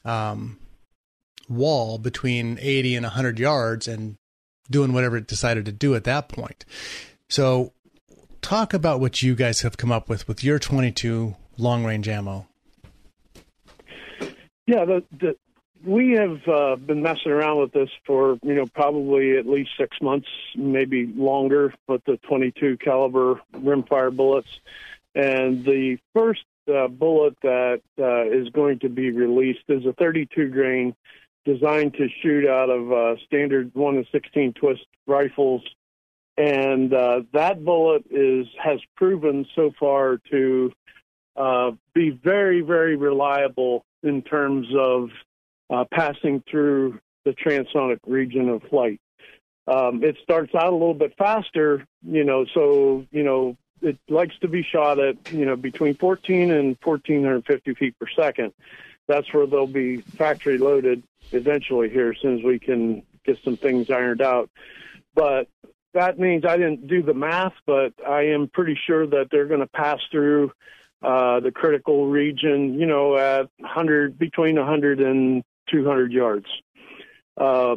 um, 0.04 0.58
wall 1.48 1.98
between 1.98 2.58
80 2.60 2.96
and 2.96 3.04
100 3.04 3.38
yards, 3.38 3.86
and 3.86 4.16
doing 4.70 4.92
whatever 4.94 5.18
it 5.18 5.26
decided 5.26 5.66
to 5.66 5.72
do 5.72 5.94
at 5.94 6.04
that 6.04 6.28
point. 6.28 6.64
So 7.28 7.74
talk 8.42 8.74
about 8.74 9.00
what 9.00 9.22
you 9.22 9.34
guys 9.34 9.62
have 9.62 9.76
come 9.78 9.90
up 9.90 10.08
with 10.08 10.28
with 10.28 10.44
your 10.44 10.58
22 10.58 11.34
long 11.56 11.84
range 11.84 12.08
ammo. 12.08 12.46
Yeah, 14.66 14.84
the, 14.84 15.04
the, 15.18 15.36
we 15.84 16.12
have 16.12 16.46
uh, 16.46 16.76
been 16.76 17.02
messing 17.02 17.32
around 17.32 17.60
with 17.60 17.72
this 17.72 17.88
for 18.04 18.38
you 18.42 18.54
know 18.54 18.66
probably 18.66 19.38
at 19.38 19.46
least 19.46 19.70
six 19.78 19.96
months, 20.02 20.28
maybe 20.56 21.06
longer, 21.06 21.72
with 21.88 22.04
the 22.04 22.18
22 22.28 22.76
caliber 22.78 23.40
rimfire 23.54 24.14
bullets. 24.14 24.48
And 25.14 25.64
the 25.64 25.98
first 26.14 26.44
uh, 26.72 26.88
bullet 26.88 27.36
that 27.42 27.82
uh, 27.98 28.24
is 28.24 28.48
going 28.50 28.78
to 28.80 28.88
be 28.88 29.10
released 29.10 29.64
is 29.68 29.84
a 29.84 29.92
32 29.94 30.48
grain, 30.48 30.94
designed 31.44 31.94
to 31.94 32.08
shoot 32.22 32.48
out 32.48 32.70
of 32.70 32.92
uh, 32.92 33.16
standard 33.26 33.74
one 33.74 33.96
and 33.96 34.06
16 34.12 34.54
twist 34.54 34.86
rifles 35.06 35.62
and 36.36 36.92
uh, 36.94 37.22
that 37.32 37.64
bullet 37.64 38.04
is 38.10 38.46
has 38.62 38.80
proven 38.96 39.46
so 39.54 39.72
far 39.78 40.18
to 40.30 40.72
uh, 41.36 41.72
be 41.94 42.10
very, 42.10 42.60
very 42.60 42.96
reliable 42.96 43.84
in 44.02 44.22
terms 44.22 44.66
of 44.76 45.10
uh, 45.70 45.84
passing 45.90 46.42
through 46.50 46.98
the 47.24 47.32
transonic 47.32 47.98
region 48.06 48.48
of 48.48 48.62
flight. 48.64 49.00
Um, 49.66 50.02
it 50.02 50.16
starts 50.22 50.54
out 50.54 50.72
a 50.72 50.76
little 50.76 50.94
bit 50.94 51.14
faster, 51.16 51.86
you 52.02 52.24
know, 52.24 52.44
so 52.52 53.06
you 53.10 53.22
know 53.22 53.56
it 53.80 53.98
likes 54.08 54.36
to 54.40 54.48
be 54.48 54.62
shot 54.62 54.98
at 54.98 55.32
you 55.32 55.44
know 55.44 55.56
between 55.56 55.94
14 55.94 56.50
and 56.50 56.76
1450 56.82 57.74
feet 57.74 57.98
per 57.98 58.06
second. 58.16 58.52
That's 59.06 59.32
where 59.32 59.46
they'll 59.46 59.66
be 59.66 59.98
factory 59.98 60.58
loaded 60.58 61.02
eventually 61.32 61.90
here, 61.90 62.10
as 62.10 62.20
soon 62.20 62.38
as 62.38 62.44
we 62.44 62.58
can 62.58 63.02
get 63.24 63.38
some 63.44 63.56
things 63.56 63.90
ironed 63.90 64.22
out. 64.22 64.50
But 65.14 65.48
that 65.94 66.18
means 66.18 66.44
I 66.46 66.56
didn't 66.56 66.86
do 66.86 67.02
the 67.02 67.14
math, 67.14 67.54
but 67.66 67.92
I 68.06 68.22
am 68.26 68.48
pretty 68.48 68.78
sure 68.86 69.06
that 69.06 69.28
they're 69.30 69.46
going 69.46 69.60
to 69.60 69.66
pass 69.66 70.00
through 70.10 70.52
uh, 71.02 71.40
the 71.40 71.50
critical 71.50 72.08
region, 72.08 72.78
you 72.78 72.86
know, 72.86 73.16
at 73.16 73.48
100 73.58 74.18
between 74.18 74.56
100 74.56 75.00
and 75.00 75.42
200 75.70 76.12
yards. 76.12 76.46
Uh, 77.36 77.76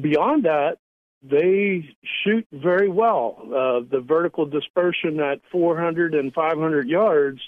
beyond 0.00 0.44
that, 0.44 0.78
they 1.22 1.94
shoot 2.24 2.46
very 2.52 2.88
well. 2.88 3.36
Uh, 3.44 3.80
the 3.90 4.00
vertical 4.00 4.46
dispersion 4.46 5.20
at 5.20 5.40
400 5.52 6.14
and 6.14 6.32
500 6.32 6.88
yards 6.88 7.40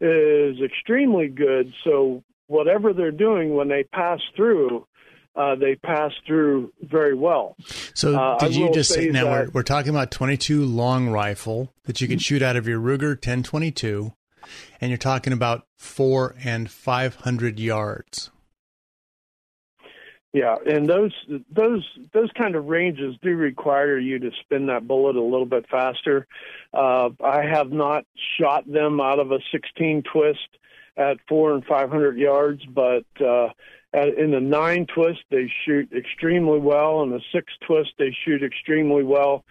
is 0.00 0.60
extremely 0.60 1.28
good. 1.28 1.72
So 1.84 2.22
whatever 2.46 2.92
they're 2.92 3.10
doing 3.10 3.54
when 3.54 3.68
they 3.68 3.84
pass 3.84 4.20
through, 4.36 4.86
uh, 5.38 5.54
they 5.54 5.76
pass 5.76 6.12
through 6.26 6.72
very 6.82 7.14
well. 7.14 7.56
So 7.94 8.18
uh, 8.18 8.38
did 8.38 8.56
you 8.56 8.72
just 8.72 8.92
say 8.92 9.08
now 9.08 9.26
we're, 9.26 9.50
we're 9.50 9.62
talking 9.62 9.90
about 9.90 10.10
22 10.10 10.64
long 10.64 11.08
rifle 11.08 11.72
that 11.84 12.00
you 12.00 12.08
can 12.08 12.18
shoot 12.18 12.42
out 12.42 12.56
of 12.56 12.66
your 12.66 12.80
Ruger 12.80 13.10
1022, 13.10 14.12
and 14.80 14.90
you're 14.90 14.98
talking 14.98 15.32
about 15.32 15.66
four 15.76 16.34
and 16.42 16.68
500 16.68 17.60
yards. 17.60 18.30
Yeah, 20.32 20.56
and 20.66 20.86
those 20.86 21.14
those 21.50 21.88
those 22.12 22.30
kind 22.36 22.54
of 22.54 22.66
ranges 22.66 23.16
do 23.22 23.30
require 23.30 23.98
you 23.98 24.18
to 24.18 24.30
spin 24.42 24.66
that 24.66 24.86
bullet 24.86 25.16
a 25.16 25.22
little 25.22 25.46
bit 25.46 25.66
faster. 25.70 26.26
Uh, 26.74 27.08
I 27.24 27.44
have 27.44 27.72
not 27.72 28.04
shot 28.38 28.70
them 28.70 29.00
out 29.00 29.20
of 29.20 29.32
a 29.32 29.38
16 29.50 30.02
twist 30.02 30.58
at 30.98 31.16
four 31.28 31.54
and 31.54 31.64
500 31.64 32.18
yards, 32.18 32.62
but 32.66 33.04
uh, 33.94 34.12
in 34.16 34.32
the 34.32 34.40
nine 34.40 34.86
twist, 34.86 35.20
they 35.30 35.50
shoot 35.64 35.90
extremely 35.92 36.58
well. 36.58 37.02
In 37.02 37.10
the 37.10 37.22
six 37.32 37.52
twist, 37.66 37.92
they 37.98 38.14
shoot 38.24 38.42
extremely 38.42 39.02
well. 39.02 39.44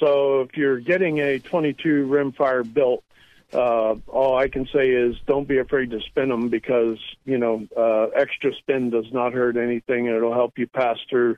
So 0.00 0.40
if 0.40 0.56
you're 0.56 0.80
getting 0.80 1.18
a 1.18 1.38
22 1.38 2.06
rimfire 2.06 2.64
built, 2.72 3.04
uh, 3.52 3.94
all 4.08 4.36
I 4.36 4.48
can 4.48 4.66
say 4.72 4.90
is 4.90 5.14
don't 5.26 5.46
be 5.46 5.58
afraid 5.58 5.90
to 5.90 6.00
spin 6.00 6.28
them 6.28 6.48
because 6.48 6.98
you 7.24 7.38
know 7.38 7.66
uh, 7.76 8.06
extra 8.18 8.52
spin 8.54 8.90
does 8.90 9.06
not 9.12 9.32
hurt 9.32 9.56
anything, 9.56 10.08
and 10.08 10.16
it'll 10.16 10.34
help 10.34 10.58
you 10.58 10.66
pass 10.66 10.98
through 11.08 11.36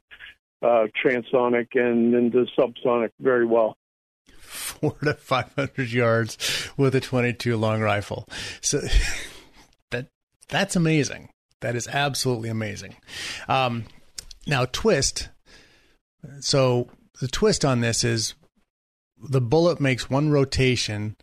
uh, 0.62 0.86
transonic 1.04 1.68
and 1.74 2.14
into 2.14 2.46
subsonic 2.58 3.10
very 3.20 3.44
well. 3.44 3.76
Four 4.40 4.96
to 5.04 5.14
five 5.14 5.52
hundred 5.54 5.92
yards 5.92 6.70
with 6.76 6.94
a 6.94 7.00
22 7.00 7.56
long 7.56 7.82
rifle. 7.82 8.26
So 8.62 8.80
that 9.90 10.08
that's 10.48 10.74
amazing. 10.74 11.28
That 11.60 11.76
is 11.76 11.88
absolutely 11.88 12.48
amazing. 12.48 12.96
Um, 13.48 13.84
now 14.46 14.66
twist. 14.66 15.30
So 16.40 16.88
the 17.20 17.28
twist 17.28 17.64
on 17.64 17.80
this 17.80 18.04
is 18.04 18.34
the 19.16 19.40
bullet 19.40 19.80
makes 19.80 20.10
one 20.10 20.30
rotation 20.30 21.16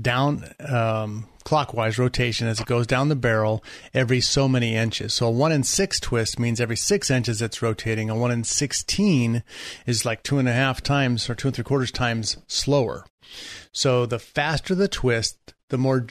down 0.00 0.44
um, 0.60 1.28
clockwise 1.44 1.98
rotation 1.98 2.46
as 2.48 2.60
it 2.60 2.66
goes 2.66 2.86
down 2.86 3.08
the 3.08 3.16
barrel 3.16 3.62
every 3.92 4.20
so 4.20 4.48
many 4.48 4.74
inches. 4.74 5.14
So 5.14 5.26
a 5.26 5.30
one 5.30 5.52
in 5.52 5.62
six 5.62 6.00
twist 6.00 6.38
means 6.38 6.60
every 6.60 6.76
six 6.76 7.10
inches 7.10 7.42
it's 7.42 7.62
rotating. 7.62 8.10
A 8.10 8.16
one 8.16 8.30
in 8.30 8.44
sixteen 8.44 9.42
is 9.86 10.04
like 10.04 10.22
two 10.22 10.38
and 10.38 10.48
a 10.48 10.52
half 10.52 10.82
times 10.82 11.28
or 11.28 11.34
two 11.34 11.48
and 11.48 11.54
three 11.54 11.64
quarters 11.64 11.92
times 11.92 12.36
slower. 12.46 13.04
So 13.72 14.06
the 14.06 14.18
faster 14.18 14.74
the 14.74 14.88
twist, 14.88 15.54
the 15.68 15.78
more 15.78 16.06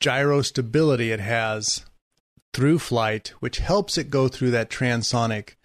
gyro 0.00 0.42
stability 0.42 1.10
it 1.10 1.20
has 1.20 1.84
through 2.54 2.78
flight, 2.78 3.34
which 3.40 3.58
helps 3.58 3.98
it 3.98 4.08
go 4.08 4.28
through 4.28 4.52
that 4.52 4.70
transonic 4.70 5.56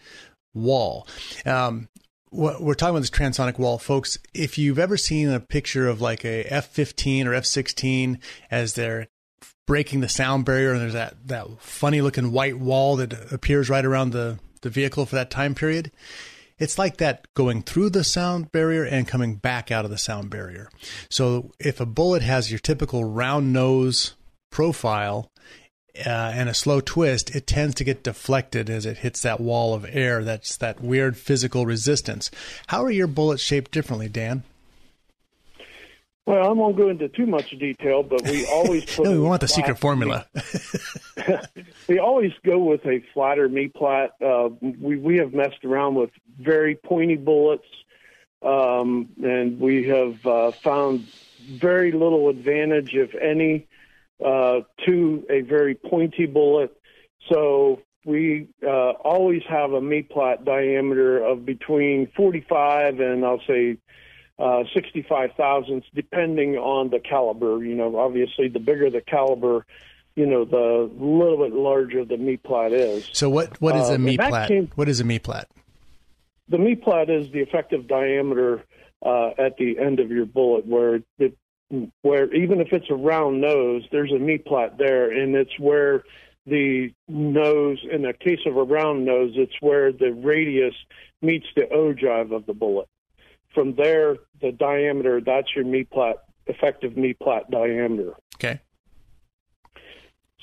wall. 0.54 1.08
Um, 1.46 1.88
we're 2.32 2.76
talking 2.76 2.92
about 2.92 3.00
this 3.00 3.10
transonic 3.10 3.58
wall, 3.58 3.80
folks. 3.80 4.20
If 4.34 4.58
you've 4.58 4.78
ever 4.78 4.98
seen 4.98 5.30
a 5.30 5.40
picture 5.40 5.88
of 5.88 6.02
like 6.02 6.24
a 6.26 6.44
F 6.44 6.68
15 6.68 7.28
or 7.28 7.34
F 7.34 7.46
16 7.46 8.20
as 8.52 8.74
they're 8.74 9.08
breaking 9.66 10.02
the 10.02 10.10
sound 10.10 10.46
barrier 10.46 10.74
and 10.74 10.82
there's 10.82 10.94
that, 10.94 11.16
that 11.28 11.48
funny 11.60 12.02
looking 12.02 12.32
white 12.32 12.60
wall 12.60 12.96
that 12.98 13.32
appears 13.32 13.70
right 13.70 13.86
around 13.86 14.12
the, 14.12 14.40
the 14.62 14.70
vehicle 14.70 15.06
for 15.06 15.16
that 15.16 15.32
time 15.32 15.56
period, 15.56 15.92
it's 16.60 16.78
like 16.78 16.98
that 16.98 17.28
going 17.34 17.64
through 17.64 17.90
the 17.90 18.04
sound 18.04 18.52
barrier 18.52 18.84
and 18.84 19.08
coming 19.08 19.36
back 19.36 19.72
out 19.72 19.86
of 19.86 19.92
the 19.92 19.98
sound 19.98 20.30
barrier. 20.30 20.70
So 21.10 21.52
if 21.60 21.80
a 21.80 21.86
bullet 21.86 22.22
has 22.22 22.52
your 22.52 22.60
typical 22.60 23.06
round 23.06 23.54
nose 23.54 24.16
profile 24.52 25.32
uh, 26.06 26.32
and 26.34 26.50
a 26.50 26.54
slow 26.54 26.82
twist, 26.82 27.36
it 27.36 27.48
tends 27.48 27.76
to 27.76 27.84
get 27.84 28.04
deflected 28.04 28.70
as 28.70 28.86
it 28.86 29.00
hits 29.00 29.22
that 29.22 29.40
wall 29.40 29.74
of 29.74 29.86
air. 29.90 30.24
That's 30.24 30.58
that 30.58 30.82
weird 30.82 31.18
physical 31.18 31.66
resistance. 31.66 32.32
How 32.68 32.84
are 32.84 32.92
your 32.92 33.08
bullets 33.08 33.42
shaped 33.42 33.72
differently, 33.72 34.10
Dan? 34.10 34.44
Well, 36.30 36.48
I 36.48 36.52
won't 36.52 36.78
go 36.78 36.90
into 36.90 37.10
too 37.10 37.26
much 37.26 37.50
detail, 37.58 38.04
but 38.04 38.22
we 38.22 38.46
always 38.46 38.86
put. 38.96 39.06
no, 39.06 39.14
we 39.14 39.20
want 39.20 39.42
the 39.42 39.48
secret 39.48 39.80
formula. 39.80 40.28
we 41.88 41.98
always 41.98 42.34
go 42.46 42.60
with 42.60 42.86
a 42.86 43.02
flatter 43.16 43.50
meplat. 43.50 44.10
Uh, 44.22 44.50
we 44.62 44.96
we 44.98 45.18
have 45.18 45.34
messed 45.34 45.66
around 45.66 45.96
with 45.96 46.12
very 46.38 46.76
pointy 46.76 47.16
bullets, 47.16 47.66
um, 48.44 49.10
and 49.24 49.60
we 49.60 49.88
have 49.88 50.24
uh, 50.24 50.52
found 50.52 51.08
very 51.50 51.92
little 51.92 52.30
advantage, 52.30 52.94
if 52.94 53.16
any, 53.16 53.68
uh, 54.24 54.62
to 54.86 55.26
a 55.30 55.42
very 55.42 55.76
pointy 55.76 56.26
bullet. 56.26 56.76
So 57.32 57.82
we 58.06 58.48
uh, 58.66 58.92
always 59.04 59.44
have 59.48 59.72
a 59.74 59.82
meplat 59.82 60.46
diameter 60.46 61.24
of 61.24 61.46
between 61.46 62.08
45 62.16 63.00
and 63.00 63.26
I'll 63.26 63.42
say 63.48 63.78
uh, 64.40 64.64
65 64.74 65.32
thousandths, 65.36 65.88
depending 65.94 66.56
on 66.56 66.90
the 66.90 67.00
caliber. 67.00 67.64
You 67.64 67.76
know, 67.76 67.98
obviously, 67.98 68.48
the 68.48 68.60
bigger 68.60 68.90
the 68.90 69.02
caliber, 69.02 69.66
you 70.16 70.26
know, 70.26 70.46
the 70.46 70.90
little 70.98 71.38
bit 71.38 71.54
larger 71.54 72.06
the 72.06 72.16
meplat 72.16 72.72
is. 72.72 73.10
So, 73.12 73.30
what 73.30 73.60
what 73.62 73.76
is 73.76 73.90
a 73.90 73.96
uh, 73.96 73.98
meplat? 73.98 74.48
Came, 74.48 74.72
what 74.76 74.88
is 74.88 75.02
a 75.02 75.04
meplat? 75.04 75.46
The 76.48 76.58
meplat 76.58 77.10
is 77.10 77.32
the 77.32 77.40
effective 77.40 77.88
diameter 77.88 78.64
uh, 79.06 79.32
at 79.38 79.58
the 79.58 79.78
end 79.78 80.00
of 80.00 80.10
your 80.10 80.26
bullet, 80.26 80.66
where 80.66 81.02
it, 81.20 81.38
where 82.02 82.34
even 82.34 82.62
if 82.62 82.74
it's 82.74 82.90
a 82.90 82.96
round 82.96 83.42
nose, 83.42 83.84
there's 83.92 84.12
a 84.12 84.16
meplat 84.16 84.78
there, 84.78 85.12
and 85.12 85.36
it's 85.36 85.58
where 85.60 86.04
the 86.46 86.92
nose, 87.08 87.80
in 87.92 88.02
the 88.02 88.14
case 88.14 88.40
of 88.46 88.58
a 88.58 88.64
round 88.64 89.06
nose, 89.06 89.34
it's 89.36 89.56
where 89.62 89.92
the 89.92 90.12
radius 90.12 90.74
meets 91.22 91.46
the 91.56 91.64
ogive 91.72 92.32
of 92.32 92.46
the 92.46 92.54
bullet. 92.54 92.88
From 93.54 93.76
there, 93.76 94.18
the 94.42 94.52
diameter, 94.52 95.22
that's 95.22 95.48
your 95.56 95.66
meplat, 95.66 96.16
effective 96.48 96.94
meplat 96.94 97.50
diameter. 97.50 98.14
Okay. 98.36 98.60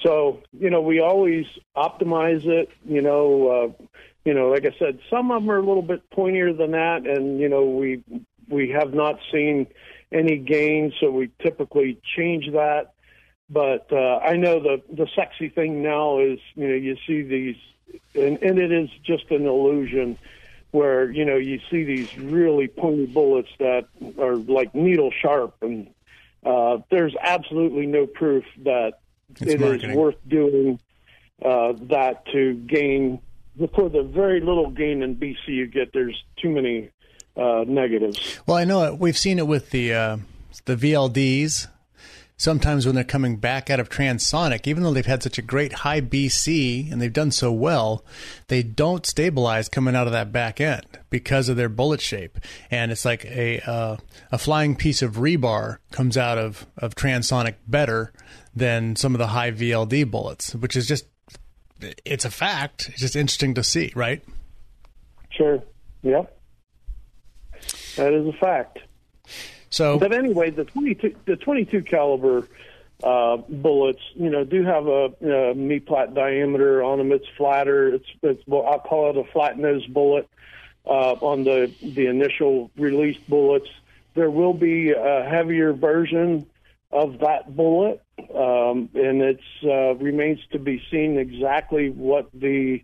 So, 0.04 0.42
you 0.52 0.70
know, 0.70 0.80
we 0.80 1.00
always 1.00 1.46
optimize 1.76 2.46
it, 2.46 2.68
you 2.84 3.00
know, 3.00 3.48
uh, 3.48 3.84
you 4.24 4.34
know, 4.34 4.48
like 4.48 4.66
I 4.66 4.76
said, 4.78 4.98
some 5.08 5.30
of 5.30 5.40
them 5.40 5.50
are 5.50 5.58
a 5.58 5.66
little 5.66 5.82
bit 5.82 6.02
pointier 6.10 6.56
than 6.56 6.72
that, 6.72 7.06
and 7.06 7.38
you 7.40 7.48
know, 7.48 7.64
we 7.64 8.02
we 8.48 8.70
have 8.70 8.92
not 8.92 9.18
seen 9.32 9.68
any 10.12 10.36
gain, 10.38 10.92
so 11.00 11.10
we 11.10 11.30
typically 11.40 11.98
change 12.16 12.52
that. 12.52 12.92
But 13.48 13.92
uh, 13.92 14.18
I 14.18 14.36
know 14.36 14.60
the 14.60 14.82
the 14.92 15.08
sexy 15.14 15.48
thing 15.48 15.82
now 15.82 16.18
is, 16.18 16.38
you 16.54 16.68
know, 16.68 16.74
you 16.74 16.96
see 17.06 17.22
these, 17.22 17.56
and, 18.14 18.42
and 18.42 18.58
it 18.58 18.72
is 18.72 18.90
just 19.04 19.30
an 19.30 19.46
illusion 19.46 20.18
where 20.72 21.10
you 21.10 21.24
know 21.24 21.36
you 21.36 21.60
see 21.70 21.84
these 21.84 22.16
really 22.18 22.66
pointy 22.66 23.06
bullets 23.06 23.48
that 23.58 23.86
are 24.18 24.36
like 24.36 24.74
needle 24.74 25.12
sharp, 25.22 25.54
and 25.62 25.88
uh, 26.44 26.78
there's 26.90 27.14
absolutely 27.20 27.86
no 27.86 28.06
proof 28.06 28.44
that 28.64 29.00
it's 29.30 29.54
it 29.54 29.60
marketing. 29.60 29.90
is 29.90 29.96
worth 29.96 30.16
doing 30.28 30.80
uh, 31.44 31.72
that 31.82 32.26
to 32.32 32.54
gain 32.54 33.20
for 33.74 33.88
the 33.88 34.02
very 34.02 34.40
little 34.40 34.70
gain 34.70 35.02
in 35.02 35.16
BC 35.16 35.36
you 35.48 35.66
get. 35.66 35.92
There's 35.92 36.24
too 36.36 36.50
many 36.50 36.90
uh, 37.36 37.64
negatives. 37.66 38.38
Well, 38.46 38.56
I 38.56 38.64
know 38.64 38.84
it. 38.84 38.98
we've 38.98 39.18
seen 39.18 39.38
it 39.38 39.46
with 39.46 39.70
the 39.70 39.94
uh, 39.94 40.16
the 40.64 40.76
VLDs 40.76 41.68
sometimes 42.36 42.84
when 42.84 42.94
they're 42.94 43.04
coming 43.04 43.36
back 43.36 43.70
out 43.70 43.80
of 43.80 43.88
transonic, 43.88 44.66
even 44.66 44.82
though 44.82 44.92
they've 44.92 45.06
had 45.06 45.22
such 45.22 45.38
a 45.38 45.42
great 45.42 45.72
high 45.72 46.00
BC 46.00 46.90
and 46.90 47.00
they've 47.00 47.12
done 47.12 47.30
so 47.30 47.50
well, 47.50 48.04
they 48.48 48.62
don't 48.62 49.06
stabilize 49.06 49.68
coming 49.68 49.96
out 49.96 50.06
of 50.06 50.12
that 50.12 50.32
back 50.32 50.60
end 50.60 50.86
because 51.10 51.48
of 51.48 51.56
their 51.56 51.68
bullet 51.68 52.00
shape. 52.00 52.38
And 52.70 52.92
it's 52.92 53.04
like 53.04 53.24
a 53.24 53.60
uh, 53.60 53.96
a 54.30 54.38
flying 54.38 54.76
piece 54.76 55.02
of 55.02 55.14
rebar 55.16 55.78
comes 55.90 56.16
out 56.16 56.38
of 56.38 56.66
of 56.76 56.94
transonic 56.94 57.54
better 57.66 58.12
than 58.54 58.96
some 58.96 59.14
of 59.14 59.18
the 59.18 59.28
high 59.28 59.50
VLD 59.50 60.10
bullets, 60.10 60.54
which 60.54 60.76
is 60.76 60.86
just 60.86 61.06
it's 62.04 62.24
a 62.24 62.30
fact. 62.30 62.88
It's 62.90 63.00
just 63.00 63.16
interesting 63.16 63.54
to 63.54 63.62
see, 63.62 63.92
right? 63.94 64.22
Sure. 65.30 65.62
Yep. 66.02 66.35
That 67.96 68.12
is 68.12 68.26
a 68.26 68.32
fact. 68.32 68.78
So, 69.70 69.98
but 69.98 70.12
anyway, 70.12 70.50
the 70.50 70.64
22 70.64 71.16
the 71.26 71.36
22 71.36 71.82
caliber 71.82 72.48
uh, 73.02 73.36
bullets, 73.36 74.00
you 74.14 74.30
know, 74.30 74.44
do 74.44 74.64
have 74.64 74.86
a, 74.86 75.04
a 75.20 75.54
meplat 75.54 76.14
diameter 76.14 76.82
on 76.82 76.98
them. 76.98 77.12
It's 77.12 77.26
flatter. 77.36 77.94
It's, 77.94 78.08
it's 78.22 78.42
well, 78.46 78.66
I 78.66 78.78
call 78.78 79.10
it 79.10 79.16
a 79.16 79.24
flat 79.32 79.58
nose 79.58 79.86
bullet 79.86 80.28
uh, 80.86 81.12
on 81.20 81.44
the 81.44 81.72
the 81.82 82.06
initial 82.06 82.70
released 82.76 83.28
bullets. 83.28 83.68
There 84.14 84.30
will 84.30 84.54
be 84.54 84.92
a 84.92 85.24
heavier 85.28 85.72
version 85.72 86.46
of 86.90 87.18
that 87.18 87.54
bullet, 87.54 88.02
um, 88.34 88.88
and 88.94 89.20
it 89.20 89.40
uh, 89.64 89.94
remains 89.96 90.40
to 90.52 90.58
be 90.58 90.82
seen 90.90 91.18
exactly 91.18 91.90
what 91.90 92.30
the 92.32 92.82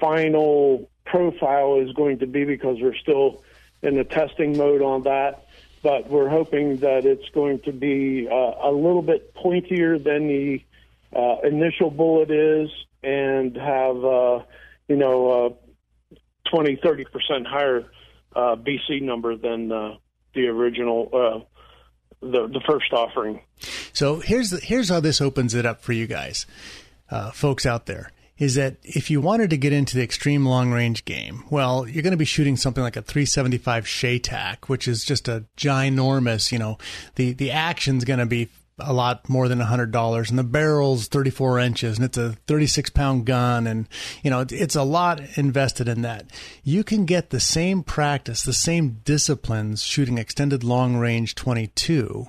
final 0.00 0.88
profile 1.04 1.76
is 1.80 1.92
going 1.92 2.20
to 2.20 2.26
be 2.26 2.44
because 2.44 2.78
we're 2.80 2.96
still 2.96 3.42
in 3.82 3.96
the 3.96 4.04
testing 4.04 4.56
mode 4.56 4.82
on 4.82 5.02
that 5.04 5.46
but 5.82 6.08
we're 6.10 6.28
hoping 6.28 6.76
that 6.78 7.04
it's 7.04 7.28
going 7.30 7.60
to 7.60 7.72
be 7.72 8.28
uh, 8.30 8.34
a 8.34 8.70
little 8.70 9.02
bit 9.02 9.34
pointier 9.34 10.02
than 10.02 10.28
the 10.28 10.62
uh, 11.16 11.40
initial 11.46 11.90
bullet 11.90 12.30
is 12.30 12.68
and 13.02 13.56
have, 13.56 14.04
uh, 14.04 14.40
you 14.88 14.96
know, 14.96 15.56
uh, 16.10 16.18
20, 16.50 16.76
30% 16.76 17.46
higher 17.46 17.84
uh, 18.36 18.56
BC 18.56 19.02
number 19.02 19.36
than 19.36 19.72
uh, 19.72 19.94
the 20.34 20.48
original, 20.48 21.08
uh, 21.12 21.40
the, 22.20 22.46
the 22.48 22.60
first 22.68 22.92
offering. 22.92 23.40
So 23.92 24.20
here's, 24.20 24.50
the, 24.50 24.60
here's 24.60 24.90
how 24.90 25.00
this 25.00 25.20
opens 25.20 25.54
it 25.54 25.64
up 25.64 25.80
for 25.80 25.92
you 25.92 26.06
guys, 26.06 26.46
folks 27.32 27.64
out 27.64 27.86
there 27.86 28.12
is 28.40 28.54
that 28.54 28.78
if 28.82 29.10
you 29.10 29.20
wanted 29.20 29.50
to 29.50 29.56
get 29.58 29.72
into 29.72 29.94
the 29.94 30.02
extreme 30.02 30.46
long 30.46 30.72
range 30.72 31.04
game, 31.04 31.44
well, 31.50 31.86
you're 31.86 32.02
going 32.02 32.10
to 32.10 32.16
be 32.16 32.24
shooting 32.24 32.56
something 32.56 32.82
like 32.82 32.96
a 32.96 33.02
375 33.02 33.84
CheyTac, 33.84 34.64
which 34.66 34.88
is 34.88 35.04
just 35.04 35.28
a 35.28 35.44
ginormous, 35.58 36.50
you 36.50 36.58
know, 36.58 36.78
the, 37.16 37.32
the 37.34 37.50
action's 37.50 38.04
going 38.04 38.18
to 38.18 38.26
be 38.26 38.48
a 38.78 38.94
lot 38.94 39.28
more 39.28 39.46
than 39.46 39.60
$100 39.60 40.30
and 40.30 40.38
the 40.38 40.42
barrel's 40.42 41.06
34 41.08 41.58
inches 41.58 41.98
and 41.98 42.04
it's 42.06 42.16
a 42.16 42.32
36 42.46 42.88
pound 42.88 43.26
gun 43.26 43.66
and 43.66 43.86
you 44.22 44.30
know 44.30 44.46
it's 44.48 44.74
a 44.74 44.82
lot 44.82 45.20
invested 45.36 45.86
in 45.86 46.00
that. 46.00 46.30
You 46.64 46.82
can 46.82 47.04
get 47.04 47.28
the 47.28 47.40
same 47.40 47.82
practice 47.82 48.42
the 48.42 48.54
same 48.54 49.00
disciplines 49.04 49.82
shooting 49.82 50.16
extended 50.16 50.64
long 50.64 50.96
range 50.96 51.34
22 51.34 52.26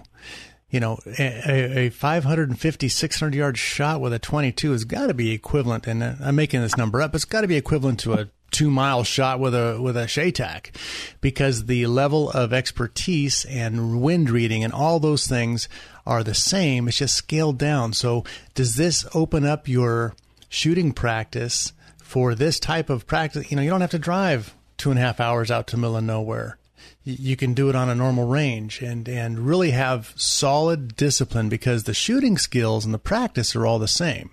you 0.71 0.79
know, 0.79 0.97
a, 1.19 1.85
a 1.85 1.89
550, 1.89 2.89
600 2.89 3.35
yard 3.35 3.57
shot 3.57 4.01
with 4.01 4.13
a 4.13 4.19
22 4.19 4.71
has 4.71 4.85
got 4.85 5.07
to 5.07 5.13
be 5.13 5.31
equivalent, 5.31 5.85
and 5.85 6.01
uh, 6.01 6.15
I'm 6.21 6.35
making 6.35 6.61
this 6.61 6.77
number 6.77 7.01
up, 7.01 7.13
it's 7.13 7.25
got 7.25 7.41
to 7.41 7.47
be 7.47 7.57
equivalent 7.57 7.99
to 8.01 8.13
a 8.13 8.29
two 8.51 8.71
mile 8.71 9.03
shot 9.03 9.39
with 9.39 9.53
a 9.53 9.79
with 9.81 9.95
a 9.95 10.05
CheyTac 10.05 10.75
because 11.21 11.65
the 11.65 11.85
level 11.87 12.29
of 12.31 12.51
expertise 12.51 13.45
and 13.45 14.01
wind 14.01 14.29
reading 14.29 14.63
and 14.63 14.73
all 14.73 14.99
those 14.99 15.27
things 15.27 15.69
are 16.05 16.23
the 16.23 16.33
same. 16.33 16.87
It's 16.87 16.97
just 16.97 17.15
scaled 17.15 17.57
down. 17.57 17.93
So 17.93 18.23
does 18.53 18.75
this 18.75 19.05
open 19.13 19.45
up 19.45 19.67
your 19.67 20.15
shooting 20.49 20.91
practice 20.91 21.73
for 21.97 22.35
this 22.35 22.59
type 22.59 22.89
of 22.89 23.07
practice, 23.07 23.49
you 23.49 23.55
know, 23.55 23.63
you 23.63 23.69
don't 23.69 23.81
have 23.81 23.91
to 23.91 23.99
drive 23.99 24.53
two 24.77 24.89
and 24.89 24.99
a 24.99 25.01
half 25.01 25.19
hours 25.19 25.49
out 25.49 25.67
to 25.67 25.75
the 25.75 25.81
middle 25.81 25.95
of 25.95 26.03
nowhere. 26.03 26.57
You 27.03 27.35
can 27.35 27.53
do 27.53 27.69
it 27.69 27.75
on 27.75 27.89
a 27.89 27.95
normal 27.95 28.27
range 28.27 28.81
and, 28.81 29.07
and 29.09 29.39
really 29.39 29.71
have 29.71 30.13
solid 30.15 30.95
discipline 30.95 31.49
because 31.49 31.83
the 31.83 31.93
shooting 31.93 32.37
skills 32.37 32.85
and 32.85 32.93
the 32.93 32.99
practice 32.99 33.55
are 33.55 33.65
all 33.65 33.79
the 33.79 33.87
same. 33.87 34.31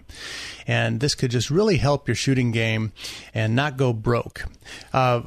And 0.67 1.01
this 1.01 1.15
could 1.15 1.31
just 1.31 1.51
really 1.51 1.79
help 1.79 2.07
your 2.07 2.15
shooting 2.15 2.51
game 2.51 2.93
and 3.33 3.57
not 3.57 3.77
go 3.77 3.93
broke. 3.93 4.45
Uh, 4.93 5.23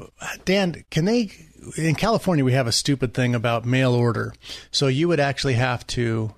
Dan, 0.45 0.85
can 0.91 1.05
they 1.05 1.31
in 1.77 1.95
California 1.95 2.43
we 2.43 2.53
have 2.53 2.67
a 2.67 2.71
stupid 2.71 3.13
thing 3.13 3.35
about 3.35 3.65
mail 3.65 3.93
order. 3.93 4.33
So 4.71 4.87
you 4.87 5.07
would 5.07 5.19
actually 5.19 5.53
have 5.53 5.85
to 5.87 6.33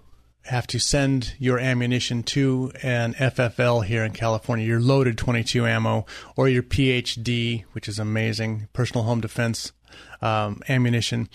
have 0.46 0.68
to 0.68 0.80
send 0.80 1.36
your 1.40 1.58
ammunition 1.58 2.22
to 2.22 2.72
an 2.82 3.14
FFL 3.14 3.86
here 3.86 4.04
in 4.04 4.12
California, 4.12 4.66
your 4.66 4.82
loaded 4.82 5.18
22 5.18 5.66
ammo 5.66 6.06
or 6.36 6.50
your 6.50 6.64
PHD, 6.64 7.64
which 7.72 7.88
is 7.88 7.98
amazing, 7.98 8.68
personal 8.74 9.06
home 9.06 9.22
defense 9.22 9.72
um, 10.24 10.62
ammunition. 10.70 11.30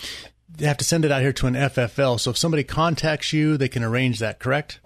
You 0.58 0.66
have 0.66 0.78
to 0.78 0.84
send 0.84 1.04
it 1.04 1.12
out 1.12 1.20
here 1.20 1.32
to 1.34 1.46
an 1.46 1.54
FFL. 1.54 2.18
So 2.18 2.30
if 2.30 2.38
somebody 2.38 2.64
contacts 2.64 3.32
you, 3.32 3.56
they 3.56 3.68
can 3.68 3.84
arrange 3.84 4.18
that, 4.18 4.38
correct? 4.38 4.80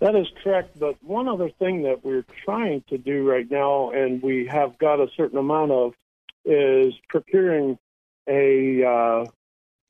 That 0.00 0.14
is 0.14 0.26
correct. 0.42 0.78
But 0.78 0.96
one 1.02 1.28
other 1.28 1.50
thing 1.58 1.82
that 1.82 2.04
we're 2.04 2.24
trying 2.44 2.84
to 2.88 2.98
do 2.98 3.28
right 3.28 3.48
now, 3.50 3.90
and 3.90 4.22
we 4.22 4.46
have 4.46 4.78
got 4.78 5.00
a 5.00 5.08
certain 5.16 5.38
amount 5.38 5.72
of, 5.72 5.92
is 6.44 6.94
procuring 7.08 7.78
a 8.28 8.84
uh, 8.84 9.24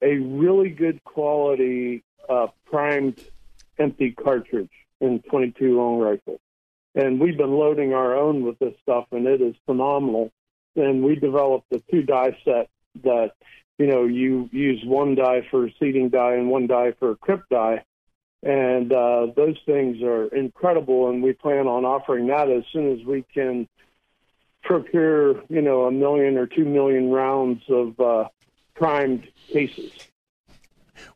a 0.03 0.17
really 0.17 0.71
good 0.71 1.03
quality 1.05 2.03
uh, 2.29 2.49
primed 2.67 3.23
empty 3.79 4.13
cartridge 4.13 4.71
in 5.01 5.21
22 5.31 5.77
long 5.77 5.99
rifle. 5.99 6.41
And 6.95 7.21
we've 7.21 7.37
been 7.37 7.53
loading 7.53 7.93
our 7.93 8.17
own 8.17 8.45
with 8.45 8.59
this 8.59 8.75
stuff, 8.83 9.07
and 9.13 9.27
it 9.27 9.41
is 9.41 9.55
phenomenal. 9.67 10.33
And 10.79 11.03
we 11.03 11.17
developed 11.17 11.73
a 11.73 11.81
two 11.91 12.03
die 12.03 12.37
set 12.45 12.69
that, 13.03 13.33
you 13.79 13.87
know, 13.87 14.05
you 14.05 14.49
use 14.53 14.83
one 14.85 15.15
die 15.15 15.47
for 15.51 15.69
seating 15.79 16.09
die 16.09 16.35
and 16.35 16.49
one 16.49 16.67
die 16.67 16.93
for 16.99 17.15
crimp 17.17 17.45
die. 17.51 17.85
And 18.43 18.93
uh, 18.93 19.29
those 19.35 19.57
things 19.67 20.01
are 20.03 20.27
incredible, 20.27 21.11
and 21.11 21.23
we 21.23 21.33
plan 21.33 21.67
on 21.67 21.85
offering 21.85 22.29
that 22.29 22.49
as 22.49 22.63
soon 22.73 22.93
as 22.93 23.05
we 23.05 23.25
can 23.35 23.69
procure, 24.63 25.43
you 25.49 25.61
know, 25.61 25.87
a 25.87 25.91
million 25.91 26.37
or 26.37 26.47
two 26.47 26.65
million 26.65 27.11
rounds 27.11 27.63
of 27.69 27.99
uh, 27.99 28.29
primed 28.77 29.27
cases. 29.49 29.91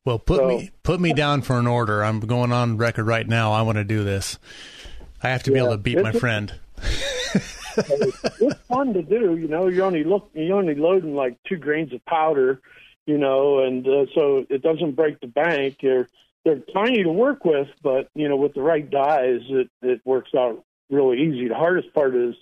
Well, 0.05 0.19
put 0.19 0.39
so, 0.39 0.49
me 0.49 0.71
put 0.83 1.01
me 1.01 1.13
down 1.13 1.43
for 1.43 1.59
an 1.59 1.67
order. 1.67 2.03
I'm 2.03 2.21
going 2.21 2.53
on 2.53 2.77
record 2.77 3.07
right 3.07 3.27
now. 3.27 3.53
I 3.53 3.63
want 3.63 3.79
to 3.79 3.85
do 3.85 4.03
this. 4.03 4.39
I 5.23 5.29
have 5.29 5.45
to 5.45 5.51
yeah, 5.51 5.55
be 5.55 5.61
able 5.61 5.73
to 5.73 5.79
beat 5.79 6.03
my 6.03 6.13
friend. 6.13 6.53
it's 7.77 8.61
fun 8.69 8.95
to 8.95 9.03
do. 9.03 9.37
You 9.37 9.49
know, 9.49 9.69
you 9.69 9.83
only 9.83 10.05
look 10.05 10.31
you 10.35 10.55
only 10.55 10.75
loading 10.75 11.15
like 11.15 11.37
two 11.49 11.57
grains 11.57 11.93
of 11.93 12.05
powder. 12.05 12.61
You 13.07 13.19
know, 13.19 13.65
and 13.65 13.87
uh, 13.87 14.07
so 14.15 14.47
it 14.49 14.63
doesn't 14.63 14.93
break 14.93 15.21
the 15.21 15.27
bank. 15.27 15.79
They're 15.83 16.09
they're 16.45 16.61
tiny 16.73 17.03
to 17.03 17.11
work 17.11 17.45
with, 17.45 17.69
but 17.83 18.09
you 18.15 18.29
know, 18.29 18.37
with 18.37 18.55
the 18.55 18.63
right 18.63 18.89
dies, 18.89 19.41
it 19.49 19.69
it 19.83 20.01
works 20.05 20.31
out 20.37 20.65
really 20.91 21.23
easy. 21.23 21.49
The 21.49 21.55
hardest 21.55 21.93
part 21.95 22.15
is, 22.15 22.35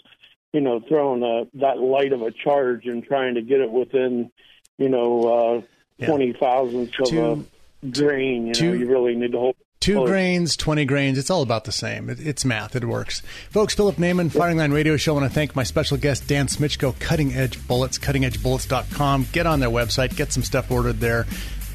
you 0.53 0.61
know, 0.61 0.81
throwing 0.81 1.23
a 1.23 1.47
that 1.59 1.79
light 1.79 2.13
of 2.13 2.23
a 2.23 2.31
charge 2.31 2.87
and 2.87 3.03
trying 3.05 3.35
to 3.37 3.43
get 3.43 3.61
it 3.61 3.71
within, 3.71 4.31
you 4.79 4.89
know. 4.89 5.25
uh 5.25 5.63
yeah. 5.99 6.07
twenty 6.07 6.33
thousandths 6.33 6.99
of 6.99 7.09
two, 7.09 7.47
a 7.83 7.87
grain. 7.87 8.47
You 8.47 8.55
know, 8.55 8.73
you 8.73 8.89
really 8.89 9.15
need 9.15 9.33
to 9.33 9.39
hold. 9.39 9.57
Two 9.81 10.05
grains, 10.05 10.59
20 10.59 10.85
grains, 10.85 11.17
it's 11.17 11.31
all 11.31 11.41
about 11.41 11.65
the 11.65 11.73
same. 11.73 12.11
It, 12.11 12.21
it's 12.21 12.45
math, 12.45 12.77
it 12.77 12.85
works. 12.85 13.23
Folks, 13.49 13.75
Philip 13.75 13.97
Naiman, 13.97 14.31
Firing 14.31 14.59
Line 14.59 14.73
Radio 14.73 14.99
Show. 14.99 15.13
I 15.17 15.21
want 15.21 15.31
to 15.31 15.35
thank 15.35 15.57
my 15.57 15.63
special 15.63 15.97
guest, 15.97 16.29
Dan 16.29 16.49
Smitchko, 16.49 17.01
Cutting 17.01 17.33
Edge 17.33 17.67
Bullets, 17.67 17.99
cuttingedgebullets.com. 17.99 19.29
Get 19.33 19.47
on 19.47 19.59
their 19.59 19.71
website, 19.71 20.15
get 20.15 20.35
some 20.35 20.43
stuff 20.43 20.71
ordered 20.71 21.01
there. 21.01 21.25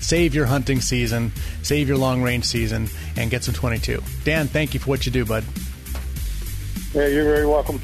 Save 0.01 0.35
your 0.35 0.45
hunting 0.45 0.81
season, 0.81 1.31
save 1.63 1.87
your 1.87 1.97
long 1.97 2.21
range 2.21 2.45
season, 2.45 2.89
and 3.17 3.31
get 3.31 3.43
some 3.43 3.55
22. 3.55 4.03
Dan, 4.23 4.45
thank 4.45 4.75
you 4.75 4.79
for 4.79 4.91
what 4.91 5.07
you 5.07 5.11
do, 5.11 5.25
bud. 5.25 5.43
Yeah, 6.93 7.07
you're 7.07 7.23
very 7.23 7.47
welcome. 7.47 7.81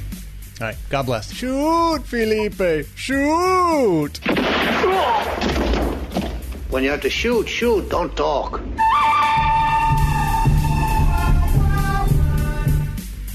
All 0.60 0.68
right, 0.68 0.78
God 0.90 1.08
bless. 1.08 1.34
Shoot, 1.34 2.04
Felipe, 2.06 2.86
shoot! 2.96 4.20
When 6.70 6.84
you 6.84 6.92
have 6.92 7.02
to 7.02 7.10
shoot, 7.10 7.50
shoot, 7.50 7.90
don't 7.90 8.16
talk. 8.16 8.62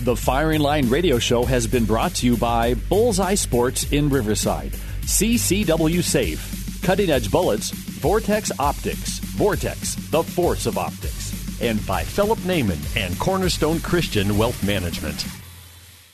The 0.06 0.14
Firing 0.14 0.60
Line 0.60 0.88
Radio 0.88 1.18
Show 1.18 1.44
has 1.46 1.66
been 1.66 1.84
brought 1.84 2.14
to 2.14 2.26
you 2.26 2.36
by 2.36 2.74
Bullseye 2.74 3.34
Sports 3.34 3.90
in 3.90 4.08
Riverside, 4.08 4.70
CCW 5.00 6.00
Safe, 6.00 6.80
Cutting 6.80 7.10
Edge 7.10 7.28
Bullets, 7.28 7.70
Vortex 7.70 8.52
Optics, 8.60 9.18
Vortex, 9.18 9.96
the 10.12 10.22
force 10.22 10.66
of 10.66 10.78
optics, 10.78 11.60
and 11.60 11.84
by 11.88 12.04
Philip 12.04 12.38
Naiman 12.44 12.78
and 12.96 13.18
Cornerstone 13.18 13.80
Christian 13.80 14.38
Wealth 14.38 14.64
Management. 14.64 15.26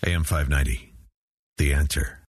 AM 0.07 0.25
590, 0.25 0.95
The 1.59 1.75
Answer. 1.75 2.22